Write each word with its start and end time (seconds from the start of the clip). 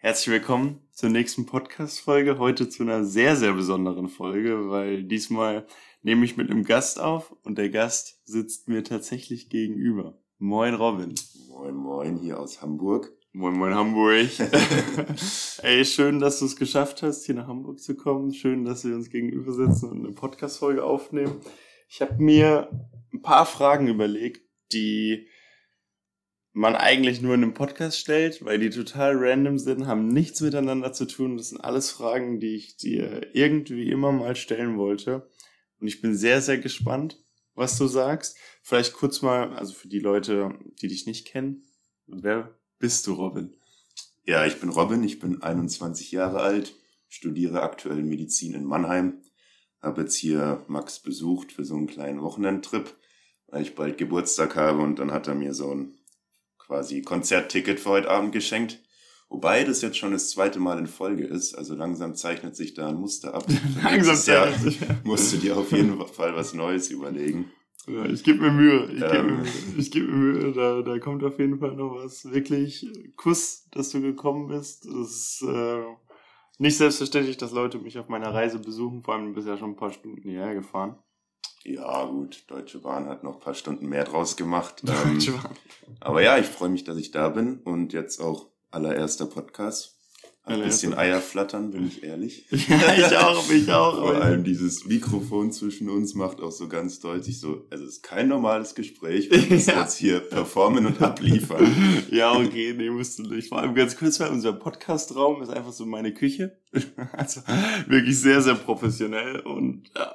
Herzlich 0.00 0.32
willkommen 0.32 0.86
zur 0.92 1.10
nächsten 1.10 1.44
Podcast-Folge. 1.44 2.38
Heute 2.38 2.68
zu 2.68 2.84
einer 2.84 3.04
sehr, 3.04 3.34
sehr 3.34 3.54
besonderen 3.54 4.08
Folge, 4.08 4.70
weil 4.70 5.02
diesmal 5.02 5.66
nehme 6.02 6.24
ich 6.24 6.36
mit 6.36 6.48
einem 6.48 6.62
Gast 6.62 7.00
auf 7.00 7.34
und 7.42 7.58
der 7.58 7.68
Gast 7.68 8.20
sitzt 8.24 8.68
mir 8.68 8.84
tatsächlich 8.84 9.50
gegenüber. 9.50 10.16
Moin 10.38 10.74
Robin. 10.74 11.16
Moin, 11.48 11.74
moin, 11.74 12.16
hier 12.16 12.38
aus 12.38 12.62
Hamburg. 12.62 13.12
Moin, 13.32 13.54
moin 13.54 13.74
Hamburg. 13.74 14.28
Ey, 15.62 15.84
schön, 15.84 16.20
dass 16.20 16.38
du 16.38 16.44
es 16.44 16.54
geschafft 16.54 17.02
hast, 17.02 17.26
hier 17.26 17.34
nach 17.34 17.48
Hamburg 17.48 17.80
zu 17.80 17.96
kommen. 17.96 18.32
Schön, 18.32 18.64
dass 18.64 18.84
wir 18.84 18.94
uns 18.94 19.10
gegenüber 19.10 19.52
sitzen 19.52 19.90
und 19.90 20.04
eine 20.06 20.14
Podcast-Folge 20.14 20.84
aufnehmen. 20.84 21.40
Ich 21.88 22.00
habe 22.00 22.22
mir 22.22 22.70
ein 23.12 23.20
paar 23.20 23.46
Fragen 23.46 23.88
überlegt, 23.88 24.42
die 24.72 25.26
man 26.58 26.74
eigentlich 26.74 27.22
nur 27.22 27.34
in 27.34 27.44
einem 27.44 27.54
Podcast 27.54 28.00
stellt, 28.00 28.44
weil 28.44 28.58
die 28.58 28.70
total 28.70 29.14
random 29.16 29.58
sind, 29.58 29.86
haben 29.86 30.08
nichts 30.08 30.40
miteinander 30.40 30.92
zu 30.92 31.06
tun. 31.06 31.36
Das 31.36 31.50
sind 31.50 31.60
alles 31.60 31.92
Fragen, 31.92 32.40
die 32.40 32.56
ich 32.56 32.76
dir 32.76 33.32
irgendwie 33.32 33.88
immer 33.92 34.10
mal 34.10 34.34
stellen 34.34 34.76
wollte. 34.76 35.30
Und 35.80 35.86
ich 35.86 36.00
bin 36.00 36.16
sehr, 36.16 36.42
sehr 36.42 36.58
gespannt, 36.58 37.22
was 37.54 37.78
du 37.78 37.86
sagst. 37.86 38.36
Vielleicht 38.60 38.92
kurz 38.92 39.22
mal, 39.22 39.54
also 39.54 39.72
für 39.72 39.86
die 39.86 40.00
Leute, 40.00 40.52
die 40.82 40.88
dich 40.88 41.06
nicht 41.06 41.28
kennen, 41.28 41.62
wer 42.08 42.58
bist 42.80 43.06
du, 43.06 43.12
Robin? 43.12 43.54
Ja, 44.24 44.44
ich 44.44 44.58
bin 44.58 44.70
Robin, 44.70 45.04
ich 45.04 45.20
bin 45.20 45.40
21 45.40 46.10
Jahre 46.10 46.40
alt, 46.40 46.74
studiere 47.06 47.62
aktuell 47.62 48.02
Medizin 48.02 48.54
in 48.54 48.64
Mannheim, 48.64 49.22
habe 49.80 50.00
jetzt 50.00 50.16
hier 50.16 50.64
Max 50.66 50.98
besucht 50.98 51.52
für 51.52 51.64
so 51.64 51.76
einen 51.76 51.86
kleinen 51.86 52.20
Wochenendtrip, 52.20 52.96
weil 53.46 53.62
ich 53.62 53.76
bald 53.76 53.96
Geburtstag 53.96 54.56
habe 54.56 54.82
und 54.82 54.98
dann 54.98 55.12
hat 55.12 55.28
er 55.28 55.36
mir 55.36 55.54
so 55.54 55.72
ein 55.72 55.97
quasi 56.68 57.02
Konzertticket 57.02 57.80
für 57.80 57.90
heute 57.90 58.10
Abend 58.10 58.32
geschenkt. 58.32 58.80
Wobei 59.30 59.64
das 59.64 59.82
jetzt 59.82 59.98
schon 59.98 60.12
das 60.12 60.30
zweite 60.30 60.58
Mal 60.58 60.78
in 60.78 60.86
Folge 60.86 61.24
ist, 61.24 61.54
also 61.54 61.74
langsam 61.74 62.14
zeichnet 62.14 62.56
sich 62.56 62.74
da 62.74 62.88
ein 62.88 62.96
Muster 62.96 63.34
ab. 63.34 63.46
langsam 63.82 64.16
zeichnet 64.16 64.60
sich. 64.60 64.78
Musst 65.04 65.32
du 65.32 65.38
dir 65.38 65.56
auf 65.56 65.72
jeden 65.72 65.98
Fall 66.06 66.34
was 66.34 66.54
Neues 66.54 66.90
überlegen. 66.90 67.50
Ja, 67.86 68.04
ich 68.04 68.22
gebe 68.22 68.40
mir 68.40 68.52
Mühe. 68.52 68.84
Ich 68.92 69.00
gebe 69.00 69.16
ähm, 69.16 69.42
mir, 69.42 69.84
geb 69.84 70.08
mir 70.08 70.14
Mühe. 70.14 70.52
Da, 70.52 70.82
da 70.82 70.98
kommt 70.98 71.24
auf 71.24 71.38
jeden 71.38 71.58
Fall 71.58 71.74
noch 71.74 71.96
was. 71.96 72.30
Wirklich 72.30 72.86
Kuss, 73.16 73.66
dass 73.70 73.90
du 73.90 74.00
gekommen 74.00 74.48
bist. 74.48 74.84
Es 74.86 75.40
ist 75.40 75.48
äh, 75.48 75.82
nicht 76.58 76.76
selbstverständlich, 76.76 77.38
dass 77.38 77.52
Leute 77.52 77.78
mich 77.78 77.98
auf 77.98 78.08
meiner 78.08 78.32
Reise 78.32 78.58
besuchen. 78.58 79.02
Vor 79.02 79.14
allem 79.14 79.26
du 79.26 79.32
bist 79.34 79.46
ja 79.46 79.56
schon 79.56 79.70
ein 79.70 79.76
paar 79.76 79.92
Stunden 79.92 80.28
hierher 80.28 80.54
gefahren. 80.54 80.96
Ja, 81.64 82.04
gut, 82.04 82.44
Deutsche 82.48 82.78
Bahn 82.78 83.08
hat 83.08 83.24
noch 83.24 83.34
ein 83.34 83.40
paar 83.40 83.54
Stunden 83.54 83.88
mehr 83.88 84.04
draus 84.04 84.36
gemacht. 84.36 84.82
Deutsche 84.82 85.32
ähm, 85.32 85.42
Bahn. 85.42 85.56
aber 86.00 86.22
ja, 86.22 86.38
ich 86.38 86.46
freue 86.46 86.68
mich, 86.68 86.84
dass 86.84 86.96
ich 86.96 87.10
da 87.10 87.28
bin 87.28 87.60
und 87.60 87.92
jetzt 87.92 88.20
auch 88.20 88.48
allererster 88.70 89.26
Podcast. 89.26 89.97
Ein 90.48 90.62
bisschen 90.62 90.94
Eier 90.94 91.20
flattern, 91.20 91.70
bin 91.70 91.86
ich 91.86 92.02
ehrlich. 92.02 92.46
ja, 92.50 92.94
ich 92.94 93.16
auch, 93.16 93.50
ich 93.50 93.72
auch. 93.72 93.98
Vor 93.98 94.14
allem 94.16 94.44
dieses 94.44 94.84
Mikrofon 94.84 95.52
zwischen 95.52 95.88
uns 95.88 96.14
macht 96.14 96.40
auch 96.40 96.50
so 96.50 96.68
ganz 96.68 97.00
deutlich 97.00 97.38
so, 97.40 97.66
also 97.70 97.84
es 97.84 97.96
ist 97.96 98.02
kein 98.02 98.28
normales 98.28 98.74
Gespräch, 98.74 99.30
wir 99.30 99.38
müssen 99.48 99.70
ja. 99.74 99.82
jetzt 99.82 99.96
hier 99.96 100.20
performen 100.20 100.86
und 100.86 101.00
abliefern. 101.02 102.06
ja, 102.10 102.32
okay, 102.32 102.74
nee, 102.76 102.90
musst 102.90 103.18
du 103.18 103.22
nicht. 103.24 103.48
Vor 103.48 103.58
allem 103.58 103.74
ganz 103.74 103.96
kurz, 103.96 104.18
weil 104.20 104.30
unser 104.30 104.52
Podcastraum 104.52 105.42
ist 105.42 105.50
einfach 105.50 105.72
so 105.72 105.86
meine 105.86 106.12
Küche. 106.14 106.58
also 107.12 107.40
wirklich 107.86 108.18
sehr, 108.20 108.42
sehr 108.42 108.54
professionell 108.54 109.40
und 109.40 109.90
ja. 109.96 110.14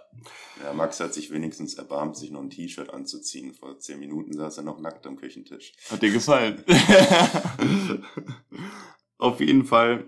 Ja, 0.64 0.72
Max 0.72 1.00
hat 1.02 1.14
sich 1.14 1.30
wenigstens 1.32 1.74
erbarmt, 1.74 2.16
sich 2.16 2.32
noch 2.32 2.42
ein 2.42 2.50
T-Shirt 2.50 2.90
anzuziehen. 2.90 3.54
Vor 3.54 3.80
zehn 3.80 4.00
Minuten 4.00 4.32
saß 4.32 4.58
er 4.58 4.64
noch 4.64 4.80
nackt 4.80 5.06
am 5.06 5.18
Küchentisch. 5.18 5.74
Hat 5.90 6.02
dir 6.02 6.12
gefallen? 6.12 6.64
Auf 9.18 9.42
jeden 9.42 9.66
Fall 9.66 10.06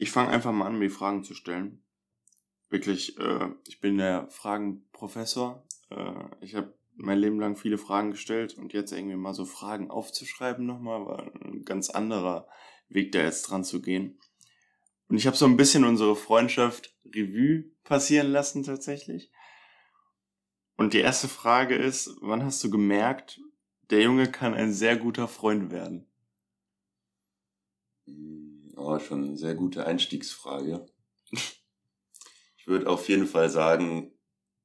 ich 0.00 0.10
fange 0.10 0.30
einfach 0.30 0.50
mal 0.50 0.66
an, 0.66 0.78
mir 0.78 0.90
Fragen 0.90 1.24
zu 1.24 1.34
stellen. 1.34 1.84
Wirklich, 2.70 3.18
äh, 3.18 3.50
ich 3.68 3.80
bin 3.80 3.98
der 3.98 4.28
Fragenprofessor. 4.30 5.62
Äh, 5.90 6.24
ich 6.40 6.54
habe 6.54 6.74
mein 6.94 7.18
Leben 7.18 7.38
lang 7.38 7.54
viele 7.54 7.76
Fragen 7.76 8.10
gestellt 8.10 8.56
und 8.56 8.72
jetzt 8.72 8.92
irgendwie 8.92 9.16
mal 9.16 9.34
so 9.34 9.44
Fragen 9.44 9.90
aufzuschreiben 9.90 10.64
nochmal, 10.64 11.04
war 11.04 11.30
ein 11.42 11.66
ganz 11.66 11.90
anderer 11.90 12.48
Weg, 12.88 13.12
da 13.12 13.20
jetzt 13.22 13.42
dran 13.42 13.62
zu 13.62 13.82
gehen. 13.82 14.18
Und 15.08 15.18
ich 15.18 15.26
habe 15.26 15.36
so 15.36 15.44
ein 15.44 15.58
bisschen 15.58 15.84
unsere 15.84 16.16
Freundschaft 16.16 16.96
Revue 17.04 17.70
passieren 17.84 18.28
lassen 18.32 18.62
tatsächlich. 18.62 19.30
Und 20.76 20.94
die 20.94 21.00
erste 21.00 21.28
Frage 21.28 21.74
ist, 21.74 22.16
wann 22.22 22.42
hast 22.42 22.64
du 22.64 22.70
gemerkt, 22.70 23.38
der 23.90 24.00
Junge 24.00 24.30
kann 24.30 24.54
ein 24.54 24.72
sehr 24.72 24.96
guter 24.96 25.28
Freund 25.28 25.70
werden? 25.70 26.06
Oh, 28.82 28.98
schon 28.98 29.24
eine 29.24 29.36
sehr 29.36 29.54
gute 29.54 29.86
Einstiegsfrage. 29.86 30.86
Ich 32.56 32.66
würde 32.66 32.88
auf 32.88 33.10
jeden 33.10 33.26
Fall 33.26 33.50
sagen, 33.50 34.10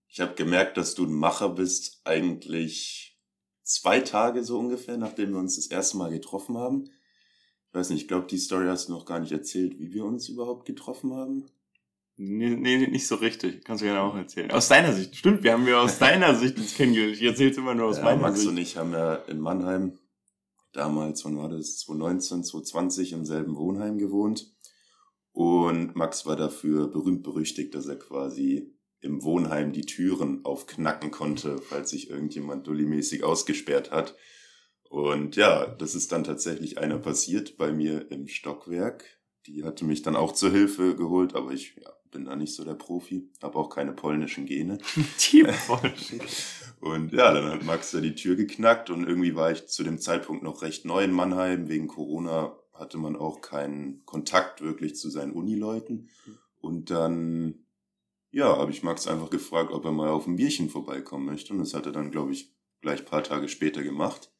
ich 0.08 0.22
habe 0.22 0.36
gemerkt, 0.36 0.78
dass 0.78 0.96
du 0.96 1.06
ein 1.06 1.14
Macher 1.14 1.50
bist, 1.50 2.00
eigentlich 2.06 3.20
zwei 3.64 4.00
Tage 4.00 4.46
so 4.46 4.58
ungefähr, 4.58 4.96
nachdem 4.98 5.31
wir 5.31 5.40
uns 5.40 5.58
das 5.58 5.68
erste 5.68 5.98
Mal 5.98 6.12
getroffen 6.12 6.58
haben. 6.58 6.86
Ich 7.68 7.74
weiß 7.74 7.90
nicht, 7.90 8.03
ich 8.03 8.08
glaube, 8.08 8.28
die 8.28 8.38
Story 8.38 8.68
hast 8.68 8.88
du 8.88 8.94
noch 8.94 9.06
gar 9.06 9.20
nicht 9.20 9.34
erzählt, 9.34 9.78
wie 9.80 9.94
wir 9.94 10.06
uns 10.06 10.30
überhaupt 10.30 10.66
getroffen 10.66 11.14
haben. 11.14 11.47
Nee, 12.16 12.56
nee, 12.56 12.88
nicht 12.88 13.08
so 13.08 13.16
richtig. 13.16 13.66
Kannst 13.66 13.82
du 13.82 13.88
gerne 13.88 14.00
auch 14.00 14.16
erzählen. 14.16 14.50
Aus 14.52 14.70
deiner 14.70 14.94
Sicht. 14.94 15.18
Stimmt, 15.18 15.44
wir 15.44 15.52
haben 15.52 15.68
ja 15.68 15.82
aus 15.82 16.00
deiner 16.00 16.36
Sicht 16.36 16.58
uns 16.58 16.74
kennengelernt. 16.76 17.18
Ich 17.18 17.24
erzähl's 17.24 17.58
immer 17.58 17.76
nur 17.76 17.88
aus 17.88 17.97
ja, 17.97 18.06
meiner 18.06 18.22
Max 18.22 18.40
Sicht. 18.40 18.46
Max 18.47 18.58
und 18.58 18.62
ich 18.62 18.78
haben 18.78 18.94
ja 18.94 19.16
in 19.16 19.42
Mannheim 19.42 20.00
damals, 20.75 21.25
wann 21.25 21.38
war 21.38 21.50
das, 21.50 21.80
2019, 21.80 22.44
2020 22.44 23.13
im 23.13 23.25
selben 23.25 23.56
Wohnheim 23.56 23.97
gewohnt. 23.97 24.53
Und 25.31 25.96
Max 25.96 26.25
war 26.25 26.36
dafür 26.36 26.88
berühmt 26.88 27.24
berüchtigt, 27.24 27.75
dass 27.75 27.88
er 27.88 27.97
quasi 27.97 28.74
im 29.02 29.24
Wohnheim 29.24 29.72
die 29.72 29.85
Türen 29.85 30.44
aufknacken 30.46 31.12
konnte, 31.12 31.59
falls 31.59 31.91
sich 31.91 32.09
irgendjemand 32.09 32.66
dullimäßig 32.68 33.24
ausgesperrt 33.24 33.91
hat. 33.91 34.16
Und 34.90 35.35
ja, 35.35 35.66
das 35.66 35.96
ist 35.96 36.12
dann 36.12 36.24
tatsächlich 36.24 36.78
einer 36.78 37.00
passiert 37.00 37.58
bei 37.58 37.72
mir 37.72 38.09
im 38.12 38.28
Stockwerk. 38.28 39.19
Die 39.46 39.64
hatte 39.64 39.85
mich 39.85 40.02
dann 40.02 40.16
auch 40.16 40.31
zur 40.31 40.52
Hilfe 40.52 40.96
geholt, 40.96 41.35
aber 41.35 41.52
ich 41.52 41.75
ja, 41.75 41.91
bin 42.12 42.25
da 42.25 42.35
nicht 42.35 42.53
so 42.56 42.64
der 42.64 42.75
Profi, 42.75 43.30
habe 43.44 43.59
auch 43.59 43.69
keine 43.69 43.91
polnischen 43.91 44.46
Gene. 44.46 44.78
Die 45.31 45.44
polnischen. 45.68 46.22
Und 46.85 47.13
ja, 47.13 47.34
dann 47.34 47.46
hat 47.46 47.63
Max 47.63 47.90
da 47.90 48.00
die 48.00 48.13
Tür 48.13 48.35
geknackt 48.35 48.91
und 48.91 49.07
irgendwie 49.07 49.34
war 49.34 49.51
ich 49.51 49.66
zu 49.66 49.84
dem 49.84 49.97
Zeitpunkt 49.97 50.44
noch 50.44 50.62
recht 50.62 50.85
neu 50.85 51.03
in 51.03 51.12
Mannheim. 51.12 51.68
Wegen 51.68 51.88
Corona 51.88 52.56
hatte 52.73 53.00
man 53.00 53.16
auch 53.16 53.41
keinen 53.41 54.06
Kontakt 54.06 54.62
wirklich 54.62 54.96
zu 54.96 55.09
seinen 55.09 55.31
Unileuten. 55.31 56.09
Und 56.62 56.91
dann, 56.91 57.66
ja, 58.29 58.56
habe 58.56 58.69
ich 58.69 58.84
Max 58.84 59.07
einfach 59.07 59.31
gefragt, 59.31 59.72
ob 59.72 59.84
er 59.84 59.94
mal 59.94 60.09
auf 60.09 60.28
ein 60.28 60.35
Bierchen 60.35 60.69
vorbeikommen 60.69 61.25
möchte. 61.25 61.53
Und 61.53 61.59
das 61.59 61.73
hat 61.73 61.88
er 61.88 61.91
dann, 61.91 62.12
glaube 62.12 62.34
ich, 62.34 62.53
gleich 62.81 63.00
ein 63.00 63.06
paar 63.06 63.23
Tage 63.23 63.50
später 63.50 63.81
gemacht. 63.81 64.31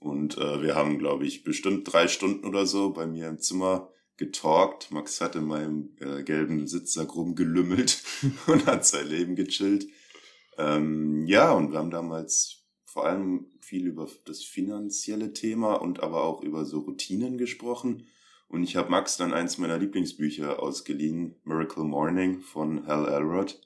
Und 0.00 0.38
äh, 0.38 0.62
wir 0.62 0.74
haben, 0.74 0.98
glaube 0.98 1.24
ich, 1.24 1.44
bestimmt 1.44 1.92
drei 1.92 2.08
Stunden 2.08 2.46
oder 2.46 2.66
so 2.66 2.90
bei 2.90 3.06
mir 3.06 3.28
im 3.28 3.38
Zimmer 3.38 3.92
getalkt. 4.16 4.90
Max 4.90 5.20
hat 5.20 5.36
in 5.36 5.44
meinem 5.44 5.90
äh, 6.00 6.24
gelben 6.24 6.66
Sitzsack 6.66 7.14
rumgelümmelt 7.14 8.02
und 8.48 8.66
hat 8.66 8.84
sein 8.84 9.06
Leben 9.06 9.36
gechillt. 9.36 9.86
Ähm, 10.58 11.26
ja, 11.26 11.52
und 11.52 11.72
wir 11.72 11.78
haben 11.78 11.90
damals 11.90 12.64
vor 12.84 13.06
allem 13.06 13.46
viel 13.60 13.86
über 13.86 14.08
das 14.24 14.42
finanzielle 14.42 15.32
Thema 15.32 15.74
und 15.74 16.02
aber 16.02 16.24
auch 16.24 16.42
über 16.42 16.64
so 16.64 16.80
Routinen 16.80 17.36
gesprochen. 17.36 18.06
Und 18.48 18.62
ich 18.62 18.76
habe 18.76 18.90
Max 18.90 19.16
dann 19.16 19.34
eins 19.34 19.58
meiner 19.58 19.78
Lieblingsbücher 19.78 20.62
ausgeliehen, 20.62 21.34
Miracle 21.44 21.84
Morning 21.84 22.40
von 22.40 22.86
Hal 22.86 23.08
Elrod. 23.08 23.60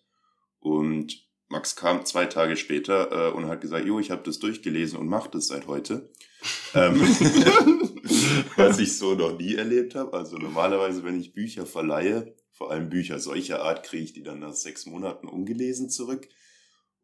Und 0.59 1.29
Max 1.49 1.77
kam 1.77 2.05
zwei 2.06 2.27
Tage 2.27 2.56
später 2.56 3.29
äh, 3.29 3.33
und 3.33 3.47
hat 3.47 3.61
gesagt, 3.61 3.84
jo, 3.84 3.99
ich 3.99 4.11
habe 4.11 4.23
das 4.23 4.39
durchgelesen 4.39 4.99
und 4.99 5.09
mache 5.09 5.31
das 5.31 5.49
seit 5.49 5.67
heute. 5.67 6.11
ähm, 6.75 7.00
was 8.56 8.79
ich 8.79 8.97
so 8.97 9.15
noch 9.15 9.39
nie 9.39 9.55
erlebt 9.55 9.95
habe. 9.95 10.17
Also 10.17 10.39
normalerweise, 10.39 11.05
wenn 11.05 11.20
ich 11.20 11.35
Bücher 11.35 11.67
verleihe, 11.67 12.35
vor 12.53 12.70
allem 12.70 12.88
Bücher 12.88 13.19
solcher 13.19 13.62
Art, 13.62 13.85
kriege 13.85 14.05
ich 14.05 14.12
die 14.12 14.23
dann 14.23 14.41
nach 14.41 14.55
sechs 14.55 14.87
Monaten 14.87 15.29
ungelesen 15.29 15.91
zurück. 15.91 16.29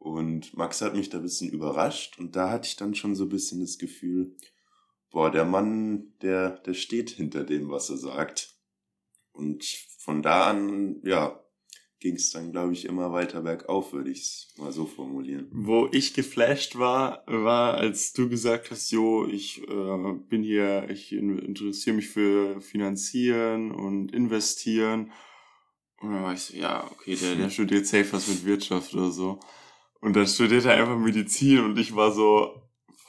Und 0.07 0.57
Max 0.57 0.83
hat 0.83 0.95
mich 0.95 1.11
da 1.11 1.19
ein 1.19 1.25
bisschen 1.25 1.51
überrascht 1.51 2.17
und 2.21 2.37
da 2.37 2.51
hatte 2.51 2.69
ich 2.69 2.77
dann 2.77 2.95
schon 2.95 3.17
so 3.17 3.25
ein 3.25 3.29
bisschen 3.29 3.59
das 3.61 3.77
Gefühl, 3.77 4.37
boah, 5.11 5.33
der 5.33 5.45
Mann, 5.45 6.13
der, 6.23 6.51
der 6.61 6.75
steht 6.75 7.11
hinter 7.11 7.43
dem, 7.43 7.71
was 7.71 7.91
er 7.91 7.97
sagt. 7.97 8.55
Und 9.33 9.65
von 9.99 10.23
da 10.23 10.49
an, 10.49 11.01
ja, 11.03 11.43
ging 11.99 12.15
es 12.15 12.31
dann, 12.31 12.53
glaube 12.53 12.73
ich, 12.73 12.85
immer 12.85 13.13
weiter 13.13 13.41
bergauf, 13.41 13.93
würde 13.93 14.11
ich 14.11 14.21
es 14.21 14.55
mal 14.59 14.71
so 14.71 14.87
formulieren. 14.87 15.49
Wo 15.51 15.89
ich 15.91 16.15
geflasht 16.15 16.79
war, 16.79 17.25
war, 17.27 17.75
als 17.75 18.13
du 18.13 18.29
gesagt 18.29 18.71
hast, 18.71 18.93
jo, 18.93 19.27
ich 19.27 19.61
äh, 19.69 20.13
bin 20.29 20.45
hier, 20.45 20.89
ich 20.89 21.13
interessiere 21.13 21.97
mich 21.97 22.11
für 22.11 22.61
Finanzieren 22.61 23.73
und 23.73 24.13
Investieren. 24.13 25.11
Und 26.01 26.13
dann 26.13 26.23
war 26.23 26.33
ich 26.33 26.43
so, 26.43 26.57
ja, 26.57 26.89
okay, 26.93 27.17
der, 27.17 27.35
der 27.35 27.51
studiert 27.51 27.87
safe 27.87 28.13
was 28.13 28.29
mit 28.29 28.45
Wirtschaft 28.45 28.95
oder 28.95 29.11
so. 29.11 29.41
Und 30.01 30.15
dann 30.15 30.27
studiert 30.27 30.65
er 30.65 30.75
einfach 30.75 30.99
Medizin 30.99 31.65
und 31.65 31.79
ich 31.79 31.97
war 31.97 32.13
so, 32.13 32.67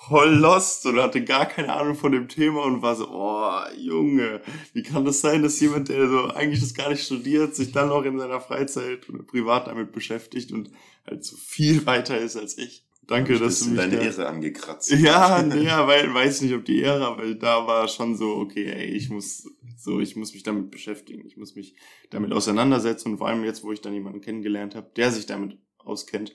voll 0.07 0.36
lost 0.36 0.86
und 0.86 1.00
hatte 1.00 1.24
gar 1.24 1.45
keine 1.45 1.74
Ahnung 1.74 1.95
von 1.95 2.12
dem 2.12 2.28
Thema 2.28 2.63
und 2.63 2.81
war 2.81 2.95
so, 2.95 3.10
oh, 3.10 3.51
Junge, 3.78 4.42
wie 4.74 4.84
kann 4.84 5.06
das 5.06 5.22
sein, 5.22 5.44
dass 5.44 5.60
jemand, 5.60 5.89
der 5.89 6.07
so 6.07 6.28
eigentlich 6.28 6.62
das 6.62 6.74
gar 6.74 6.89
nicht 6.89 7.04
studiert, 7.04 7.56
sich 7.56 7.72
dann 7.72 7.89
noch 7.89 8.04
in 8.04 8.19
seiner 8.19 8.39
Freizeit 8.39 9.10
oder 9.10 9.24
privat 9.24 9.68
damit 9.68 9.92
beschäftigt 9.92 10.51
und 10.51 10.72
halt 11.06 11.24
so 11.24 11.36
viel 11.36 11.86
weiter 11.86 12.18
ist 12.18 12.38
als 12.38 12.57
ich. 12.57 12.86
Danke, 13.06 13.39
dass 13.39 13.60
du 13.60 13.69
mich 13.69 13.78
deine 13.78 13.98
da... 13.98 14.01
Ehre 14.01 14.28
angekratzt. 14.28 14.92
Ja, 14.92 15.42
ja, 15.42 15.88
weil 15.88 16.13
weiß 16.13 16.42
nicht, 16.42 16.54
ob 16.54 16.66
die 16.66 16.81
Ehre, 16.81 17.18
weil 17.18 17.36
da 17.36 17.66
war 17.66 17.88
schon 17.88 18.18
so, 18.18 18.36
okay, 18.36 18.66
ey, 18.66 18.86
ich 18.88 19.10
muss 19.10 19.50
so, 19.78 20.00
ich 20.00 20.16
muss 20.18 20.34
mich 20.34 20.44
damit 20.44 20.72
beschäftigen, 20.72 21.25
ich 21.25 21.38
muss 21.38 21.56
mich 21.56 21.75
damit 22.10 22.34
auseinandersetzen 22.34 23.13
und 23.13 23.18
vor 23.19 23.28
allem 23.28 23.45
jetzt, 23.45 23.63
wo 23.63 23.72
ich 23.72 23.81
dann 23.81 23.94
jemanden 23.94 24.22
kennengelernt 24.22 24.75
habe, 24.75 24.92
der 24.95 25.12
sich 25.12 25.25
damit 25.25 25.57
auskennt, 25.78 26.34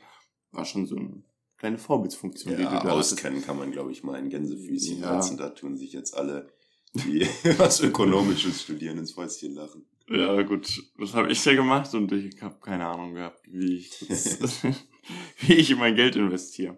war 0.53 0.65
schon 0.65 0.87
so 0.87 0.97
eine 0.97 1.23
kleine 1.59 1.79
Vorbildsfunktion. 1.79 2.53
Ja, 2.53 2.59
die 2.59 2.65
du 2.65 2.71
da 2.71 2.93
auskennen 2.93 3.35
hattest. 3.35 3.47
kann 3.47 3.59
man, 3.59 3.73
glaube 3.73 3.93
ich, 3.93 4.03
mal 4.03 4.19
in 4.19 4.29
Gänsefüßchen 4.31 5.01
Ja. 5.01 5.21
setzen. 5.21 5.37
Da 5.39 5.51
tun 5.51 5.77
sich 5.77 5.93
jetzt 5.93 6.17
alle, 6.17 6.49
die 6.95 7.21
was 7.59 7.81
Ökonomisches 7.81 8.63
studieren, 8.63 8.99
ins 8.99 9.13
Fäustchen 9.13 9.55
lachen. 9.55 9.87
Ja, 10.09 10.43
gut, 10.43 10.83
das 10.99 11.15
habe 11.15 11.31
ich 11.33 11.45
ja 11.45 11.55
gemacht 11.55 11.95
und 11.95 12.13
ich 12.13 12.43
habe 12.43 12.59
keine 12.61 12.87
Ahnung 12.87 13.15
gehabt, 13.15 13.41
wie 13.51 13.77
ich, 13.77 13.91
das, 14.09 14.63
wie 15.41 15.55
ich 15.55 15.75
mein 15.77 15.95
Geld 15.97 16.17
investiere. 16.17 16.77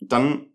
Dann, 0.00 0.46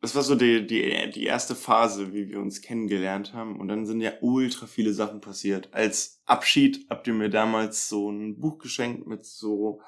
das 0.00 0.14
war 0.14 0.22
so 0.22 0.34
die, 0.34 0.66
die, 0.66 1.10
die 1.10 1.24
erste 1.24 1.54
Phase, 1.54 2.12
wie 2.12 2.28
wir 2.28 2.40
uns 2.40 2.62
kennengelernt 2.62 3.32
haben 3.32 3.60
und 3.60 3.68
dann 3.68 3.86
sind 3.86 4.00
ja 4.00 4.12
ultra 4.20 4.66
viele 4.66 4.92
Sachen 4.94 5.20
passiert. 5.20 5.68
Als 5.72 6.22
Abschied 6.24 6.86
habt 6.88 7.06
ihr 7.06 7.14
mir 7.14 7.30
damals 7.30 7.88
so 7.88 8.10
ein 8.10 8.38
Buch 8.38 8.58
geschenkt 8.58 9.06
mit 9.06 9.24
so 9.24 9.80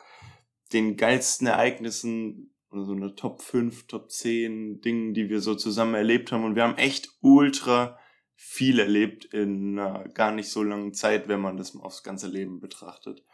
den 0.73 0.97
geilsten 0.97 1.47
Ereignissen 1.47 2.55
so 2.71 2.93
eine 2.93 3.15
Top 3.15 3.43
5, 3.43 3.87
Top 3.87 4.11
10 4.11 4.81
Dingen, 4.81 5.15
die 5.15 5.29
wir 5.31 5.41
so 5.41 5.55
zusammen 5.55 5.95
erlebt 5.95 6.33
haben 6.33 6.45
und 6.45 6.55
wir 6.55 6.65
haben 6.65 6.77
echt 6.77 7.09
ultra 7.21 7.99
viel 8.35 8.79
erlebt 8.79 9.25
in 9.27 9.79
einer 9.79 10.07
gar 10.09 10.33
nicht 10.33 10.51
so 10.51 10.63
langen 10.63 10.93
Zeit, 10.93 11.29
wenn 11.29 11.41
man 11.41 11.57
das 11.57 11.75
mal 11.75 11.83
aufs 11.83 12.03
ganze 12.03 12.29
Leben 12.29 12.61
betrachtet. 12.61 13.25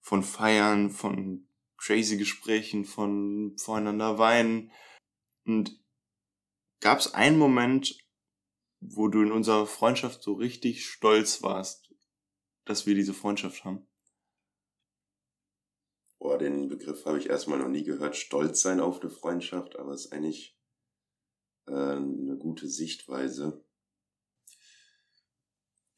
Von 0.00 0.22
Feiern, 0.22 0.90
von 0.90 1.46
crazy 1.78 2.18
Gesprächen, 2.18 2.84
von 2.84 3.56
voreinander 3.56 4.18
weinen. 4.18 4.70
Und 5.46 5.80
gab 6.80 6.98
es 6.98 7.14
einen 7.14 7.38
Moment, 7.38 7.96
wo 8.80 9.08
du 9.08 9.22
in 9.22 9.32
unserer 9.32 9.66
Freundschaft 9.66 10.22
so 10.22 10.34
richtig 10.34 10.84
stolz 10.84 11.42
warst, 11.42 11.94
dass 12.66 12.86
wir 12.86 12.94
diese 12.94 13.14
Freundschaft 13.14 13.64
haben? 13.64 13.86
Den 16.40 16.68
Begriff 16.68 17.04
habe 17.06 17.18
ich 17.18 17.28
erstmal 17.28 17.58
noch 17.58 17.68
nie 17.68 17.84
gehört. 17.84 18.16
Stolz 18.16 18.62
sein 18.62 18.80
auf 18.80 19.00
eine 19.00 19.10
Freundschaft, 19.10 19.78
aber 19.78 19.92
es 19.92 20.06
ist 20.06 20.12
eigentlich 20.12 20.58
äh, 21.66 21.72
eine 21.72 22.36
gute 22.38 22.68
Sichtweise. 22.68 23.64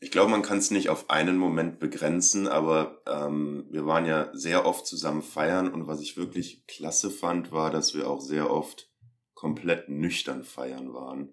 Ich 0.00 0.10
glaube, 0.10 0.32
man 0.32 0.42
kann 0.42 0.58
es 0.58 0.72
nicht 0.72 0.88
auf 0.88 1.10
einen 1.10 1.36
Moment 1.36 1.78
begrenzen, 1.78 2.48
aber 2.48 3.02
ähm, 3.06 3.68
wir 3.70 3.86
waren 3.86 4.04
ja 4.04 4.30
sehr 4.34 4.66
oft 4.66 4.84
zusammen 4.84 5.22
feiern 5.22 5.72
und 5.72 5.86
was 5.86 6.00
ich 6.00 6.16
wirklich 6.16 6.66
klasse 6.66 7.08
fand, 7.08 7.52
war, 7.52 7.70
dass 7.70 7.94
wir 7.94 8.10
auch 8.10 8.20
sehr 8.20 8.50
oft 8.50 8.92
komplett 9.34 9.88
nüchtern 9.88 10.42
feiern 10.42 10.92
waren 10.92 11.32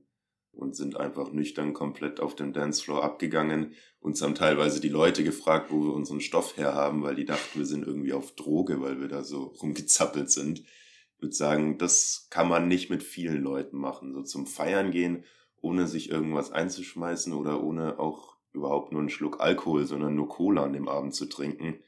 und 0.52 0.76
sind 0.76 0.98
einfach 0.98 1.32
nüchtern 1.32 1.74
komplett 1.74 2.20
auf 2.20 2.36
dem 2.36 2.54
Dancefloor 2.54 3.04
abgegangen. 3.04 3.74
Uns 4.00 4.22
haben 4.22 4.36
teilweise 4.36 4.82
die 4.82 4.90
Leute 4.90 5.24
gefragt, 5.24 5.72
wo 5.72 5.84
wir 5.84 5.94
unseren 5.94 6.22
Stoff 6.22 6.58
herhaben, 6.58 7.04
weil 7.04 7.16
die 7.16 7.26
dachten, 7.26 7.60
wir 7.60 7.66
sind 7.66 7.86
irgendwie 7.86 8.14
auf 8.14 8.36
Droge, 8.36 8.82
weil 8.82 9.00
wir 9.00 9.08
da 9.08 9.24
so 9.24 9.44
rumgezappelt 9.62 10.32
sind. 10.32 10.60
Ich 10.60 11.22
würde 11.22 11.36
sagen, 11.36 11.78
das 11.78 12.28
kann 12.30 12.48
man 12.48 12.68
nicht 12.68 12.90
mit 12.90 13.04
vielen 13.04 13.42
Leuten 13.42 13.78
machen. 13.78 14.14
So 14.14 14.24
zum 14.24 14.48
Feiern 14.48 14.92
gehen, 14.92 15.24
ohne 15.62 15.88
sich 15.88 16.10
irgendwas 16.10 16.52
einzuschmeißen 16.52 17.34
oder 17.34 17.64
ohne 17.64 18.00
auch 18.00 18.38
überhaupt 18.54 18.92
nur 18.92 19.02
einen 19.02 19.10
Schluck 19.10 19.40
Alkohol, 19.40 19.86
sondern 19.86 20.16
nur 20.16 20.30
Cola 20.30 20.64
an 20.64 20.74
dem 20.74 20.88
Abend 20.88 21.14
zu 21.14 21.26
trinken. 21.26 21.80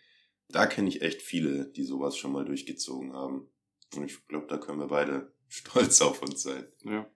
Da 0.49 0.65
kenne 0.65 0.89
ich 0.89 1.01
echt 1.01 1.21
viele, 1.21 1.71
die 1.71 1.83
sowas 1.83 2.17
schon 2.17 2.33
mal 2.33 2.45
durchgezogen 2.45 3.13
haben. 3.13 3.49
Und 3.95 4.05
ich 4.05 4.27
glaube, 4.27 4.47
da 4.47 4.57
können 4.57 4.79
wir 4.79 4.87
beide 4.87 5.33
stolz 5.47 6.01
auf 6.01 6.21
uns 6.21 6.43
sein. 6.43 6.65
Ja. 6.83 7.09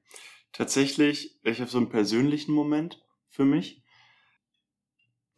Tatsächlich, 0.55 1.37
ich 1.43 1.59
habe 1.59 1.69
so 1.69 1.77
einen 1.77 1.89
persönlichen 1.89 2.53
Moment 2.53 3.03
für 3.29 3.45
mich. 3.45 3.81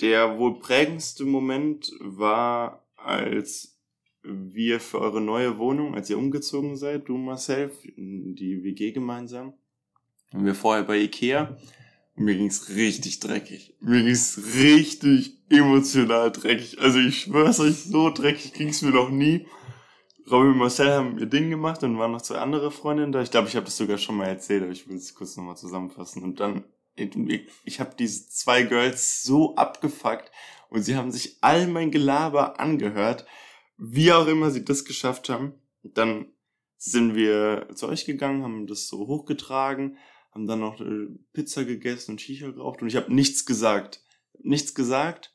Der 0.02 0.38
wohl 0.38 0.60
prägendste 0.60 1.25
Moment 1.25 1.92
war, 2.00 2.88
als 2.96 3.80
wir 4.22 4.80
für 4.80 5.00
eure 5.00 5.22
neue 5.22 5.58
Wohnung, 5.58 5.96
als 5.96 6.10
ihr 6.10 6.18
umgezogen 6.18 6.78
seid, 6.78 7.08
du 7.08 7.18
Marcel, 7.18 7.72
die 7.96 8.64
WG 8.64 8.92
gemeinsam, 8.92 9.54
und 10.34 10.46
wir 10.46 10.56
vorher 10.56 10.84
bei 10.84 10.98
Ikea. 10.98 11.58
Und 12.16 12.25
mir 12.25 12.36
ging's 12.36 12.69
richtig 12.69 13.19
dreckig. 13.19 13.75
Mir 13.80 14.04
ging's 14.04 14.40
richtig 14.56 15.38
emotional 15.50 16.31
dreckig. 16.31 16.80
Also 16.80 17.00
ich 17.00 17.22
schwör's 17.22 17.60
euch, 17.60 17.75
so 17.75 18.10
dreckig 18.10 18.54
ging's 18.54 18.81
mir 18.81 18.92
noch 18.92 19.10
nie. 19.10 19.46
Robin 20.30 20.52
und 20.52 20.58
Marcel 20.58 20.92
haben 20.92 21.18
ihr 21.20 21.26
Ding 21.26 21.50
gemacht 21.50 21.84
und 21.84 21.98
waren 21.98 22.12
noch 22.12 22.22
zwei 22.22 22.40
andere 22.40 22.70
Freundinnen 22.70 23.14
da. 23.14 23.22
Ich 23.22 23.32
glaube, 23.32 23.48
ich 23.48 23.56
habe 23.56 23.66
das 23.66 23.78
sogar 23.78 23.98
schon 23.98 24.18
mal 24.18 24.28
erzählt, 24.28 24.64
aber 24.64 24.74
ich 24.74 24.88
will 24.88 24.98
es 24.98 25.16
kurz 25.16 25.38
nochmal 25.38 25.56
zusammenfassen. 25.56 26.22
Und 26.22 26.42
dann, 26.42 26.66
ich, 26.96 27.48
ich 27.64 27.80
habe 27.80 27.96
diese 27.98 28.28
zwei 28.28 28.64
Girls 28.64 29.24
so 29.24 29.56
abgefuckt 29.56 30.30
und 30.70 30.84
sie 30.84 30.98
haben 30.98 31.12
sich 31.12 31.38
all 31.40 31.68
mein 31.68 31.92
Gelaber 31.92 32.60
angehört, 32.60 33.26
wie 33.78 34.12
auch 34.12 34.28
immer 34.28 34.52
sie 34.52 34.66
das 34.66 34.84
geschafft 34.84 35.30
haben. 35.30 35.54
Dann 35.84 36.26
sind 36.76 37.16
wir 37.16 37.70
zu 37.74 37.88
euch 37.88 38.04
gegangen, 38.04 38.44
haben 38.44 38.68
das 38.68 38.88
so 38.88 39.08
hochgetragen, 39.08 39.98
haben 40.32 40.46
dann 40.46 40.60
noch 40.60 40.82
äh, 40.82 41.08
Pizza 41.32 41.64
gegessen 41.64 42.12
und 42.12 42.22
Shisha 42.22 42.52
geraucht 42.52 42.82
und 42.82 42.90
ich 42.90 42.98
habe 42.98 43.14
nichts 43.14 43.46
gesagt. 43.46 44.04
Nichts 44.40 44.76
gesagt. 44.76 45.34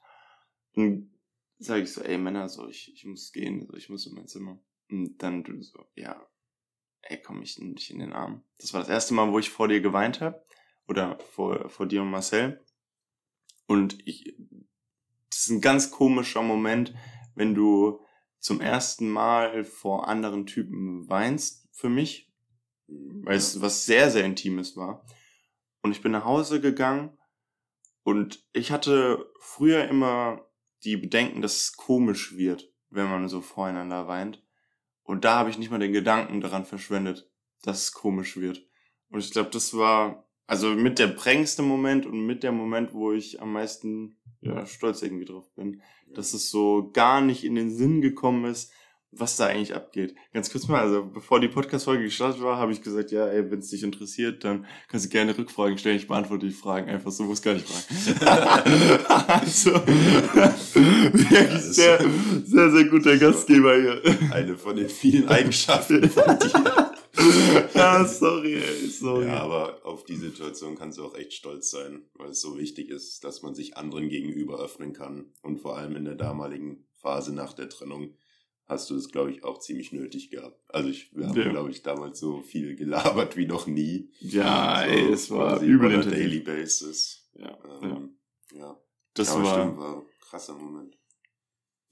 Dann 0.74 1.10
sage 1.58 1.82
ich 1.82 1.92
so, 1.92 2.02
ey 2.02 2.18
Männer, 2.18 2.50
so 2.50 2.68
ich, 2.68 2.92
ich 2.94 3.06
muss 3.06 3.32
gehen, 3.32 3.66
so 3.66 3.74
ich 3.74 3.88
muss 3.88 4.06
in 4.06 4.14
mein 4.14 4.28
Zimmer. 4.28 4.58
Und 4.92 5.18
dann 5.22 5.42
du 5.42 5.62
so, 5.62 5.86
ja, 5.94 6.28
ey, 7.00 7.20
komm 7.20 7.42
ich 7.42 7.58
nicht 7.58 7.90
in 7.90 7.98
den 7.98 8.12
Arm. 8.12 8.44
Das 8.58 8.74
war 8.74 8.80
das 8.80 8.90
erste 8.90 9.14
Mal, 9.14 9.32
wo 9.32 9.38
ich 9.38 9.48
vor 9.48 9.66
dir 9.66 9.80
geweint 9.80 10.20
habe. 10.20 10.44
Oder 10.86 11.18
vor, 11.18 11.70
vor 11.70 11.86
dir 11.86 12.02
und 12.02 12.10
Marcel. 12.10 12.62
Und 13.66 14.06
ich, 14.06 14.36
das 15.30 15.40
ist 15.40 15.50
ein 15.50 15.60
ganz 15.62 15.90
komischer 15.90 16.42
Moment, 16.42 16.94
wenn 17.34 17.54
du 17.54 18.00
zum 18.38 18.60
ersten 18.60 19.08
Mal 19.08 19.64
vor 19.64 20.08
anderen 20.08 20.44
Typen 20.46 21.08
weinst, 21.08 21.68
für 21.72 21.88
mich, 21.88 22.30
weil 22.86 23.36
es 23.36 23.62
was 23.62 23.86
sehr, 23.86 24.10
sehr 24.10 24.24
Intimes 24.24 24.76
war. 24.76 25.06
Und 25.80 25.92
ich 25.92 26.02
bin 26.02 26.12
nach 26.12 26.24
Hause 26.24 26.60
gegangen 26.60 27.16
und 28.02 28.46
ich 28.52 28.72
hatte 28.72 29.32
früher 29.40 29.88
immer 29.88 30.46
die 30.84 30.96
Bedenken, 30.96 31.40
dass 31.40 31.56
es 31.56 31.76
komisch 31.76 32.36
wird, 32.36 32.70
wenn 32.90 33.08
man 33.08 33.28
so 33.28 33.40
voreinander 33.40 34.06
weint. 34.06 34.42
Und 35.02 35.24
da 35.24 35.38
habe 35.38 35.50
ich 35.50 35.58
nicht 35.58 35.70
mal 35.70 35.78
den 35.78 35.92
Gedanken 35.92 36.40
daran 36.40 36.64
verschwendet, 36.64 37.30
dass 37.62 37.84
es 37.84 37.92
komisch 37.92 38.36
wird. 38.36 38.66
Und 39.10 39.20
ich 39.20 39.30
glaube, 39.30 39.50
das 39.50 39.76
war 39.76 40.28
also 40.46 40.70
mit 40.70 40.98
der 40.98 41.08
prägendste 41.08 41.62
Moment 41.62 42.06
und 42.06 42.26
mit 42.26 42.42
der 42.42 42.52
Moment, 42.52 42.92
wo 42.92 43.12
ich 43.12 43.40
am 43.40 43.52
meisten 43.52 44.18
ja, 44.40 44.66
stolz 44.66 45.02
irgendwie 45.02 45.24
drauf 45.24 45.52
bin, 45.54 45.80
dass 46.14 46.34
es 46.34 46.50
so 46.50 46.90
gar 46.92 47.20
nicht 47.20 47.44
in 47.44 47.54
den 47.54 47.70
Sinn 47.70 48.00
gekommen 48.00 48.44
ist, 48.44 48.72
was 49.12 49.36
da 49.36 49.46
eigentlich 49.46 49.74
abgeht. 49.74 50.14
Ganz 50.32 50.50
kurz 50.50 50.66
mal, 50.68 50.80
also 50.80 51.04
bevor 51.04 51.38
die 51.38 51.48
Podcast-Folge 51.48 52.04
gestartet 52.04 52.42
war, 52.42 52.56
habe 52.56 52.72
ich 52.72 52.80
gesagt, 52.80 53.12
ja, 53.12 53.26
ey, 53.26 53.50
wenn 53.50 53.58
es 53.58 53.68
dich 53.68 53.82
interessiert, 53.82 54.42
dann 54.42 54.66
kannst 54.88 55.06
du 55.06 55.10
gerne 55.10 55.36
Rückfragen 55.36 55.76
stellen. 55.76 55.96
Ich 55.96 56.08
beantworte 56.08 56.46
die 56.46 56.52
Fragen 56.52 56.88
einfach 56.88 57.12
so, 57.12 57.24
muss 57.24 57.42
gar 57.42 57.54
nicht 57.54 57.68
fragen. 57.68 59.04
also, 59.28 59.72
wirklich 61.12 61.60
sehr, 61.60 62.00
sehr, 62.44 62.70
sehr 62.70 62.84
guter 62.84 63.18
Gastgeber 63.18 63.74
hier. 63.74 64.02
Eine 64.32 64.56
von 64.56 64.76
den 64.76 64.88
vielen 64.88 65.28
Eigenschaften 65.28 66.08
von 66.08 66.38
dir. 66.38 66.92
ja, 67.74 68.04
sorry, 68.06 68.54
ey, 68.54 68.88
sorry. 68.88 69.26
Ja, 69.26 69.42
aber 69.42 69.84
auf 69.84 70.04
die 70.04 70.16
Situation 70.16 70.76
kannst 70.76 70.96
du 70.96 71.04
auch 71.04 71.14
echt 71.14 71.34
stolz 71.34 71.70
sein, 71.70 72.06
weil 72.14 72.30
es 72.30 72.40
so 72.40 72.56
wichtig 72.56 72.88
ist, 72.88 73.22
dass 73.24 73.42
man 73.42 73.54
sich 73.54 73.76
anderen 73.76 74.08
gegenüber 74.08 74.58
öffnen 74.58 74.94
kann. 74.94 75.26
Und 75.42 75.60
vor 75.60 75.76
allem 75.76 75.96
in 75.96 76.06
der 76.06 76.14
damaligen 76.14 76.86
Phase 76.94 77.34
nach 77.34 77.52
der 77.52 77.68
Trennung 77.68 78.14
hast 78.72 78.90
du 78.90 78.96
es, 78.96 79.08
glaube 79.10 79.30
ich, 79.32 79.44
auch 79.44 79.58
ziemlich 79.60 79.92
nötig 79.92 80.30
gehabt. 80.30 80.60
Also 80.68 80.88
ich, 80.90 81.14
wir 81.16 81.28
haben, 81.28 81.36
Ja. 81.40 81.48
glaube 81.50 81.70
ich, 81.70 81.82
damals 81.82 82.18
so 82.20 82.42
viel 82.42 82.74
gelabert 82.76 83.36
wie 83.36 83.46
noch 83.46 83.66
nie. 83.66 84.10
Ja, 84.20 84.82
so 84.84 84.90
ey, 84.90 85.12
es 85.12 85.30
war 85.30 85.60
übel 85.62 85.94
on 85.96 86.10
daily 86.10 86.40
basis. 86.40 87.30
Ja, 87.34 87.56
ja. 87.64 87.80
Ähm, 87.82 88.16
ja. 88.54 88.80
Das 89.14 89.30
aber 89.30 89.44
war, 89.44 89.62
stimmt, 89.62 89.78
war 89.78 89.96
ein 89.98 90.02
krasser 90.20 90.54
Moment. 90.54 90.98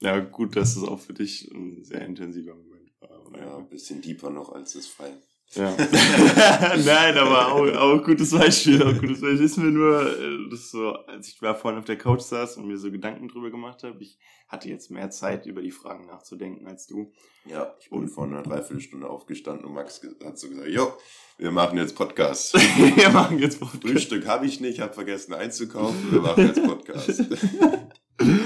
ja 0.01 0.19
gut, 0.19 0.55
dass 0.55 0.75
es 0.75 0.83
auch 0.83 0.99
für 0.99 1.13
dich 1.13 1.49
ein 1.51 1.83
sehr 1.83 2.05
intensiver 2.05 2.55
Moment 2.55 2.91
war. 2.99 3.23
Ja, 3.37 3.57
ein 3.57 3.69
bisschen 3.69 4.01
deeper 4.01 4.29
noch 4.29 4.51
als 4.51 4.73
das 4.73 4.87
Feiern. 4.87 5.21
Ja. 5.53 5.75
Nein, 6.85 7.17
aber 7.17 7.51
auch, 7.51 7.67
auch 7.75 8.03
gutes 8.03 8.31
Beispiel, 8.31 8.81
auch 8.81 8.97
gutes 8.97 9.19
Beispiel. 9.19 9.43
Ist 9.43 9.57
mir 9.57 9.71
nur, 9.71 10.01
äh, 10.01 10.49
das 10.49 10.71
so, 10.71 10.93
als 10.93 11.27
ich 11.27 11.39
da 11.39 11.53
vorhin 11.53 11.79
auf 11.79 11.85
der 11.85 11.97
Couch 11.97 12.21
saß 12.21 12.55
und 12.57 12.67
mir 12.67 12.77
so 12.77 12.89
Gedanken 12.89 13.27
drüber 13.27 13.51
gemacht 13.51 13.83
habe, 13.83 14.01
ich 14.01 14.17
hatte 14.47 14.69
jetzt 14.69 14.91
mehr 14.91 15.09
Zeit, 15.09 15.45
über 15.45 15.61
die 15.61 15.71
Fragen 15.71 16.05
nachzudenken 16.05 16.67
als 16.67 16.87
du. 16.87 17.11
Ja, 17.45 17.75
ich 17.81 17.89
bin 17.89 18.07
vor 18.07 18.25
einer 18.25 18.43
Dreiviertelstunde 18.43 19.09
aufgestanden 19.09 19.65
und 19.65 19.73
Max 19.73 20.01
hat 20.23 20.39
so 20.39 20.47
gesagt, 20.47 20.69
jo, 20.69 20.93
wir 21.37 21.51
machen 21.51 21.77
jetzt 21.77 21.95
Podcast. 21.95 22.53
wir 22.95 23.09
machen 23.09 23.37
jetzt 23.39 23.59
Podcast. 23.59 23.83
Frühstück 23.83 24.27
habe 24.27 24.45
ich 24.45 24.61
nicht, 24.61 24.79
habe 24.79 24.93
vergessen 24.93 25.33
einzukaufen, 25.33 26.11
wir 26.11 26.21
machen 26.21 26.47
jetzt 26.47 26.63
Podcast. 26.63 27.25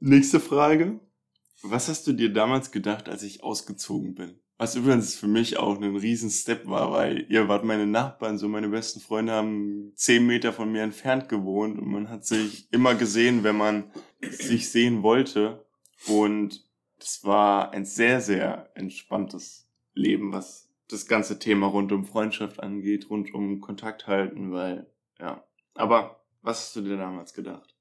Nächste 0.00 0.40
Frage. 0.40 1.00
Was 1.62 1.88
hast 1.88 2.06
du 2.06 2.12
dir 2.12 2.32
damals 2.32 2.72
gedacht, 2.72 3.08
als 3.08 3.22
ich 3.22 3.42
ausgezogen 3.42 4.14
bin? 4.14 4.40
Was 4.62 4.76
übrigens 4.76 5.16
für 5.16 5.26
mich 5.26 5.58
auch 5.58 5.82
ein 5.82 5.96
riesen 5.96 6.30
Step 6.30 6.68
war, 6.68 6.92
weil 6.92 7.26
ihr 7.28 7.48
wart 7.48 7.64
meine 7.64 7.84
Nachbarn, 7.84 8.38
so 8.38 8.48
meine 8.48 8.68
besten 8.68 9.00
Freunde 9.00 9.32
haben 9.32 9.90
zehn 9.96 10.24
Meter 10.24 10.52
von 10.52 10.70
mir 10.70 10.82
entfernt 10.84 11.28
gewohnt 11.28 11.80
und 11.80 11.88
man 11.88 12.08
hat 12.08 12.24
sich 12.24 12.72
immer 12.72 12.94
gesehen, 12.94 13.42
wenn 13.42 13.56
man 13.56 13.90
sich 14.20 14.70
sehen 14.70 15.02
wollte. 15.02 15.66
Und 16.06 16.64
das 17.00 17.24
war 17.24 17.72
ein 17.72 17.84
sehr, 17.84 18.20
sehr 18.20 18.70
entspanntes 18.76 19.68
Leben, 19.94 20.32
was 20.32 20.70
das 20.86 21.06
ganze 21.06 21.40
Thema 21.40 21.66
rund 21.66 21.90
um 21.90 22.04
Freundschaft 22.04 22.60
angeht, 22.60 23.10
rund 23.10 23.34
um 23.34 23.60
Kontakt 23.60 24.06
halten, 24.06 24.52
weil, 24.52 24.86
ja. 25.18 25.42
Aber 25.74 26.22
was 26.40 26.60
hast 26.60 26.76
du 26.76 26.82
dir 26.82 26.98
damals 26.98 27.34
gedacht? 27.34 27.74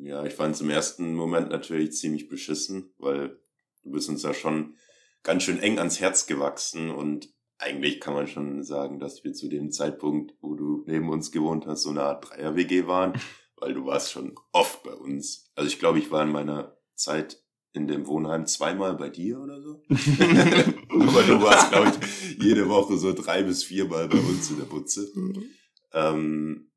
Ja, 0.00 0.24
ich 0.24 0.34
fand 0.34 0.56
es 0.56 0.60
im 0.60 0.70
ersten 0.70 1.14
Moment 1.14 1.50
natürlich 1.50 1.92
ziemlich 1.92 2.28
beschissen, 2.28 2.90
weil 2.98 3.38
du 3.84 3.92
bist 3.92 4.08
uns 4.08 4.24
ja 4.24 4.34
schon 4.34 4.74
ganz 5.22 5.42
schön 5.42 5.58
eng 5.60 5.78
ans 5.78 6.00
Herz 6.00 6.26
gewachsen 6.26 6.90
und 6.90 7.32
eigentlich 7.58 8.00
kann 8.00 8.14
man 8.14 8.28
schon 8.28 8.62
sagen, 8.62 9.00
dass 9.00 9.24
wir 9.24 9.32
zu 9.32 9.48
dem 9.48 9.72
Zeitpunkt, 9.72 10.34
wo 10.40 10.54
du 10.54 10.84
neben 10.86 11.10
uns 11.10 11.32
gewohnt 11.32 11.66
hast, 11.66 11.82
so 11.82 11.90
eine 11.90 12.02
Art 12.02 12.30
Dreier-WG 12.30 12.86
waren, 12.86 13.14
weil 13.56 13.74
du 13.74 13.84
warst 13.84 14.12
schon 14.12 14.34
oft 14.52 14.82
bei 14.84 14.94
uns. 14.94 15.50
Also 15.56 15.68
ich 15.68 15.78
glaube, 15.78 15.98
ich 15.98 16.10
war 16.10 16.22
in 16.22 16.30
meiner 16.30 16.78
Zeit 16.94 17.42
in 17.72 17.86
dem 17.86 18.06
Wohnheim 18.06 18.46
zweimal 18.46 18.96
bei 18.96 19.08
dir 19.08 19.40
oder 19.40 19.60
so. 19.60 19.82
Aber 19.88 21.22
du 21.22 21.42
warst, 21.42 21.70
glaube 21.70 21.90
ich, 21.90 22.38
jede 22.42 22.68
Woche 22.68 22.96
so 22.96 23.12
drei 23.12 23.42
bis 23.42 23.64
viermal 23.64 24.08
bei 24.08 24.18
uns 24.18 24.50
in 24.50 24.58
der 24.58 24.64
Butze. 24.64 25.10
Mhm. 25.14 25.44
Ähm, 25.92 26.70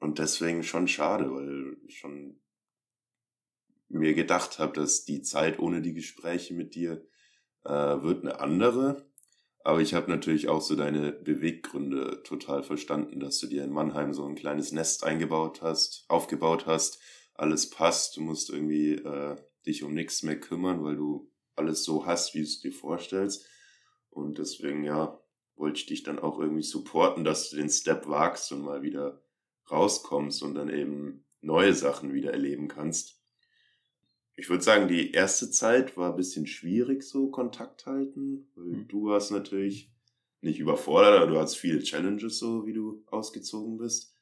und 0.00 0.18
deswegen 0.18 0.62
schon 0.62 0.88
schade, 0.88 1.30
weil 1.32 1.76
ich 1.86 1.98
schon 1.98 2.40
mir 3.88 4.14
gedacht 4.14 4.58
habe, 4.58 4.72
dass 4.72 5.04
die 5.04 5.22
Zeit 5.22 5.58
ohne 5.58 5.82
die 5.82 5.94
Gespräche 5.94 6.54
mit 6.54 6.74
dir 6.74 7.06
äh, 7.68 8.02
wird 8.02 8.24
eine 8.24 8.40
andere. 8.40 9.06
Aber 9.62 9.80
ich 9.80 9.92
habe 9.92 10.10
natürlich 10.10 10.48
auch 10.48 10.62
so 10.62 10.76
deine 10.76 11.12
Beweggründe 11.12 12.22
total 12.22 12.62
verstanden, 12.62 13.20
dass 13.20 13.38
du 13.38 13.46
dir 13.46 13.64
in 13.64 13.70
Mannheim 13.70 14.14
so 14.14 14.24
ein 14.24 14.34
kleines 14.34 14.72
Nest 14.72 15.04
eingebaut 15.04 15.60
hast, 15.60 16.06
aufgebaut 16.08 16.66
hast. 16.66 17.00
Alles 17.34 17.68
passt, 17.68 18.16
du 18.16 18.22
musst 18.22 18.50
irgendwie 18.50 18.94
äh, 18.94 19.36
dich 19.66 19.82
um 19.82 19.92
nichts 19.92 20.22
mehr 20.22 20.40
kümmern, 20.40 20.82
weil 20.82 20.96
du 20.96 21.30
alles 21.54 21.84
so 21.84 22.06
hast, 22.06 22.34
wie 22.34 22.38
du 22.38 22.44
es 22.44 22.60
dir 22.60 22.72
vorstellst. 22.72 23.46
Und 24.08 24.38
deswegen, 24.38 24.84
ja, 24.84 25.20
wollte 25.56 25.80
ich 25.80 25.86
dich 25.86 26.02
dann 26.02 26.18
auch 26.18 26.38
irgendwie 26.38 26.62
supporten, 26.62 27.24
dass 27.24 27.50
du 27.50 27.56
den 27.56 27.68
Step 27.68 28.08
wagst 28.08 28.50
und 28.52 28.62
mal 28.62 28.82
wieder 28.82 29.22
rauskommst 29.70 30.42
und 30.42 30.54
dann 30.54 30.70
eben 30.70 31.26
neue 31.40 31.74
Sachen 31.74 32.14
wieder 32.14 32.32
erleben 32.32 32.68
kannst 32.68 33.17
ich 34.38 34.48
würde 34.48 34.62
sagen, 34.62 34.86
die 34.86 35.10
erste 35.10 35.50
Zeit 35.50 35.96
war 35.96 36.10
ein 36.10 36.16
bisschen 36.16 36.46
schwierig, 36.46 37.02
so 37.02 37.28
Kontakt 37.28 37.86
halten, 37.86 38.48
weil 38.54 38.66
mhm. 38.66 38.88
du 38.88 39.06
warst 39.06 39.32
natürlich 39.32 39.92
nicht 40.42 40.60
überfordert, 40.60 41.20
aber 41.20 41.32
du 41.32 41.38
hast 41.38 41.56
viele 41.56 41.80
Challenges, 41.80 42.38
so 42.38 42.64
wie 42.64 42.72
du 42.72 43.02
ausgezogen 43.08 43.78
bist. 43.78 44.14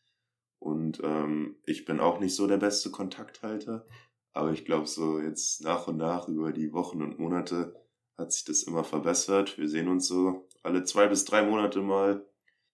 Und 0.58 1.02
ähm, 1.04 1.56
ich 1.66 1.85
bin 1.85 2.00
auch 2.00 2.18
nicht 2.18 2.35
so 2.35 2.46
der 2.46 2.56
beste 2.56 2.90
Kontakthalter, 2.90 3.85
aber 4.32 4.52
ich 4.52 4.64
glaube, 4.64 4.87
so 4.87 5.20
jetzt 5.20 5.62
nach 5.62 5.87
und 5.87 5.99
nach 5.99 6.28
über 6.28 6.50
die 6.50 6.73
Wochen 6.73 7.02
und 7.02 7.18
Monate 7.18 7.76
hat 8.16 8.32
sich 8.32 8.44
das 8.44 8.62
immer 8.62 8.85
verbessert. 8.85 9.58
Wir 9.58 9.68
sehen 9.68 9.88
uns 9.88 10.08
so 10.08 10.49
alle 10.62 10.85
zwei 10.85 11.08
bis 11.08 11.26
drei 11.26 11.42
Monate 11.42 11.82
mal, 11.82 12.26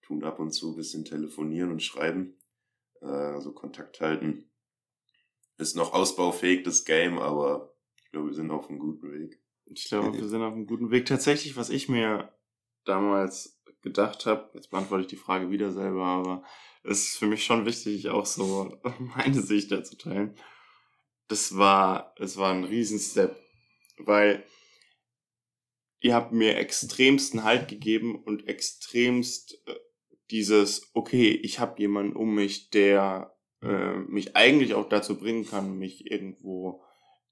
tun 0.02 0.22
ab 0.22 0.38
und 0.38 0.52
zu 0.52 0.70
ein 0.70 0.76
bisschen 0.76 1.04
telefonieren 1.04 1.72
und 1.72 1.82
schreiben, 1.82 2.36
äh, 3.00 3.06
also 3.06 3.50
Kontakt 3.50 4.00
halten 4.00 4.51
ist 5.58 5.76
noch 5.76 5.92
ausbaufähig, 5.92 6.62
das 6.62 6.84
Game, 6.84 7.18
aber 7.18 7.74
ich 8.04 8.10
glaube, 8.10 8.28
wir 8.28 8.34
sind 8.34 8.50
auf 8.50 8.68
einem 8.68 8.78
guten 8.78 9.12
Weg. 9.12 9.40
Ich 9.66 9.84
glaube, 9.84 10.16
wir 10.16 10.28
sind 10.28 10.42
auf 10.42 10.52
einem 10.52 10.66
guten 10.66 10.90
Weg. 10.90 11.06
Tatsächlich, 11.06 11.56
was 11.56 11.70
ich 11.70 11.88
mir 11.88 12.32
damals 12.84 13.62
gedacht 13.82 14.26
habe, 14.26 14.50
jetzt 14.54 14.70
beantworte 14.70 15.02
ich 15.02 15.08
die 15.08 15.16
Frage 15.16 15.50
wieder 15.50 15.70
selber, 15.70 16.04
aber 16.04 16.44
es 16.84 17.08
ist 17.08 17.18
für 17.18 17.26
mich 17.26 17.44
schon 17.44 17.66
wichtig, 17.66 18.08
auch 18.08 18.26
so 18.26 18.80
meine 19.16 19.40
Sicht 19.40 19.70
dazu 19.70 19.96
teilen. 19.96 20.34
Das 21.28 21.56
war, 21.56 22.14
es 22.18 22.36
war 22.36 22.52
ein 22.52 22.64
Riesenstep, 22.64 23.36
weil 23.98 24.44
ihr 26.00 26.14
habt 26.14 26.32
mir 26.32 26.56
extremsten 26.56 27.44
Halt 27.44 27.68
gegeben 27.68 28.22
und 28.22 28.48
extremst 28.48 29.62
äh, 29.66 29.74
dieses, 30.30 30.90
okay, 30.94 31.30
ich 31.30 31.58
habe 31.58 31.80
jemanden 31.80 32.16
um 32.16 32.34
mich, 32.34 32.70
der 32.70 33.36
äh, 33.62 33.96
mich 33.96 34.36
eigentlich 34.36 34.74
auch 34.74 34.88
dazu 34.88 35.18
bringen 35.18 35.46
kann, 35.46 35.78
mich 35.78 36.10
irgendwo 36.10 36.82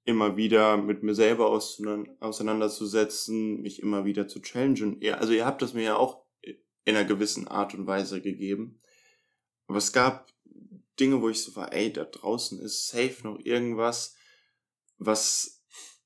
immer 0.04 0.36
wieder 0.36 0.76
mit 0.76 1.02
mir 1.02 1.14
selber 1.14 1.50
auseinanderzusetzen, 1.50 3.60
mich 3.60 3.82
immer 3.82 4.04
wieder 4.04 4.28
zu 4.28 4.40
challengen. 4.40 5.00
Ja, 5.00 5.16
also 5.16 5.32
ihr 5.32 5.44
habt 5.44 5.62
das 5.62 5.74
mir 5.74 5.82
ja 5.82 5.96
auch 5.96 6.24
in 6.42 6.96
einer 6.96 7.04
gewissen 7.04 7.48
Art 7.48 7.74
und 7.74 7.86
Weise 7.86 8.20
gegeben. 8.20 8.80
Aber 9.66 9.78
es 9.78 9.92
gab 9.92 10.32
Dinge, 10.98 11.22
wo 11.22 11.28
ich 11.28 11.42
so 11.42 11.54
war, 11.54 11.72
ey, 11.72 11.92
da 11.92 12.04
draußen 12.04 12.60
ist 12.60 12.88
safe 12.88 13.16
noch 13.22 13.38
irgendwas, 13.38 14.16
was 14.98 15.64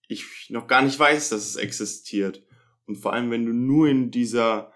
ich 0.08 0.50
noch 0.50 0.66
gar 0.66 0.82
nicht 0.82 0.98
weiß, 0.98 1.30
dass 1.30 1.46
es 1.46 1.56
existiert. 1.56 2.44
Und 2.86 2.96
vor 2.96 3.12
allem, 3.12 3.30
wenn 3.30 3.46
du 3.46 3.52
nur 3.52 3.88
in 3.88 4.10
dieser 4.10 4.72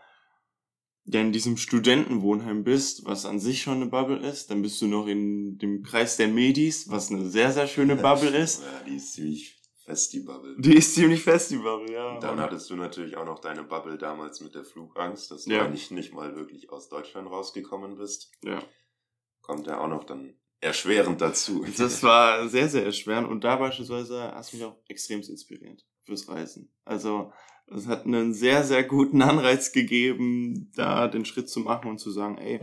ja 1.10 1.20
in 1.20 1.32
diesem 1.32 1.56
Studentenwohnheim 1.56 2.64
bist, 2.64 3.04
was 3.04 3.24
an 3.24 3.40
sich 3.40 3.62
schon 3.62 3.76
eine 3.76 3.86
Bubble 3.86 4.18
ist, 4.18 4.50
dann 4.50 4.62
bist 4.62 4.80
du 4.82 4.86
noch 4.86 5.06
in 5.06 5.58
dem 5.58 5.82
Kreis 5.82 6.16
der 6.16 6.28
Medis, 6.28 6.90
was 6.90 7.10
eine 7.10 7.28
sehr, 7.28 7.52
sehr 7.52 7.66
schöne 7.66 7.96
Bubble 8.02 8.36
ist. 8.36 8.62
Ja, 8.62 8.84
die 8.86 8.96
ist 8.96 9.14
ziemlich 9.14 9.58
fest, 9.84 10.12
die 10.12 10.20
Bubble. 10.20 10.54
Die 10.58 10.76
ist 10.76 10.94
ziemlich 10.94 11.22
fest, 11.22 11.50
die 11.50 11.56
Bubble, 11.56 11.92
ja. 11.92 12.14
Und 12.14 12.22
dann 12.22 12.38
hattest 12.40 12.68
du 12.68 12.76
natürlich 12.76 13.16
auch 13.16 13.24
noch 13.24 13.38
deine 13.38 13.64
Bubble 13.64 13.96
damals 13.96 14.40
mit 14.40 14.54
der 14.54 14.64
Flugangst, 14.64 15.30
dass 15.30 15.44
du 15.44 15.50
ja. 15.50 15.66
nicht, 15.66 15.90
nicht 15.90 16.12
mal 16.12 16.36
wirklich 16.36 16.70
aus 16.70 16.88
Deutschland 16.88 17.30
rausgekommen 17.30 17.96
bist. 17.96 18.30
Ja. 18.42 18.62
Kommt 19.40 19.66
ja 19.66 19.80
auch 19.80 19.88
noch 19.88 20.04
dann 20.04 20.34
erschwerend 20.60 21.20
dazu. 21.20 21.64
Das 21.78 22.02
war 22.02 22.48
sehr, 22.48 22.68
sehr 22.68 22.84
erschwerend 22.84 23.28
und 23.28 23.44
da 23.44 23.56
beispielsweise 23.56 24.32
hast 24.34 24.52
du 24.52 24.58
mich 24.58 24.66
auch 24.66 24.76
extrem 24.88 25.20
inspiriert 25.22 25.86
fürs 26.04 26.28
Reisen. 26.28 26.70
Also, 26.84 27.32
es 27.70 27.87
hat 27.87 28.04
einen 28.06 28.34
sehr, 28.34 28.64
sehr 28.64 28.84
guten 28.84 29.22
Anreiz 29.22 29.72
gegeben, 29.72 30.70
da 30.75 31.08
den 31.08 31.25
Schritt 31.25 31.48
zu 31.48 31.60
machen 31.60 31.90
und 31.90 31.98
zu 31.98 32.10
sagen, 32.10 32.38
ey, 32.38 32.60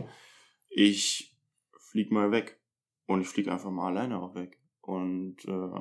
ich 0.68 1.36
flieg 1.78 2.10
mal 2.10 2.30
weg. 2.30 2.60
Und 3.06 3.20
ich 3.20 3.28
fliege 3.28 3.52
einfach 3.52 3.70
mal 3.70 3.86
alleine 3.86 4.20
auch 4.20 4.34
weg. 4.34 4.60
Und 4.80 5.44
äh, 5.46 5.80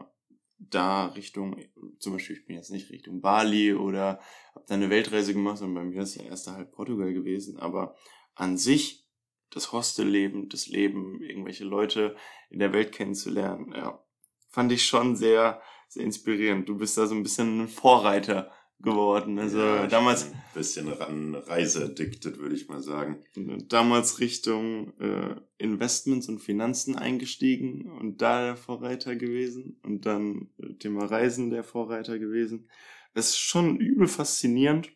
da 0.58 1.08
Richtung, 1.08 1.58
zum 2.00 2.14
Beispiel, 2.14 2.38
ich 2.38 2.46
bin 2.46 2.56
jetzt 2.56 2.72
nicht 2.72 2.92
Richtung 2.92 3.22
Bali 3.22 3.74
oder 3.74 4.20
habe 4.54 4.66
da 4.68 4.76
eine 4.76 4.90
Weltreise 4.90 5.34
gemacht, 5.34 5.58
sondern 5.58 5.84
bei 5.84 5.90
mir 5.90 6.04
ist 6.04 6.16
ja 6.16 6.24
erst 6.24 6.48
halt 6.48 6.72
Portugal 6.72 7.14
gewesen. 7.14 7.58
Aber 7.58 7.96
an 8.36 8.58
sich, 8.58 9.08
das 9.50 9.72
Hostelleben, 9.72 10.50
das 10.50 10.68
Leben, 10.68 11.22
irgendwelche 11.22 11.66
Leute 11.66 12.16
in 12.50 12.60
der 12.60 12.74
Welt 12.74 12.92
kennenzulernen, 12.92 13.74
ja, 13.76 14.04
fand 14.50 14.72
ich 14.72 14.86
schon 14.86 15.16
sehr, 15.16 15.62
sehr 15.88 16.04
inspirierend. 16.04 16.70
Du 16.70 16.78
bist 16.78 16.98
da 16.98 17.08
so 17.08 17.16
ein 17.16 17.24
bisschen 17.24 17.62
ein 17.62 17.68
Vorreiter 17.68 18.52
geworden. 18.80 19.40
Also 19.40 19.60
ja, 19.60 19.88
damals. 19.88 20.32
Ein 20.32 20.42
bisschen 20.54 20.88
ran 20.88 21.36
reiseaddicted, 21.36 22.38
würde 22.38 22.56
ich 22.56 22.70
mal 22.70 22.82
sagen. 22.82 23.22
Damals 23.68 24.20
Richtung 24.20 24.98
äh, 25.00 25.36
Investments 25.58 26.30
und 26.30 26.40
Finanzen 26.40 26.96
eingestiegen 26.96 27.92
und 27.92 28.22
da 28.22 28.46
der 28.46 28.56
Vorreiter 28.56 29.16
gewesen. 29.16 29.80
Und 29.84 30.06
dann 30.06 30.50
äh, 30.60 30.74
Thema 30.76 31.06
Reisen 31.06 31.50
der 31.50 31.64
Vorreiter 31.64 32.20
gewesen. 32.20 32.70
Das 33.14 33.30
ist 33.30 33.38
schon 33.38 33.78
übel 33.78 34.08
faszinierend, 34.08 34.92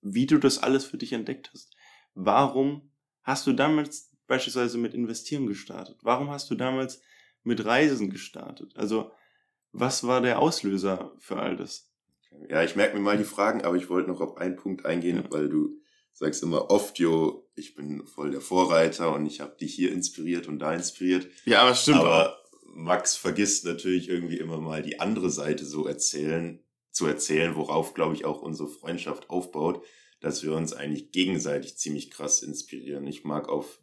wie 0.00 0.26
du 0.26 0.38
das 0.38 0.62
alles 0.62 0.84
für 0.84 0.98
dich 0.98 1.12
entdeckt 1.12 1.50
hast. 1.52 1.74
Warum 2.14 2.90
hast 3.22 3.46
du 3.46 3.52
damals 3.52 4.14
beispielsweise 4.26 4.78
mit 4.78 4.94
Investieren 4.94 5.46
gestartet? 5.46 5.98
Warum 6.02 6.30
hast 6.30 6.50
du 6.50 6.54
damals 6.54 7.02
mit 7.42 7.64
Reisen 7.64 8.10
gestartet? 8.10 8.76
Also, 8.76 9.10
was 9.72 10.06
war 10.06 10.20
der 10.20 10.38
Auslöser 10.38 11.14
für 11.18 11.36
all 11.36 11.56
das? 11.56 11.93
Ja, 12.48 12.62
ich 12.62 12.76
merke 12.76 12.96
mir 12.96 13.02
mal 13.02 13.16
die 13.16 13.24
Fragen, 13.24 13.62
aber 13.64 13.76
ich 13.76 13.88
wollte 13.88 14.10
noch 14.10 14.20
auf 14.20 14.36
einen 14.36 14.56
Punkt 14.56 14.84
eingehen, 14.84 15.22
ja. 15.24 15.30
weil 15.30 15.48
du 15.48 15.80
sagst 16.12 16.42
immer 16.42 16.70
oft, 16.70 16.98
jo, 16.98 17.48
ich 17.56 17.74
bin 17.74 18.06
voll 18.06 18.30
der 18.30 18.40
Vorreiter 18.40 19.14
und 19.14 19.26
ich 19.26 19.40
habe 19.40 19.56
dich 19.56 19.74
hier 19.74 19.92
inspiriert 19.92 20.46
und 20.46 20.58
da 20.58 20.74
inspiriert. 20.74 21.28
Ja, 21.44 21.62
aber 21.62 21.74
stimmt 21.74 21.98
aber 21.98 22.30
auch. 22.30 22.44
Max 22.76 23.16
vergisst 23.16 23.64
natürlich 23.64 24.08
irgendwie 24.08 24.38
immer 24.38 24.58
mal 24.58 24.82
die 24.82 25.00
andere 25.00 25.30
Seite 25.30 25.64
so 25.64 25.86
erzählen, 25.86 26.60
zu 26.90 27.06
erzählen, 27.06 27.54
worauf, 27.56 27.94
glaube 27.94 28.14
ich, 28.14 28.24
auch 28.24 28.42
unsere 28.42 28.68
Freundschaft 28.68 29.30
aufbaut, 29.30 29.84
dass 30.20 30.42
wir 30.42 30.54
uns 30.54 30.72
eigentlich 30.72 31.12
gegenseitig 31.12 31.76
ziemlich 31.76 32.10
krass 32.10 32.42
inspirieren. 32.42 33.06
Ich 33.06 33.24
mag 33.24 33.48
auf 33.48 33.80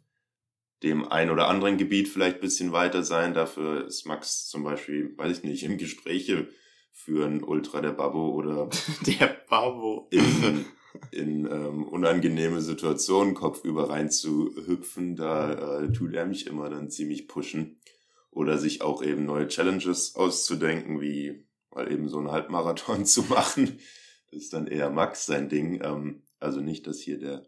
dem 0.82 1.06
ein 1.08 1.30
oder 1.30 1.48
anderen 1.48 1.78
Gebiet 1.78 2.08
vielleicht 2.08 2.40
bisschen 2.40 2.72
weiter 2.72 3.02
sein. 3.02 3.34
Dafür 3.34 3.86
ist 3.86 4.04
Max 4.04 4.48
zum 4.48 4.64
Beispiel, 4.64 5.16
weiß 5.16 5.38
ich 5.38 5.44
nicht, 5.44 5.62
im 5.62 5.78
Gespräche 5.78 6.48
führen 6.92 7.42
Ultra 7.42 7.80
der 7.80 7.92
Babbo 7.92 8.30
oder 8.30 8.68
der 9.06 9.36
Babbo 9.48 10.08
in, 10.10 10.64
in 11.10 11.46
ähm, 11.46 11.84
unangenehme 11.84 12.60
Situationen 12.60 13.34
kopfüber 13.34 13.90
rein 13.90 14.10
zu 14.10 14.54
hüpfen. 14.66 15.16
Da 15.16 15.80
äh, 15.80 15.92
tut 15.92 16.14
er 16.14 16.26
mich 16.26 16.46
immer 16.46 16.70
dann 16.70 16.90
ziemlich 16.90 17.28
pushen 17.28 17.80
oder 18.30 18.58
sich 18.58 18.82
auch 18.82 19.02
eben 19.02 19.24
neue 19.24 19.48
Challenges 19.48 20.14
auszudenken, 20.14 21.00
wie 21.00 21.46
mal 21.74 21.90
eben 21.90 22.08
so 22.08 22.18
einen 22.18 22.30
Halbmarathon 22.30 23.04
zu 23.06 23.22
machen. 23.22 23.78
Das 24.30 24.42
ist 24.42 24.52
dann 24.52 24.66
eher 24.66 24.90
Max 24.90 25.26
sein 25.26 25.48
Ding. 25.48 25.82
Ähm, 25.82 26.22
also 26.38 26.60
nicht, 26.60 26.86
dass 26.86 26.98
hier 26.98 27.18
der 27.18 27.46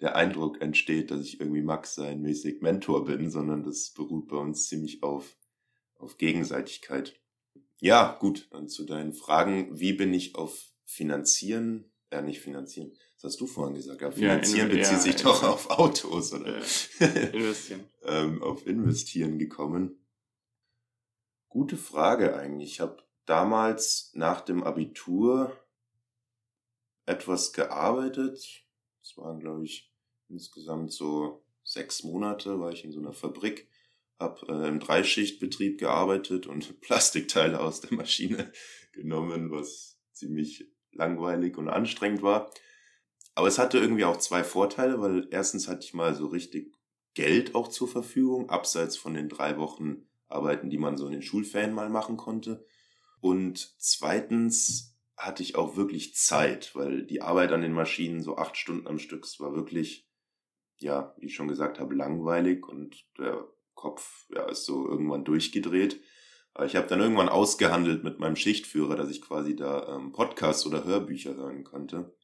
der 0.00 0.14
Eindruck 0.14 0.60
entsteht, 0.60 1.10
dass 1.10 1.22
ich 1.22 1.40
irgendwie 1.40 1.62
Max 1.62 1.94
sein 1.94 2.20
mäßig 2.20 2.60
Mentor 2.60 3.06
bin, 3.06 3.30
sondern 3.30 3.62
das 3.62 3.90
beruht 3.90 4.28
bei 4.28 4.36
uns 4.36 4.68
ziemlich 4.68 5.02
auf, 5.02 5.36
auf 5.98 6.18
Gegenseitigkeit. 6.18 7.18
Ja, 7.78 8.16
gut, 8.18 8.48
dann 8.50 8.68
zu 8.68 8.84
deinen 8.84 9.12
Fragen. 9.12 9.78
Wie 9.78 9.92
bin 9.92 10.14
ich 10.14 10.34
auf 10.34 10.72
Finanzieren, 10.84 11.90
äh, 12.10 12.22
nicht 12.22 12.40
Finanzieren, 12.40 12.92
das 13.14 13.32
hast 13.32 13.40
du 13.40 13.46
vorhin 13.46 13.74
gesagt, 13.74 14.00
ja, 14.00 14.10
Finanzieren 14.10 14.70
ja, 14.70 14.76
bezieht 14.76 14.92
ja, 14.92 14.98
sich 14.98 15.16
doch 15.16 15.42
auf 15.42 15.70
Autos, 15.70 16.32
oder? 16.32 16.56
Investieren. 16.98 17.84
ähm, 18.04 18.42
auf 18.42 18.66
Investieren 18.66 19.38
gekommen. 19.38 19.98
Gute 21.48 21.76
Frage 21.76 22.36
eigentlich. 22.36 22.72
Ich 22.72 22.80
habe 22.80 23.02
damals 23.24 24.10
nach 24.14 24.42
dem 24.42 24.62
Abitur 24.62 25.56
etwas 27.06 27.52
gearbeitet, 27.52 28.64
das 29.00 29.16
waren, 29.16 29.40
glaube 29.40 29.64
ich, 29.64 29.92
insgesamt 30.28 30.92
so 30.92 31.44
sechs 31.62 32.02
Monate, 32.02 32.60
war 32.60 32.72
ich 32.72 32.84
in 32.84 32.92
so 32.92 33.00
einer 33.00 33.12
Fabrik, 33.12 33.68
habe 34.18 34.46
äh, 34.48 34.68
im 34.68 34.80
Dreischichtbetrieb 34.80 35.78
gearbeitet 35.78 36.46
und 36.46 36.80
Plastikteile 36.80 37.60
aus 37.60 37.80
der 37.80 37.94
Maschine 37.94 38.52
genommen, 38.92 39.50
was 39.50 39.98
ziemlich 40.12 40.70
langweilig 40.92 41.58
und 41.58 41.68
anstrengend 41.68 42.22
war. 42.22 42.50
Aber 43.34 43.48
es 43.48 43.58
hatte 43.58 43.78
irgendwie 43.78 44.04
auch 44.04 44.16
zwei 44.16 44.42
Vorteile, 44.42 45.00
weil 45.00 45.28
erstens 45.30 45.68
hatte 45.68 45.84
ich 45.84 45.92
mal 45.92 46.14
so 46.14 46.26
richtig 46.26 46.74
Geld 47.12 47.54
auch 47.54 47.68
zur 47.68 47.88
Verfügung, 47.88 48.48
abseits 48.50 48.96
von 48.96 49.14
den 49.14 49.28
drei 49.28 49.58
Wochen 49.58 50.06
Arbeiten, 50.28 50.70
die 50.70 50.78
man 50.78 50.96
so 50.96 51.06
in 51.06 51.12
den 51.12 51.22
Schulferien 51.22 51.72
mal 51.72 51.88
machen 51.88 52.16
konnte. 52.16 52.64
Und 53.20 53.74
zweitens 53.78 54.96
hatte 55.16 55.42
ich 55.42 55.56
auch 55.56 55.76
wirklich 55.76 56.14
Zeit, 56.14 56.74
weil 56.74 57.06
die 57.06 57.22
Arbeit 57.22 57.52
an 57.52 57.62
den 57.62 57.72
Maschinen 57.72 58.22
so 58.22 58.36
acht 58.36 58.56
Stunden 58.56 58.86
am 58.86 58.98
Stück 58.98 59.26
war 59.38 59.54
wirklich, 59.54 60.06
ja, 60.78 61.14
wie 61.18 61.26
ich 61.26 61.34
schon 61.34 61.48
gesagt 61.48 61.78
habe, 61.78 61.94
langweilig 61.94 62.66
und 62.66 63.06
der 63.18 63.46
Kopf 63.76 64.26
ja, 64.34 64.48
ist 64.48 64.64
so 64.64 64.88
irgendwann 64.88 65.24
durchgedreht. 65.24 66.00
Aber 66.52 66.66
ich 66.66 66.74
habe 66.74 66.88
dann 66.88 67.00
irgendwann 67.00 67.28
ausgehandelt 67.28 68.02
mit 68.02 68.18
meinem 68.18 68.34
Schichtführer, 68.34 68.96
dass 68.96 69.10
ich 69.10 69.22
quasi 69.22 69.54
da 69.54 69.94
ähm, 69.94 70.10
Podcasts 70.10 70.66
oder 70.66 70.84
Hörbücher 70.84 71.36
hören 71.36 71.62
konnte. 71.62 72.16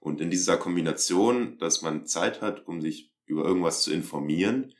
Und 0.00 0.20
in 0.20 0.30
dieser 0.30 0.58
Kombination, 0.58 1.58
dass 1.58 1.80
man 1.80 2.06
Zeit 2.06 2.42
hat, 2.42 2.66
um 2.66 2.82
sich 2.82 3.14
über 3.24 3.44
irgendwas 3.44 3.82
zu 3.82 3.92
informieren, 3.92 4.74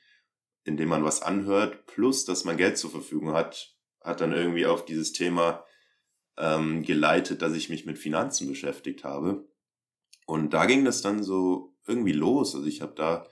indem 0.65 0.91
man 0.91 1.05
was 1.05 1.23
anhört, 1.23 1.87
plus 1.87 2.25
dass 2.25 2.45
man 2.45 2.57
Geld 2.57 2.77
zur 2.77 2.91
Verfügung 2.91 3.33
hat, 3.33 3.77
hat 4.03 4.21
dann 4.21 4.33
irgendwie 4.33 4.67
auf 4.67 4.85
dieses 4.85 5.13
Thema 5.13 5.65
ähm, 6.37 6.83
geleitet, 6.83 7.43
dass 7.43 7.55
ich 7.55 7.69
mich 7.69 7.87
mit 7.87 7.99
Finanzen 7.99 8.49
beschäftigt 8.49 9.05
habe. 9.05 9.49
Und 10.27 10.55
da 10.55 10.67
ging 10.67 10.85
das 10.85 11.03
dann 11.03 11.23
so 11.23 11.75
irgendwie 11.87 12.13
los. 12.13 12.55
Also 12.55 12.67
ich 12.67 12.81
habe 12.81 12.95
da, 12.95 13.27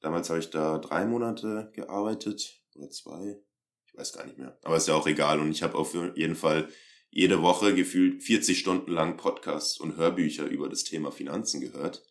damals 0.00 0.28
habe 0.30 0.40
ich 0.40 0.50
da 0.50 0.78
drei 0.78 1.04
Monate 1.04 1.70
gearbeitet 1.74 2.62
oder 2.74 2.90
zwei, 2.90 3.40
ich 3.86 3.98
weiß 3.98 4.12
gar 4.12 4.24
nicht 4.26 4.38
mehr. 4.38 4.58
Aber 4.62 4.76
ist 4.76 4.88
ja 4.88 4.94
auch 4.94 5.06
egal. 5.06 5.40
Und 5.40 5.50
ich 5.50 5.62
habe 5.62 5.76
auf 5.76 5.94
jeden 5.94 6.36
Fall 6.36 6.68
jede 7.10 7.42
Woche 7.42 7.74
gefühlt 7.74 8.22
40 8.22 8.58
Stunden 8.58 8.92
lang 8.92 9.16
Podcasts 9.16 9.78
und 9.78 9.96
Hörbücher 9.96 10.46
über 10.46 10.68
das 10.68 10.84
Thema 10.84 11.10
Finanzen 11.10 11.60
gehört. 11.60 12.04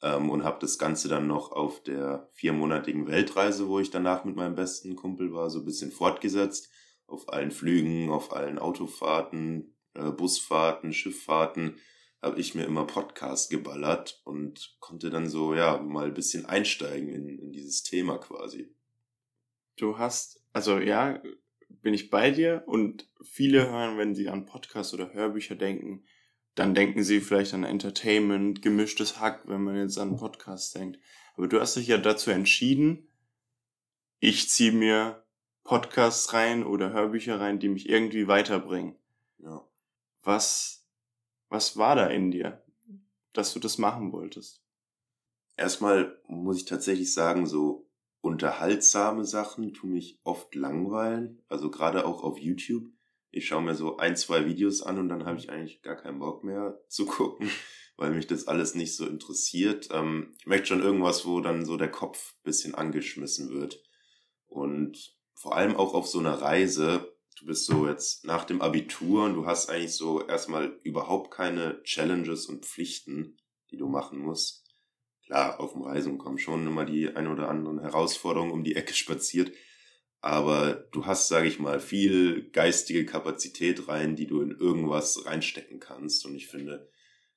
Ähm, 0.00 0.30
und 0.30 0.44
habe 0.44 0.58
das 0.60 0.78
Ganze 0.78 1.08
dann 1.08 1.26
noch 1.26 1.50
auf 1.50 1.82
der 1.82 2.28
viermonatigen 2.32 3.08
Weltreise, 3.08 3.68
wo 3.68 3.80
ich 3.80 3.90
danach 3.90 4.24
mit 4.24 4.36
meinem 4.36 4.54
besten 4.54 4.94
Kumpel 4.94 5.32
war, 5.32 5.50
so 5.50 5.58
ein 5.58 5.64
bisschen 5.64 5.90
fortgesetzt 5.90 6.70
auf 7.08 7.28
allen 7.32 7.50
Flügen, 7.50 8.10
auf 8.10 8.32
allen 8.32 8.58
Autofahrten, 8.58 9.74
äh, 9.94 10.10
Busfahrten, 10.10 10.92
Schifffahrten 10.92 11.78
habe 12.20 12.40
ich 12.40 12.54
mir 12.54 12.64
immer 12.64 12.86
Podcast 12.86 13.50
geballert 13.50 14.20
und 14.24 14.76
konnte 14.80 15.10
dann 15.10 15.28
so, 15.28 15.54
ja, 15.54 15.78
mal 15.78 16.06
ein 16.06 16.14
bisschen 16.14 16.46
einsteigen 16.46 17.08
in, 17.08 17.38
in 17.38 17.52
dieses 17.52 17.82
Thema 17.82 18.18
quasi. 18.18 18.74
Du 19.76 19.98
hast, 19.98 20.42
also 20.52 20.78
ja, 20.78 21.22
bin 21.68 21.94
ich 21.94 22.10
bei 22.10 22.30
dir 22.30 22.64
und 22.66 23.08
viele 23.22 23.70
hören, 23.70 23.98
wenn 23.98 24.14
sie 24.14 24.28
an 24.28 24.46
Podcasts 24.46 24.94
oder 24.94 25.12
Hörbücher 25.12 25.54
denken, 25.54 26.04
dann 26.54 26.74
denken 26.74 27.04
sie 27.04 27.20
vielleicht 27.20 27.54
an 27.54 27.62
Entertainment, 27.62 28.62
gemischtes 28.62 29.20
Hack, 29.20 29.42
wenn 29.46 29.62
man 29.62 29.76
jetzt 29.76 29.98
an 29.98 30.16
Podcasts 30.16 30.72
denkt. 30.72 30.98
Aber 31.36 31.46
du 31.46 31.60
hast 31.60 31.76
dich 31.76 31.86
ja 31.86 31.98
dazu 31.98 32.32
entschieden, 32.32 33.06
ich 34.18 34.48
ziehe 34.48 34.72
mir 34.72 35.24
Podcasts 35.62 36.32
rein 36.32 36.64
oder 36.64 36.92
Hörbücher 36.92 37.38
rein, 37.38 37.60
die 37.60 37.68
mich 37.68 37.88
irgendwie 37.88 38.26
weiterbringen. 38.26 38.96
Ja. 39.38 39.64
Was, 40.22 40.77
was 41.48 41.76
war 41.76 41.96
da 41.96 42.06
in 42.06 42.30
dir, 42.30 42.62
dass 43.32 43.52
du 43.52 43.60
das 43.60 43.78
machen 43.78 44.12
wolltest? 44.12 44.62
Erstmal 45.56 46.20
muss 46.26 46.58
ich 46.58 46.64
tatsächlich 46.66 47.12
sagen, 47.12 47.46
so 47.46 47.88
unterhaltsame 48.20 49.24
Sachen 49.24 49.72
tun 49.74 49.92
mich 49.92 50.20
oft 50.24 50.54
langweilen. 50.54 51.42
Also 51.48 51.70
gerade 51.70 52.06
auch 52.06 52.22
auf 52.22 52.38
YouTube. 52.38 52.90
Ich 53.30 53.46
schaue 53.46 53.62
mir 53.62 53.74
so 53.74 53.98
ein, 53.98 54.16
zwei 54.16 54.46
Videos 54.46 54.82
an 54.82 54.98
und 54.98 55.08
dann 55.08 55.26
habe 55.26 55.38
ich 55.38 55.50
eigentlich 55.50 55.82
gar 55.82 55.96
keinen 55.96 56.18
Bock 56.18 56.44
mehr 56.44 56.80
zu 56.88 57.06
gucken, 57.06 57.50
weil 57.96 58.12
mich 58.12 58.26
das 58.26 58.46
alles 58.46 58.74
nicht 58.74 58.96
so 58.96 59.06
interessiert. 59.06 59.88
Ähm, 59.90 60.34
ich 60.38 60.46
möchte 60.46 60.66
schon 60.68 60.82
irgendwas, 60.82 61.26
wo 61.26 61.40
dann 61.40 61.64
so 61.64 61.76
der 61.76 61.90
Kopf 61.90 62.34
bisschen 62.42 62.74
angeschmissen 62.74 63.50
wird. 63.50 63.82
Und 64.46 65.16
vor 65.34 65.56
allem 65.56 65.76
auch 65.76 65.94
auf 65.94 66.08
so 66.08 66.18
einer 66.18 66.40
Reise, 66.40 67.12
du 67.38 67.46
bist 67.46 67.66
so 67.66 67.86
jetzt 67.86 68.24
nach 68.24 68.44
dem 68.44 68.60
Abitur 68.60 69.24
und 69.24 69.34
du 69.34 69.46
hast 69.46 69.70
eigentlich 69.70 69.94
so 69.94 70.26
erstmal 70.26 70.78
überhaupt 70.82 71.30
keine 71.30 71.82
Challenges 71.84 72.46
und 72.46 72.66
Pflichten, 72.66 73.36
die 73.70 73.76
du 73.76 73.88
machen 73.88 74.18
musst. 74.18 74.64
Klar, 75.24 75.60
auf 75.60 75.72
dem 75.72 75.82
Reisen 75.82 76.18
kommen 76.18 76.38
schon 76.38 76.66
immer 76.66 76.84
die 76.84 77.14
ein 77.14 77.26
oder 77.26 77.48
anderen 77.48 77.80
Herausforderungen 77.80 78.52
um 78.52 78.64
die 78.64 78.76
Ecke 78.76 78.94
spaziert, 78.94 79.52
aber 80.20 80.86
du 80.92 81.06
hast, 81.06 81.28
sage 81.28 81.46
ich 81.46 81.58
mal, 81.58 81.80
viel 81.80 82.50
geistige 82.50 83.06
Kapazität 83.06 83.88
rein, 83.88 84.16
die 84.16 84.26
du 84.26 84.40
in 84.40 84.50
irgendwas 84.50 85.26
reinstecken 85.26 85.78
kannst. 85.78 86.26
Und 86.26 86.34
ich 86.34 86.48
finde, 86.48 86.90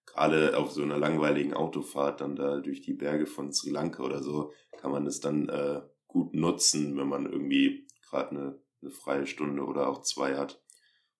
gerade 0.05 0.57
auf 0.57 0.71
so 0.71 0.81
einer 0.81 0.97
langweiligen 0.97 1.53
Autofahrt 1.53 2.21
dann 2.21 2.35
da 2.35 2.59
durch 2.59 2.81
die 2.81 2.93
Berge 2.93 3.27
von 3.27 3.53
Sri 3.53 3.69
Lanka 3.69 4.03
oder 4.03 4.23
so, 4.23 4.51
kann 4.79 4.91
man 4.91 5.05
das 5.05 5.19
dann 5.19 5.47
äh, 5.49 5.81
gut 6.07 6.33
nutzen, 6.33 6.97
wenn 6.97 7.07
man 7.07 7.31
irgendwie 7.31 7.87
gerade 8.09 8.31
eine, 8.31 8.61
eine 8.81 8.91
freie 8.91 9.27
Stunde 9.27 9.63
oder 9.63 9.87
auch 9.87 10.01
zwei 10.01 10.35
hat. 10.37 10.61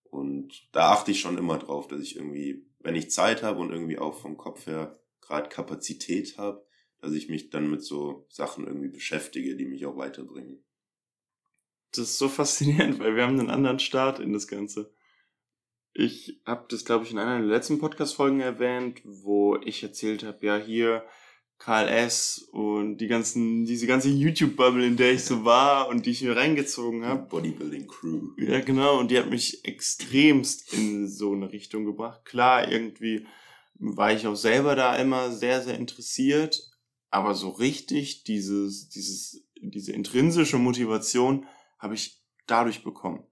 Und 0.04 0.68
da 0.72 0.92
achte 0.92 1.10
ich 1.10 1.20
schon 1.20 1.38
immer 1.38 1.58
drauf, 1.58 1.88
dass 1.88 2.00
ich 2.00 2.16
irgendwie, 2.16 2.66
wenn 2.80 2.94
ich 2.94 3.10
Zeit 3.10 3.42
habe 3.42 3.60
und 3.60 3.70
irgendwie 3.70 3.98
auch 3.98 4.14
vom 4.14 4.36
Kopf 4.36 4.66
her 4.66 5.00
gerade 5.20 5.48
Kapazität 5.48 6.36
habe, 6.36 6.66
dass 7.00 7.12
ich 7.12 7.28
mich 7.28 7.50
dann 7.50 7.70
mit 7.70 7.82
so 7.82 8.26
Sachen 8.28 8.66
irgendwie 8.66 8.88
beschäftige, 8.88 9.56
die 9.56 9.64
mich 9.64 9.86
auch 9.86 9.96
weiterbringen. 9.96 10.62
Das 11.92 12.10
ist 12.10 12.18
so 12.18 12.28
faszinierend, 12.28 12.98
weil 12.98 13.16
wir 13.16 13.22
haben 13.22 13.38
einen 13.38 13.50
anderen 13.50 13.78
Start 13.78 14.18
in 14.18 14.32
das 14.32 14.48
Ganze. 14.48 14.92
Ich 15.94 16.40
habe 16.46 16.66
das, 16.68 16.84
glaube 16.84 17.04
ich, 17.04 17.12
in 17.12 17.18
einer 17.18 17.38
der 17.38 17.48
letzten 17.48 17.78
Podcast-Folgen 17.78 18.40
erwähnt, 18.40 19.02
wo 19.04 19.56
ich 19.56 19.82
erzählt 19.82 20.22
habe, 20.22 20.44
ja, 20.46 20.56
hier 20.56 21.04
KLS 21.64 22.48
und 22.50 22.98
die 22.98 23.06
ganzen, 23.06 23.64
diese 23.64 23.86
ganze 23.86 24.08
YouTube-Bubble, 24.08 24.84
in 24.84 24.96
der 24.96 25.12
ich 25.12 25.24
so 25.24 25.44
war 25.44 25.88
und 25.88 26.06
die 26.06 26.10
ich 26.10 26.22
mir 26.22 26.36
reingezogen 26.36 27.04
habe. 27.04 27.28
Bodybuilding 27.28 27.86
Crew. 27.86 28.30
Ja, 28.36 28.60
genau, 28.60 28.98
und 28.98 29.12
die 29.12 29.18
hat 29.18 29.30
mich 29.30 29.64
extremst 29.64 30.72
in 30.72 31.08
so 31.08 31.32
eine 31.32 31.52
Richtung 31.52 31.84
gebracht. 31.84 32.24
Klar, 32.24 32.70
irgendwie 32.70 33.26
war 33.74 34.12
ich 34.12 34.26
auch 34.26 34.34
selber 34.34 34.74
da 34.74 34.96
immer 34.96 35.30
sehr, 35.30 35.62
sehr 35.62 35.78
interessiert, 35.78 36.60
aber 37.10 37.34
so 37.34 37.50
richtig 37.50 38.24
dieses, 38.24 38.88
dieses, 38.88 39.44
diese 39.60 39.92
intrinsische 39.92 40.58
Motivation 40.58 41.46
habe 41.78 41.94
ich 41.94 42.20
dadurch 42.48 42.82
bekommen. 42.82 43.22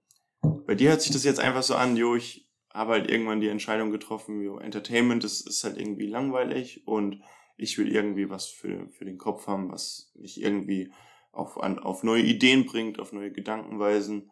Bei 0.65 0.75
dir 0.75 0.91
hört 0.91 1.01
sich 1.01 1.11
das 1.11 1.25
jetzt 1.25 1.41
einfach 1.41 1.63
so 1.63 1.75
an, 1.75 1.97
jo, 1.97 2.15
ich 2.15 2.49
habe 2.73 2.93
halt 2.93 3.11
irgendwann 3.11 3.41
die 3.41 3.49
Entscheidung 3.49 3.91
getroffen, 3.91 4.41
jo, 4.41 4.57
Entertainment 4.57 5.25
ist, 5.25 5.45
ist 5.45 5.65
halt 5.65 5.77
irgendwie 5.77 6.07
langweilig 6.07 6.87
und 6.87 7.21
ich 7.61 7.77
will 7.77 7.93
irgendwie 7.93 8.29
was 8.29 8.47
für, 8.47 8.89
für 8.89 9.05
den 9.05 9.17
Kopf 9.17 9.47
haben, 9.47 9.71
was 9.71 10.11
mich 10.15 10.41
irgendwie 10.41 10.91
auf, 11.31 11.61
an, 11.61 11.79
auf 11.79 12.03
neue 12.03 12.23
Ideen 12.23 12.65
bringt, 12.65 12.99
auf 12.99 13.13
neue 13.13 13.31
Gedankenweisen. 13.31 14.31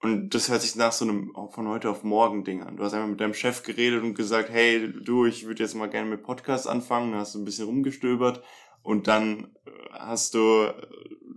Und 0.00 0.34
das 0.34 0.48
hört 0.48 0.62
sich 0.62 0.76
nach 0.76 0.92
so 0.92 1.04
einem 1.04 1.32
von 1.50 1.66
heute 1.66 1.90
auf 1.90 2.04
morgen 2.04 2.44
Ding 2.44 2.62
an. 2.62 2.76
Du 2.76 2.84
hast 2.84 2.92
einfach 2.92 3.08
mit 3.08 3.20
deinem 3.20 3.34
Chef 3.34 3.62
geredet 3.62 4.02
und 4.02 4.14
gesagt, 4.14 4.50
hey, 4.50 4.92
du, 4.92 5.24
ich 5.24 5.46
würde 5.46 5.62
jetzt 5.62 5.74
mal 5.74 5.88
gerne 5.88 6.08
mit 6.08 6.22
Podcast 6.22 6.68
anfangen. 6.68 7.12
Dann 7.12 7.20
hast 7.20 7.34
du 7.34 7.40
ein 7.40 7.44
bisschen 7.44 7.66
rumgestöbert 7.66 8.42
und 8.82 9.08
dann 9.08 9.56
äh, 9.64 9.70
hast 9.92 10.34
du 10.34 10.66
äh, 10.66 10.74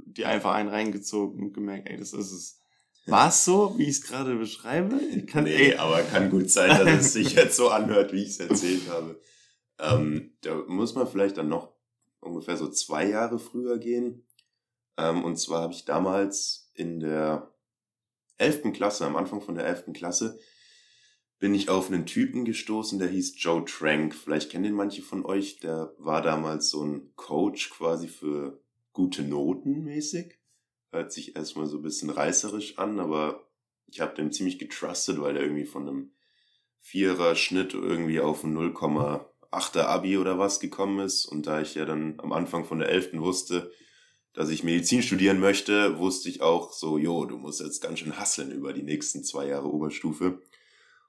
dir 0.06 0.28
einfach 0.28 0.54
einen 0.54 0.70
reingezogen 0.70 1.42
und 1.42 1.54
gemerkt, 1.54 1.90
ey, 1.90 1.98
das 1.98 2.14
ist 2.14 2.32
es. 2.32 2.60
War 3.08 3.30
es 3.30 3.46
so, 3.46 3.78
wie 3.78 3.84
ich 3.84 3.90
es 3.90 4.04
gerade 4.04 4.36
beschreibe? 4.36 5.00
Ich 5.16 5.26
kann, 5.26 5.46
nee, 5.46 5.72
ey, 5.72 5.76
aber 5.76 6.04
kann 6.04 6.30
gut 6.30 6.52
sein, 6.52 6.70
dass 6.70 7.06
es 7.06 7.14
sich 7.14 7.34
jetzt 7.34 7.56
so 7.56 7.70
anhört, 7.70 8.14
wie 8.14 8.22
ich 8.22 8.30
es 8.30 8.40
erzählt 8.40 8.90
habe. 8.90 9.20
Ähm, 9.82 10.38
da 10.42 10.56
muss 10.68 10.96
man 10.96 11.08
vielleicht 11.08 11.38
dann 11.38 11.50
noch 11.50 11.74
ungefähr 12.20 12.56
so 12.56 12.70
zwei 12.70 13.10
Jahre 13.10 13.40
früher 13.40 13.80
gehen. 13.80 14.26
Ähm, 14.98 15.24
und 15.24 15.38
zwar 15.38 15.64
habe 15.64 15.74
ich 15.74 15.86
damals 15.86 16.72
in 16.76 17.00
der 17.00 17.54
elften 18.38 18.74
Klasse, 18.74 19.06
am 19.06 19.16
Anfang 19.16 19.42
von 19.42 19.56
der 19.56 19.66
elften 19.66 19.94
Klasse, 19.94 20.40
bin 21.40 21.56
ich 21.56 21.70
auf 21.70 21.88
einen 21.88 22.06
Typen 22.06 22.46
gestoßen, 22.46 23.00
der 23.00 23.08
hieß 23.08 23.34
Joe 23.38 23.66
Trank. 23.66 24.14
Vielleicht 24.14 24.52
kennen 24.52 24.64
den 24.64 24.76
manche 24.76 25.02
von 25.02 25.26
euch. 25.26 25.60
Der 25.60 25.96
war 25.98 26.22
damals 26.22 26.70
so 26.70 26.84
ein 26.84 27.16
Coach 27.16 27.72
quasi 27.72 28.08
für 28.08 28.64
gute 28.94 29.24
Noten 29.24 29.84
mäßig. 29.84 30.38
Hört 30.92 31.12
sich 31.12 31.36
erstmal 31.36 31.66
so 31.66 31.78
ein 31.78 31.82
bisschen 31.82 32.12
reißerisch 32.12 32.78
an, 32.78 33.00
aber 33.00 33.50
ich 33.88 34.02
habe 34.02 34.14
den 34.14 34.32
ziemlich 34.32 34.60
getrustet, 34.60 35.20
weil 35.20 35.34
der 35.34 35.42
irgendwie 35.42 35.66
von 35.66 35.88
einem 35.88 36.12
Vierer 36.80 37.36
Schnitt 37.36 37.74
irgendwie 37.74 38.20
auf 38.20 38.44
ein 38.44 38.54
0,8er 39.52 39.84
Abi 39.84 40.18
oder 40.18 40.40
was 40.40 40.60
gekommen 40.60 41.00
ist. 41.00 41.26
Und 41.26 41.48
da 41.48 41.62
ich 41.62 41.76
ja 41.76 41.86
dann 41.86 42.16
am 42.20 42.32
Anfang 42.32 42.66
von 42.66 42.80
der 42.80 42.90
11. 42.90 43.20
wusste, 43.20 43.72
dass 44.34 44.50
ich 44.50 44.64
Medizin 44.64 45.04
studieren 45.04 45.40
möchte, 45.40 45.98
wusste 46.00 46.30
ich 46.30 46.42
auch 46.42 46.72
so, 46.72 46.98
jo, 46.98 47.26
du 47.26 47.38
musst 47.38 47.60
jetzt 47.60 47.82
ganz 47.82 48.00
schön 48.00 48.18
hasseln 48.18 48.52
über 48.52 48.72
die 48.74 48.84
nächsten 48.84 49.24
zwei 49.24 49.48
Jahre 49.48 49.72
Oberstufe. 49.72 50.42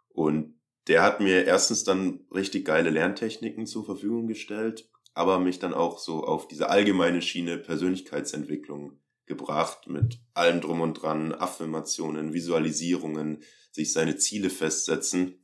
Und 0.08 0.54
der 0.88 1.02
hat 1.02 1.20
mir 1.20 1.44
erstens 1.44 1.84
dann 1.84 2.20
richtig 2.34 2.64
geile 2.64 2.90
Lerntechniken 2.90 3.66
zur 3.66 3.84
Verfügung 3.84 4.26
gestellt, 4.26 4.90
aber 5.14 5.38
mich 5.38 5.60
dann 5.60 5.74
auch 5.74 5.98
so 5.98 6.24
auf 6.24 6.48
diese 6.48 6.68
allgemeine 6.70 7.22
Schiene 7.22 7.58
Persönlichkeitsentwicklung 7.58 8.98
gebracht 9.26 9.86
mit 9.86 10.18
allem 10.34 10.60
drum 10.60 10.80
und 10.80 10.94
dran, 10.94 11.32
Affirmationen, 11.32 12.32
Visualisierungen, 12.32 13.42
sich 13.70 13.92
seine 13.92 14.16
Ziele 14.16 14.50
festsetzen. 14.50 15.38